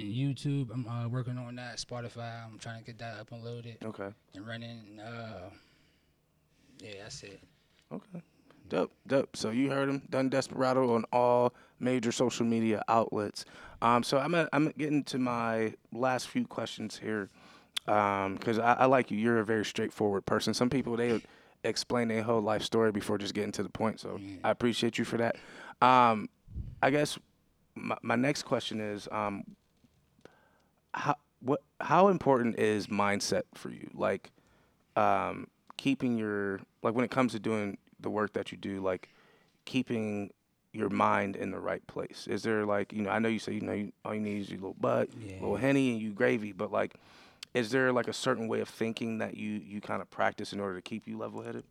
And 0.00 0.14
YouTube, 0.14 0.70
I'm 0.72 0.88
uh, 0.88 1.08
working 1.08 1.36
on 1.36 1.56
that. 1.56 1.76
Spotify, 1.76 2.44
I'm 2.44 2.58
trying 2.58 2.80
to 2.80 2.84
get 2.86 2.98
that 3.00 3.20
up 3.20 3.32
and 3.32 3.44
loaded 3.44 3.76
Okay. 3.84 4.08
and 4.34 4.46
running. 4.46 4.98
Uh, 4.98 5.50
yeah, 6.82 7.02
that's 7.02 7.22
it. 7.22 7.40
Okay. 7.92 8.22
Dope, 8.68 8.92
dope. 9.06 9.36
So 9.36 9.50
you 9.50 9.68
heard 9.70 9.88
him, 9.90 10.02
Dunn 10.08 10.30
Desperado 10.30 10.94
on 10.94 11.04
all 11.12 11.52
major 11.80 12.12
social 12.12 12.46
media 12.46 12.82
outlets. 12.88 13.44
Um, 13.82 14.02
so 14.02 14.16
I'm 14.18 14.30
gonna, 14.30 14.48
I'm 14.52 14.70
getting 14.78 15.04
to 15.04 15.18
my 15.18 15.74
last 15.92 16.28
few 16.28 16.46
questions 16.46 16.96
here, 16.96 17.28
because 17.84 18.58
I, 18.58 18.74
I 18.74 18.86
like 18.86 19.10
you. 19.10 19.18
You're 19.18 19.40
a 19.40 19.44
very 19.44 19.64
straightforward 19.64 20.24
person. 20.24 20.54
Some 20.54 20.70
people 20.70 20.96
they 20.96 21.20
explain 21.64 22.08
their 22.08 22.22
whole 22.22 22.40
life 22.40 22.62
story 22.62 22.90
before 22.92 23.18
just 23.18 23.34
getting 23.34 23.52
to 23.52 23.62
the 23.62 23.68
point. 23.68 24.00
So 24.00 24.18
I 24.44 24.50
appreciate 24.50 24.96
you 24.96 25.04
for 25.04 25.18
that. 25.18 25.36
Um, 25.82 26.28
I 26.82 26.90
guess 26.90 27.18
my, 27.74 27.98
my 28.02 28.16
next 28.16 28.44
question 28.44 28.80
is, 28.80 29.08
um, 29.12 29.44
how 30.94 31.16
what 31.40 31.62
how 31.80 32.08
important 32.08 32.58
is 32.58 32.88
mindset 32.88 33.42
for 33.54 33.70
you? 33.70 33.90
Like, 33.94 34.30
um, 34.96 35.46
keeping 35.76 36.18
your 36.18 36.60
like 36.82 36.94
when 36.94 37.04
it 37.04 37.10
comes 37.10 37.32
to 37.32 37.38
doing 37.38 37.78
the 38.00 38.10
work 38.10 38.32
that 38.34 38.52
you 38.52 38.58
do, 38.58 38.80
like 38.80 39.08
keeping 39.64 40.30
your 40.72 40.88
mind 40.88 41.36
in 41.36 41.50
the 41.50 41.58
right 41.58 41.84
place. 41.86 42.26
Is 42.28 42.42
there 42.42 42.64
like 42.64 42.92
you 42.92 43.02
know 43.02 43.10
I 43.10 43.18
know 43.18 43.28
you 43.28 43.38
say 43.38 43.52
you 43.52 43.60
know 43.60 43.72
you, 43.72 43.92
all 44.04 44.14
you 44.14 44.20
need 44.20 44.40
is 44.42 44.50
your 44.50 44.60
little 44.60 44.76
butt, 44.78 45.08
little 45.40 45.56
henny, 45.56 45.92
and 45.92 46.00
you 46.00 46.12
gravy, 46.12 46.52
but 46.52 46.70
like, 46.70 46.94
is 47.54 47.70
there 47.70 47.92
like 47.92 48.08
a 48.08 48.12
certain 48.12 48.48
way 48.48 48.60
of 48.60 48.68
thinking 48.68 49.18
that 49.18 49.36
you 49.36 49.50
you 49.50 49.80
kind 49.80 50.02
of 50.02 50.10
practice 50.10 50.52
in 50.52 50.60
order 50.60 50.76
to 50.76 50.82
keep 50.82 51.06
you 51.06 51.16
level 51.18 51.42
headed? 51.42 51.64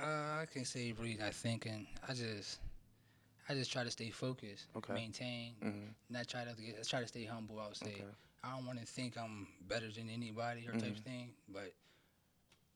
Uh, 0.00 0.40
I 0.40 0.46
can't 0.52 0.66
say 0.66 0.92
really 0.98 1.16
not 1.16 1.34
thinking. 1.34 1.86
I 2.08 2.14
just, 2.14 2.60
I 3.48 3.54
just 3.54 3.70
try 3.70 3.84
to 3.84 3.90
stay 3.90 4.08
focused, 4.10 4.66
Okay. 4.76 4.94
maintain, 4.94 5.52
Mm-hmm. 5.62 5.88
not 6.10 6.26
try 6.26 6.44
to 6.44 6.54
get, 6.60 6.78
I 6.80 6.82
try 6.82 7.00
to 7.00 7.06
stay 7.06 7.24
humble. 7.24 7.60
I 7.60 7.66
would 7.68 7.76
say. 7.76 7.86
Okay. 7.86 8.04
I 8.44 8.50
don't 8.56 8.66
want 8.66 8.80
to 8.80 8.86
think 8.86 9.16
I'm 9.16 9.46
better 9.68 9.90
than 9.90 10.08
anybody 10.10 10.66
or 10.68 10.72
type 10.72 10.82
Mm-hmm. 10.82 10.90
of 10.92 10.98
thing, 10.98 11.30
but 11.48 11.72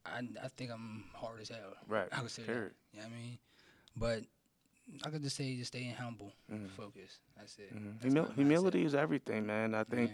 I, 0.05 0.20
I 0.44 0.48
think 0.57 0.70
I'm 0.70 1.05
hard 1.14 1.40
as 1.40 1.48
hell. 1.48 1.74
Right. 1.88 2.09
I 2.12 2.20
could 2.20 2.31
say 2.31 2.42
Period. 2.42 2.72
that. 2.94 2.96
You 2.96 3.00
know 3.02 3.09
what 3.09 3.14
I 3.14 3.22
mean? 3.22 3.38
But 3.96 4.22
I 5.05 5.11
could 5.11 5.22
just 5.22 5.37
say 5.37 5.57
just 5.57 5.68
staying 5.72 5.94
humble, 5.94 6.33
focused. 6.76 7.18
That's 7.37 7.57
it. 7.59 7.74
Mhm. 7.74 8.00
That's 8.00 8.14
Humil- 8.14 8.35
humility 8.37 8.85
is 8.85 8.94
everything, 8.94 9.44
man. 9.46 9.74
I 9.74 9.83
think 9.83 10.12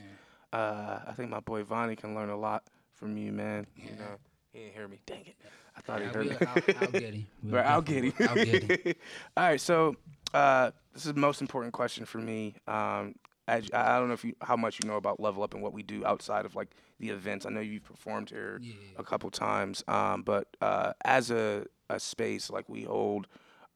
Yeah. 0.52 0.58
uh, 0.58 1.00
I 1.06 1.12
think 1.12 1.28
my 1.28 1.40
boy 1.40 1.62
Vonnie 1.64 1.96
can 1.96 2.14
learn 2.14 2.30
a 2.30 2.36
lot 2.36 2.64
from 2.94 3.18
you, 3.18 3.32
man. 3.32 3.66
You 3.76 3.90
know, 3.96 4.16
he 4.52 4.60
didn't 4.60 4.72
hear 4.74 4.88
me. 4.88 5.00
Dang 5.04 5.26
it! 5.26 5.36
I 5.76 5.80
thought 5.82 6.00
he 6.00 6.06
heard 6.06 6.24
we'll- 6.26 6.30
me. 6.30 6.36
I'll, 6.46 6.62
I'll 6.80 6.90
get 6.92 7.12
him. 7.14 7.26
We'll 7.42 7.54
Right, 7.56 7.66
I'll 7.66 7.82
get 7.82 8.04
him. 8.04 8.12
I'll 8.20 8.34
get 8.36 8.62
him. 8.86 8.94
All 9.36 9.44
right, 9.44 9.60
so 9.60 9.96
uh, 10.32 10.70
this 10.94 11.04
is 11.04 11.12
the 11.12 11.20
most 11.20 11.42
important 11.42 11.74
question 11.74 12.06
for 12.06 12.18
me. 12.18 12.54
Um, 12.66 13.14
as, 13.56 13.70
I 13.72 13.98
don't 13.98 14.08
know 14.08 14.14
if 14.14 14.24
you 14.24 14.34
how 14.42 14.56
much 14.56 14.78
you 14.82 14.88
know 14.88 14.96
about 14.96 15.20
Level 15.20 15.42
Up 15.42 15.54
and 15.54 15.62
what 15.62 15.72
we 15.72 15.82
do 15.82 16.04
outside 16.04 16.44
of 16.46 16.54
like 16.54 16.70
the 17.00 17.10
events. 17.10 17.46
I 17.46 17.50
know 17.50 17.60
you've 17.60 17.84
performed 17.84 18.30
here 18.30 18.60
Yeah. 18.62 18.72
a 18.96 19.04
couple 19.04 19.30
times, 19.30 19.84
um, 19.88 20.22
but 20.22 20.48
uh, 20.60 20.92
as 21.04 21.30
a, 21.30 21.66
a 21.88 21.98
space 22.00 22.50
like 22.50 22.68
we 22.68 22.82
hold 22.84 23.26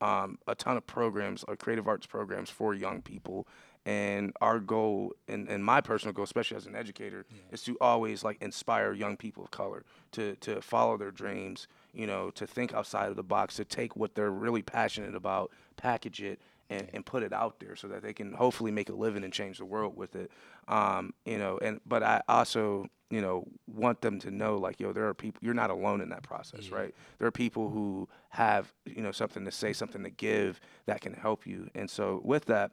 um, 0.00 0.38
a 0.46 0.54
ton 0.54 0.76
of 0.76 0.86
programs, 0.86 1.44
or 1.48 1.56
creative 1.56 1.88
arts 1.88 2.06
programs 2.06 2.50
for 2.50 2.74
young 2.74 3.00
people. 3.02 3.46
And 3.86 4.32
our 4.40 4.58
goal, 4.58 5.12
and, 5.28 5.48
and 5.48 5.64
my 5.64 5.80
personal 5.80 6.12
goal, 6.12 6.24
especially 6.24 6.56
as 6.56 6.66
an 6.66 6.74
educator, 6.74 7.24
is 7.52 7.62
to 7.62 7.76
always 7.80 8.24
like 8.24 8.36
inspire 8.42 8.92
young 8.92 9.16
people 9.16 9.44
of 9.44 9.52
color 9.52 9.84
to 10.12 10.34
to 10.40 10.60
follow 10.60 10.96
their 10.96 11.12
dreams. 11.12 11.68
You 11.94 12.06
know, 12.06 12.30
to 12.32 12.46
think 12.46 12.74
outside 12.74 13.08
of 13.10 13.16
the 13.16 13.22
box, 13.22 13.54
to 13.56 13.64
take 13.64 13.94
what 13.96 14.14
they're 14.16 14.30
really 14.32 14.60
passionate 14.62 15.14
about, 15.14 15.50
package 15.76 16.20
it, 16.20 16.40
and, 16.70 16.88
and 16.92 17.06
put 17.06 17.22
it 17.22 17.32
out 17.32 17.60
there 17.60 17.76
so 17.76 17.88
that 17.88 18.02
they 18.02 18.12
can 18.12 18.32
hopefully 18.32 18.70
make 18.70 18.88
a 18.88 18.92
living 18.94 19.24
and 19.24 19.32
change 19.32 19.58
the 19.58 19.64
world 19.64 19.96
with 19.96 20.16
it. 20.16 20.30
Um, 20.68 21.14
you 21.24 21.38
know, 21.38 21.58
and 21.58 21.80
but 21.86 22.02
I 22.02 22.22
also 22.28 22.86
you 23.10 23.20
know 23.20 23.46
want 23.66 24.00
them 24.00 24.18
to 24.20 24.30
know 24.30 24.56
like 24.56 24.80
yo, 24.80 24.92
there 24.92 25.06
are 25.06 25.14
people 25.14 25.38
you're 25.42 25.54
not 25.54 25.70
alone 25.70 26.00
in 26.00 26.08
that 26.10 26.22
process, 26.22 26.70
right? 26.70 26.94
There 27.18 27.28
are 27.28 27.32
people 27.32 27.70
who 27.70 28.08
have 28.30 28.72
you 28.84 29.02
know 29.02 29.12
something 29.12 29.44
to 29.44 29.52
say, 29.52 29.72
something 29.72 30.02
to 30.02 30.10
give 30.10 30.60
that 30.86 31.00
can 31.00 31.14
help 31.14 31.46
you. 31.46 31.68
And 31.74 31.88
so 31.88 32.20
with 32.24 32.46
that, 32.46 32.72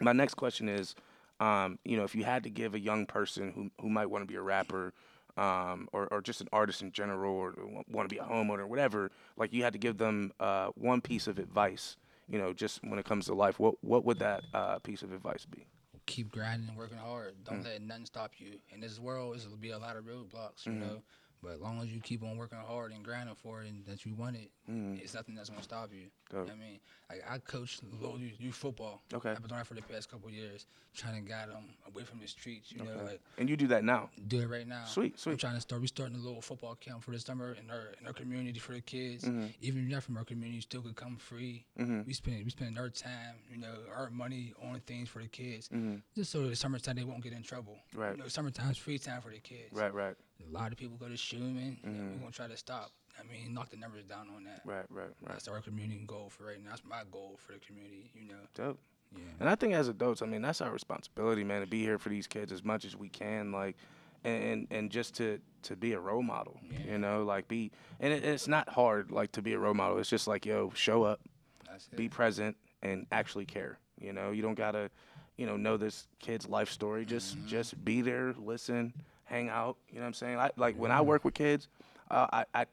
my 0.00 0.12
next 0.12 0.34
question 0.34 0.68
is, 0.68 0.94
um, 1.38 1.78
you 1.84 1.96
know, 1.96 2.04
if 2.04 2.14
you 2.14 2.24
had 2.24 2.42
to 2.44 2.50
give 2.50 2.74
a 2.74 2.80
young 2.80 3.06
person 3.06 3.52
who 3.52 3.70
who 3.80 3.88
might 3.88 4.06
want 4.06 4.22
to 4.22 4.26
be 4.26 4.36
a 4.36 4.42
rapper. 4.42 4.92
Um, 5.36 5.88
or, 5.92 6.08
or 6.08 6.20
just 6.20 6.40
an 6.40 6.48
artist 6.52 6.82
in 6.82 6.90
general, 6.90 7.32
or 7.32 7.54
want 7.88 8.06
to 8.06 8.14
be 8.14 8.18
a 8.18 8.24
homeowner, 8.24 8.58
or 8.58 8.66
whatever. 8.66 9.12
Like 9.36 9.54
you 9.54 9.62
had 9.62 9.72
to 9.72 9.78
give 9.78 9.96
them 9.96 10.32
uh, 10.40 10.70
one 10.74 11.00
piece 11.00 11.28
of 11.28 11.38
advice 11.38 11.96
you 12.30 12.38
know, 12.38 12.52
just 12.52 12.80
when 12.84 12.98
it 12.98 13.04
comes 13.04 13.26
to 13.26 13.34
life, 13.34 13.58
what 13.58 13.74
what 13.82 14.04
would 14.04 14.18
that 14.20 14.44
uh, 14.54 14.78
piece 14.78 15.02
of 15.02 15.12
advice 15.12 15.46
be? 15.46 15.66
keep 16.06 16.30
grinding 16.30 16.68
and 16.68 16.78
working 16.78 16.98
hard. 16.98 17.34
Mm. 17.38 17.44
Don't 17.44 17.64
let 17.64 17.82
nothing 17.82 18.06
stop 18.06 18.32
you. 18.38 18.58
In 18.70 18.80
this 18.80 18.98
world, 18.98 19.38
there'll 19.38 19.56
be 19.56 19.70
a 19.70 19.78
lot 19.78 19.96
of 19.96 20.04
roadblocks, 20.04 20.66
you 20.66 20.72
Mm-hmm. 20.72 20.80
know. 20.80 21.02
But 21.42 21.52
as 21.54 21.60
long 21.60 21.80
as 21.80 21.86
you 21.92 22.00
keep 22.00 22.22
on 22.22 22.36
working 22.36 22.58
hard 22.58 22.92
and 22.92 23.02
grinding 23.02 23.34
for 23.34 23.62
it 23.62 23.68
and 23.68 23.84
that 23.86 24.04
you 24.04 24.14
want 24.14 24.36
it, 24.36 24.50
it's 25.02 25.14
nothing 25.14 25.34
that's 25.34 25.48
gonna 25.48 25.62
stop 25.62 25.90
you. 25.92 26.06
Mm. 26.32 26.46
Dope. 26.46 26.50
I 26.52 26.54
mean, 26.54 26.78
like 27.08 27.24
I 27.28 27.38
coach 27.38 27.80
little 28.00 28.18
youth, 28.18 28.34
youth 28.38 28.54
football. 28.54 29.02
Okay. 29.12 29.30
I've 29.30 29.40
been 29.40 29.48
doing 29.48 29.58
that 29.58 29.66
for 29.66 29.74
the 29.74 29.82
past 29.82 30.10
couple 30.10 30.28
of 30.28 30.34
years, 30.34 30.66
trying 30.94 31.16
to 31.16 31.28
guide 31.28 31.48
them 31.48 31.64
away 31.88 32.04
from 32.04 32.20
the 32.20 32.28
streets. 32.28 32.70
You 32.70 32.84
know, 32.84 33.02
like 33.04 33.20
And 33.38 33.48
you 33.48 33.56
do 33.56 33.66
that 33.68 33.82
now. 33.84 34.10
do 34.28 34.40
it 34.40 34.48
right 34.48 34.66
now. 34.66 34.84
Sweet, 34.84 35.18
sweet. 35.18 35.32
I'm 35.32 35.38
trying 35.38 35.54
to 35.54 35.60
start. 35.60 35.80
We 35.80 35.88
starting 35.88 36.14
a 36.16 36.20
little 36.20 36.40
football 36.42 36.76
camp 36.76 37.02
for 37.02 37.10
the 37.10 37.18
summer 37.18 37.56
in 37.62 37.70
our 37.70 37.94
in 38.00 38.06
our 38.06 38.12
community 38.12 38.58
for 38.60 38.72
the 38.72 38.80
kids. 38.80 39.24
Mm-hmm. 39.24 39.46
Even 39.60 39.80
if 39.80 39.88
you're 39.88 39.96
not 39.96 40.02
from 40.04 40.16
our 40.18 40.24
community, 40.24 40.56
you 40.56 40.62
still 40.62 40.82
could 40.82 40.96
come 40.96 41.16
free. 41.16 41.64
We 41.76 42.12
spend 42.12 42.44
we 42.44 42.50
spend 42.50 42.78
our 42.78 42.90
time, 42.90 43.36
you 43.50 43.56
know, 43.56 43.74
our 43.96 44.10
money 44.10 44.52
on 44.62 44.78
things 44.86 45.08
for 45.08 45.20
the 45.22 45.28
kids, 45.28 45.68
just 46.14 46.30
so 46.30 46.46
the 46.46 46.54
summertime 46.54 46.96
they 46.96 47.04
won't 47.04 47.22
get 47.24 47.32
in 47.32 47.42
trouble. 47.42 47.78
Mm-hmm. 47.92 48.00
Right. 48.00 48.16
You 48.16 48.22
know, 48.22 48.28
summertime's 48.28 48.76
free 48.78 48.98
time 48.98 49.20
for 49.20 49.30
the 49.30 49.38
kids. 49.40 49.72
Right, 49.72 49.92
right. 49.92 50.14
A 50.48 50.52
lot 50.52 50.72
of 50.72 50.78
people 50.78 50.96
go 50.96 51.06
to 51.08 51.14
Shuman. 51.14 51.78
Mm-hmm. 51.84 52.12
we're 52.14 52.18
gonna 52.20 52.30
try 52.32 52.46
to 52.48 52.56
stop. 52.56 52.90
I 53.18 53.22
mean, 53.30 53.52
knock 53.52 53.70
the 53.70 53.76
numbers 53.76 54.04
down 54.04 54.28
on 54.34 54.44
that. 54.44 54.62
Right, 54.64 54.84
right, 54.88 55.04
right. 55.22 55.28
That's 55.28 55.48
our 55.48 55.60
community 55.60 56.02
goal 56.06 56.28
for 56.30 56.44
right 56.44 56.62
now. 56.62 56.70
That's 56.70 56.84
my 56.88 57.02
goal 57.10 57.38
for 57.44 57.52
the 57.52 57.58
community. 57.58 58.10
You 58.14 58.28
know. 58.28 58.34
Dope. 58.54 58.78
Yeah. 59.14 59.22
And 59.40 59.48
I 59.48 59.56
think 59.56 59.74
as 59.74 59.88
adults, 59.88 60.22
I 60.22 60.26
mean, 60.26 60.40
that's 60.40 60.60
our 60.60 60.70
responsibility, 60.70 61.42
man, 61.42 61.60
to 61.62 61.66
be 61.66 61.80
here 61.82 61.98
for 61.98 62.08
these 62.10 62.26
kids 62.28 62.52
as 62.52 62.64
much 62.64 62.84
as 62.84 62.96
we 62.96 63.08
can, 63.08 63.50
like, 63.52 63.76
and 64.24 64.42
and, 64.42 64.66
and 64.70 64.90
just 64.90 65.14
to 65.16 65.40
to 65.64 65.76
be 65.76 65.92
a 65.92 66.00
role 66.00 66.22
model, 66.22 66.58
Yeah. 66.70 66.92
you 66.92 66.98
know, 66.98 67.24
like 67.24 67.48
be, 67.48 67.70
and 67.98 68.12
it, 68.12 68.24
it's 68.24 68.46
not 68.48 68.68
hard, 68.68 69.10
like 69.10 69.32
to 69.32 69.42
be 69.42 69.52
a 69.52 69.58
role 69.58 69.74
model. 69.74 69.98
It's 69.98 70.08
just 70.08 70.26
like, 70.28 70.46
yo, 70.46 70.70
show 70.74 71.02
up, 71.02 71.20
That's 71.68 71.88
it. 71.92 71.96
be 71.96 72.08
present, 72.08 72.56
and 72.82 73.06
actually 73.12 73.44
care. 73.46 73.78
You 74.00 74.12
know, 74.14 74.30
you 74.30 74.40
don't 74.42 74.54
gotta, 74.54 74.90
you 75.36 75.44
know, 75.44 75.56
know 75.58 75.76
this 75.76 76.06
kid's 76.20 76.48
life 76.48 76.70
story. 76.70 77.04
Just 77.04 77.36
Mm-hmm. 77.36 77.48
just 77.48 77.84
be 77.84 78.00
there, 78.02 78.32
listen, 78.38 78.94
hang 79.30 79.48
out. 79.48 79.76
You 79.88 79.96
know 79.96 80.02
what 80.02 80.08
I'm 80.08 80.14
saying? 80.14 80.38
I, 80.38 80.50
like 80.56 80.76
when 80.76 80.90
I 80.90 81.00
work 81.00 81.24
with 81.24 81.34
kids, 81.34 81.68
uh, 82.10 82.26
I, 82.32 82.44
I 82.54 82.66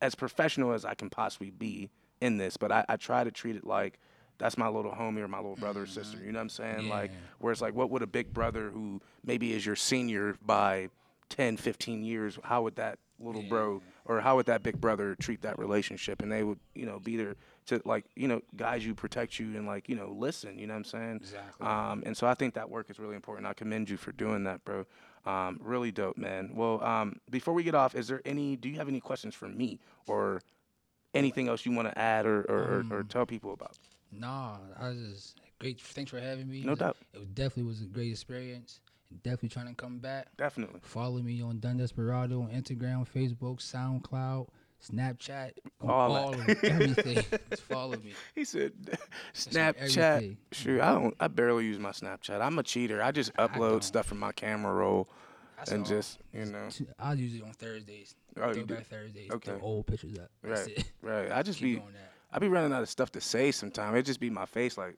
as 0.00 0.14
professional 0.14 0.72
as 0.72 0.84
I 0.84 0.94
can 0.94 1.10
possibly 1.10 1.50
be 1.50 1.90
in 2.20 2.36
this, 2.36 2.56
but 2.56 2.70
I, 2.70 2.84
I 2.88 2.96
try 2.96 3.24
to 3.24 3.30
treat 3.30 3.56
it 3.56 3.66
like 3.66 3.98
that's 4.38 4.58
my 4.58 4.68
little 4.68 4.92
homie 4.92 5.20
or 5.20 5.28
my 5.28 5.38
little 5.38 5.56
brother 5.56 5.82
or 5.82 5.86
sister. 5.86 6.18
You 6.18 6.32
know 6.32 6.38
what 6.38 6.42
I'm 6.42 6.48
saying? 6.50 6.88
Like 6.88 7.10
Yeah. 7.10 7.16
where 7.38 7.52
it's 7.52 7.60
like, 7.60 7.74
what 7.74 7.90
would 7.90 8.02
a 8.02 8.06
big 8.06 8.32
brother 8.32 8.70
who 8.70 9.00
maybe 9.24 9.52
is 9.52 9.64
your 9.64 9.76
senior 9.76 10.36
by 10.44 10.88
10, 11.28 11.56
15 11.56 12.02
years, 12.04 12.38
how 12.44 12.62
would 12.62 12.76
that 12.76 12.98
little 13.20 13.42
bro 13.42 13.80
or 14.04 14.20
how 14.20 14.34
would 14.36 14.46
that 14.46 14.62
big 14.64 14.80
brother 14.80 15.14
treat 15.14 15.42
that 15.42 15.58
relationship? 15.58 16.20
And 16.22 16.30
they 16.32 16.42
would, 16.42 16.58
you 16.74 16.84
know, 16.86 16.98
be 16.98 17.16
there 17.16 17.36
to 17.66 17.80
like, 17.84 18.04
you 18.16 18.26
know, 18.26 18.42
guide 18.56 18.82
you, 18.82 18.94
protect 18.94 19.38
you, 19.38 19.56
and 19.56 19.64
like, 19.66 19.88
you 19.88 19.94
know, 19.94 20.08
listen. 20.18 20.58
You 20.58 20.66
know 20.66 20.74
what 20.74 20.78
I'm 20.78 20.84
saying? 20.84 21.16
Exactly. 21.22 21.64
Um, 21.66 22.02
and 22.04 22.16
so 22.16 22.26
I 22.26 22.34
think 22.34 22.54
that 22.54 22.68
work 22.68 22.90
is 22.90 22.98
really 22.98 23.14
important. 23.14 23.46
I 23.46 23.52
commend 23.54 23.88
you 23.88 23.96
for 23.96 24.10
doing 24.10 24.42
that, 24.44 24.64
bro. 24.64 24.84
Um, 25.24 25.60
really 25.62 25.92
dope, 25.92 26.16
man. 26.18 26.50
Well, 26.54 26.82
um, 26.82 27.16
before 27.30 27.54
we 27.54 27.62
get 27.62 27.74
off, 27.74 27.94
is 27.94 28.08
there 28.08 28.20
any? 28.24 28.56
Do 28.56 28.68
you 28.68 28.76
have 28.76 28.88
any 28.88 29.00
questions 29.00 29.34
for 29.34 29.48
me 29.48 29.78
or 30.06 30.40
anything 31.14 31.48
else 31.48 31.64
you 31.64 31.72
want 31.72 31.88
to 31.88 31.96
add 31.98 32.26
or 32.26 32.40
or, 32.42 32.58
or, 32.58 32.80
Um, 32.80 32.92
or 32.92 33.02
tell 33.04 33.26
people 33.26 33.52
about? 33.52 33.78
Nah, 34.10 34.58
I 34.78 34.88
was 34.88 34.98
just 34.98 35.40
great. 35.58 35.80
Thanks 35.80 36.10
for 36.10 36.20
having 36.20 36.48
me. 36.48 36.62
No 36.64 36.72
It- 36.72 36.80
doubt. 36.80 36.96
It 37.14 37.18
was 37.18 37.28
definitely 37.28 37.62
was 37.64 37.82
a 37.82 37.86
great 37.86 38.10
experience. 38.10 38.80
Definitely 39.22 39.50
trying 39.50 39.68
to 39.68 39.74
come 39.74 39.98
back. 39.98 40.34
Definitely. 40.38 40.80
Follow 40.82 41.20
me 41.20 41.42
on 41.42 41.60
Dunn 41.60 41.76
Desperado 41.76 42.42
on 42.42 42.48
Instagram, 42.50 43.06
Facebook, 43.06 43.60
SoundCloud, 43.60 44.48
Snapchat, 44.90 45.52
on 45.80 45.90
All 45.90 46.16
all, 46.16 46.34
of 46.34 46.48
everything. 46.64 47.14
Just 47.50 47.62
follow 47.62 47.96
me. 47.96 48.14
He 48.34 48.44
said, 48.44 48.72
Snapchat. 49.34 50.36
Shoot, 50.50 50.80
I 50.80 50.92
don't. 50.92 51.14
I 51.20 51.28
barely 51.28 51.64
use 51.64 51.78
my 51.78 51.90
Snapchat. 51.90 52.40
I'm 52.40 52.58
a 52.58 52.62
cheater. 52.62 53.02
I 53.02 53.12
just 53.12 53.32
upload 53.34 53.70
don't. 53.70 53.84
stuff 53.84 54.06
from 54.06 54.18
my 54.18 54.32
camera 54.32 54.72
roll 54.72 55.08
and 55.70 55.86
just, 55.86 56.18
you 56.32 56.46
know, 56.46 56.68
I 56.98 57.12
use 57.12 57.34
it 57.34 57.42
on 57.42 57.52
Thursdays. 57.52 58.14
Oh, 58.40 58.52
you 58.52 58.64
do? 58.64 58.76
Thursdays. 58.76 59.30
Okay. 59.30 59.54
Old 59.60 59.86
pictures 59.86 60.18
up. 60.18 60.30
That's 60.42 60.66
right, 60.66 60.78
it. 60.78 60.84
right. 61.02 61.30
I 61.30 61.42
just 61.42 61.58
Keep 61.60 61.80
be. 61.80 61.92
I 62.32 62.38
be 62.38 62.48
running 62.48 62.72
out 62.72 62.82
of 62.82 62.88
stuff 62.88 63.12
to 63.12 63.20
say 63.20 63.52
sometimes. 63.52 63.96
It 63.98 64.06
just 64.06 64.18
be 64.18 64.30
my 64.30 64.46
face 64.46 64.78
like, 64.78 64.96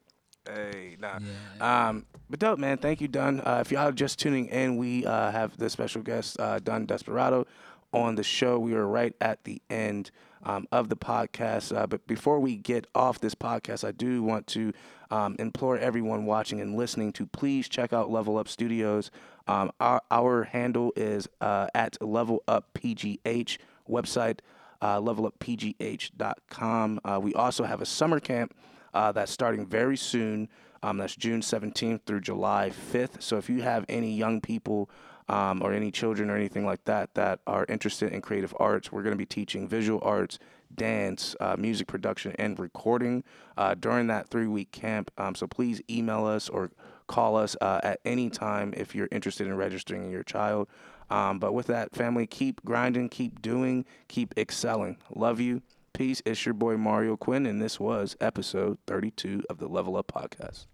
hey, 0.48 0.96
nah. 1.00 1.18
Yeah. 1.58 1.88
Um, 1.88 2.06
but 2.30 2.38
dope, 2.38 2.60
man. 2.60 2.78
Thank 2.78 3.00
you, 3.00 3.08
Dunn. 3.08 3.40
Uh, 3.40 3.58
if 3.60 3.72
y'all 3.72 3.88
are 3.88 3.92
just 3.92 4.20
tuning 4.20 4.46
in, 4.46 4.76
we 4.76 5.04
uh, 5.04 5.32
have 5.32 5.56
the 5.56 5.68
special 5.68 6.02
guest, 6.02 6.38
uh, 6.38 6.60
Dunn 6.60 6.86
Desperado, 6.86 7.46
on 7.94 8.16
the 8.16 8.22
show. 8.22 8.58
We 8.58 8.74
are 8.74 8.86
right 8.86 9.14
at 9.20 9.44
the 9.44 9.62
end 9.70 10.10
um, 10.42 10.66
of 10.70 10.88
the 10.88 10.96
podcast. 10.96 11.74
Uh, 11.74 11.86
but 11.86 12.06
before 12.06 12.40
we 12.40 12.56
get 12.56 12.86
off 12.94 13.20
this 13.20 13.34
podcast, 13.34 13.86
I 13.86 13.92
do 13.92 14.22
want 14.22 14.46
to 14.48 14.72
um, 15.10 15.36
implore 15.38 15.78
everyone 15.78 16.26
watching 16.26 16.60
and 16.60 16.76
listening 16.76 17.12
to 17.12 17.26
please 17.26 17.68
check 17.68 17.92
out 17.92 18.10
Level 18.10 18.36
Up 18.36 18.48
Studios. 18.48 19.10
Um, 19.46 19.70
our, 19.80 20.02
our 20.10 20.44
handle 20.44 20.92
is 20.96 21.28
uh, 21.40 21.68
at 21.74 22.02
Level 22.02 22.42
Up 22.48 22.74
PGH 22.74 23.58
website 23.88 24.40
uh, 24.84 25.00
leveluppgh.com. 25.00 27.00
Uh, 27.04 27.20
we 27.22 27.34
also 27.34 27.64
have 27.64 27.80
a 27.80 27.86
summer 27.86 28.20
camp 28.20 28.54
uh, 28.92 29.10
that's 29.12 29.32
starting 29.32 29.66
very 29.66 29.96
soon. 29.96 30.48
Um, 30.82 30.98
that's 30.98 31.16
June 31.16 31.40
17th 31.40 32.02
through 32.04 32.20
July 32.20 32.70
5th. 32.92 33.22
So 33.22 33.38
if 33.38 33.48
you 33.48 33.62
have 33.62 33.86
any 33.88 34.12
young 34.12 34.42
people 34.42 34.90
um, 35.28 35.62
or 35.62 35.72
any 35.72 35.90
children 35.90 36.30
or 36.30 36.36
anything 36.36 36.66
like 36.66 36.84
that 36.84 37.14
that 37.14 37.40
are 37.46 37.64
interested 37.68 38.12
in 38.12 38.20
creative 38.20 38.54
arts, 38.58 38.92
we're 38.92 39.02
going 39.02 39.14
to 39.14 39.18
be 39.18 39.26
teaching 39.26 39.68
visual 39.68 40.00
arts, 40.02 40.38
dance, 40.74 41.34
uh, 41.40 41.56
music 41.58 41.86
production, 41.86 42.34
and 42.38 42.58
recording 42.58 43.24
uh, 43.56 43.74
during 43.74 44.06
that 44.08 44.28
three 44.28 44.46
week 44.46 44.70
camp. 44.72 45.10
Um, 45.18 45.34
so 45.34 45.46
please 45.46 45.80
email 45.88 46.26
us 46.26 46.48
or 46.48 46.70
call 47.06 47.36
us 47.36 47.56
uh, 47.60 47.80
at 47.82 48.00
any 48.04 48.30
time 48.30 48.72
if 48.76 48.94
you're 48.94 49.08
interested 49.10 49.46
in 49.46 49.56
registering 49.56 50.10
your 50.10 50.22
child. 50.22 50.68
Um, 51.10 51.38
but 51.38 51.52
with 51.52 51.66
that, 51.66 51.94
family, 51.94 52.26
keep 52.26 52.64
grinding, 52.64 53.08
keep 53.08 53.42
doing, 53.42 53.84
keep 54.08 54.34
excelling. 54.38 54.96
Love 55.14 55.40
you. 55.40 55.62
Peace. 55.92 56.20
It's 56.26 56.44
your 56.44 56.54
boy 56.54 56.76
Mario 56.76 57.16
Quinn, 57.16 57.46
and 57.46 57.62
this 57.62 57.78
was 57.78 58.16
episode 58.20 58.78
32 58.86 59.44
of 59.48 59.58
the 59.58 59.68
Level 59.68 59.96
Up 59.96 60.08
Podcast. 60.12 60.66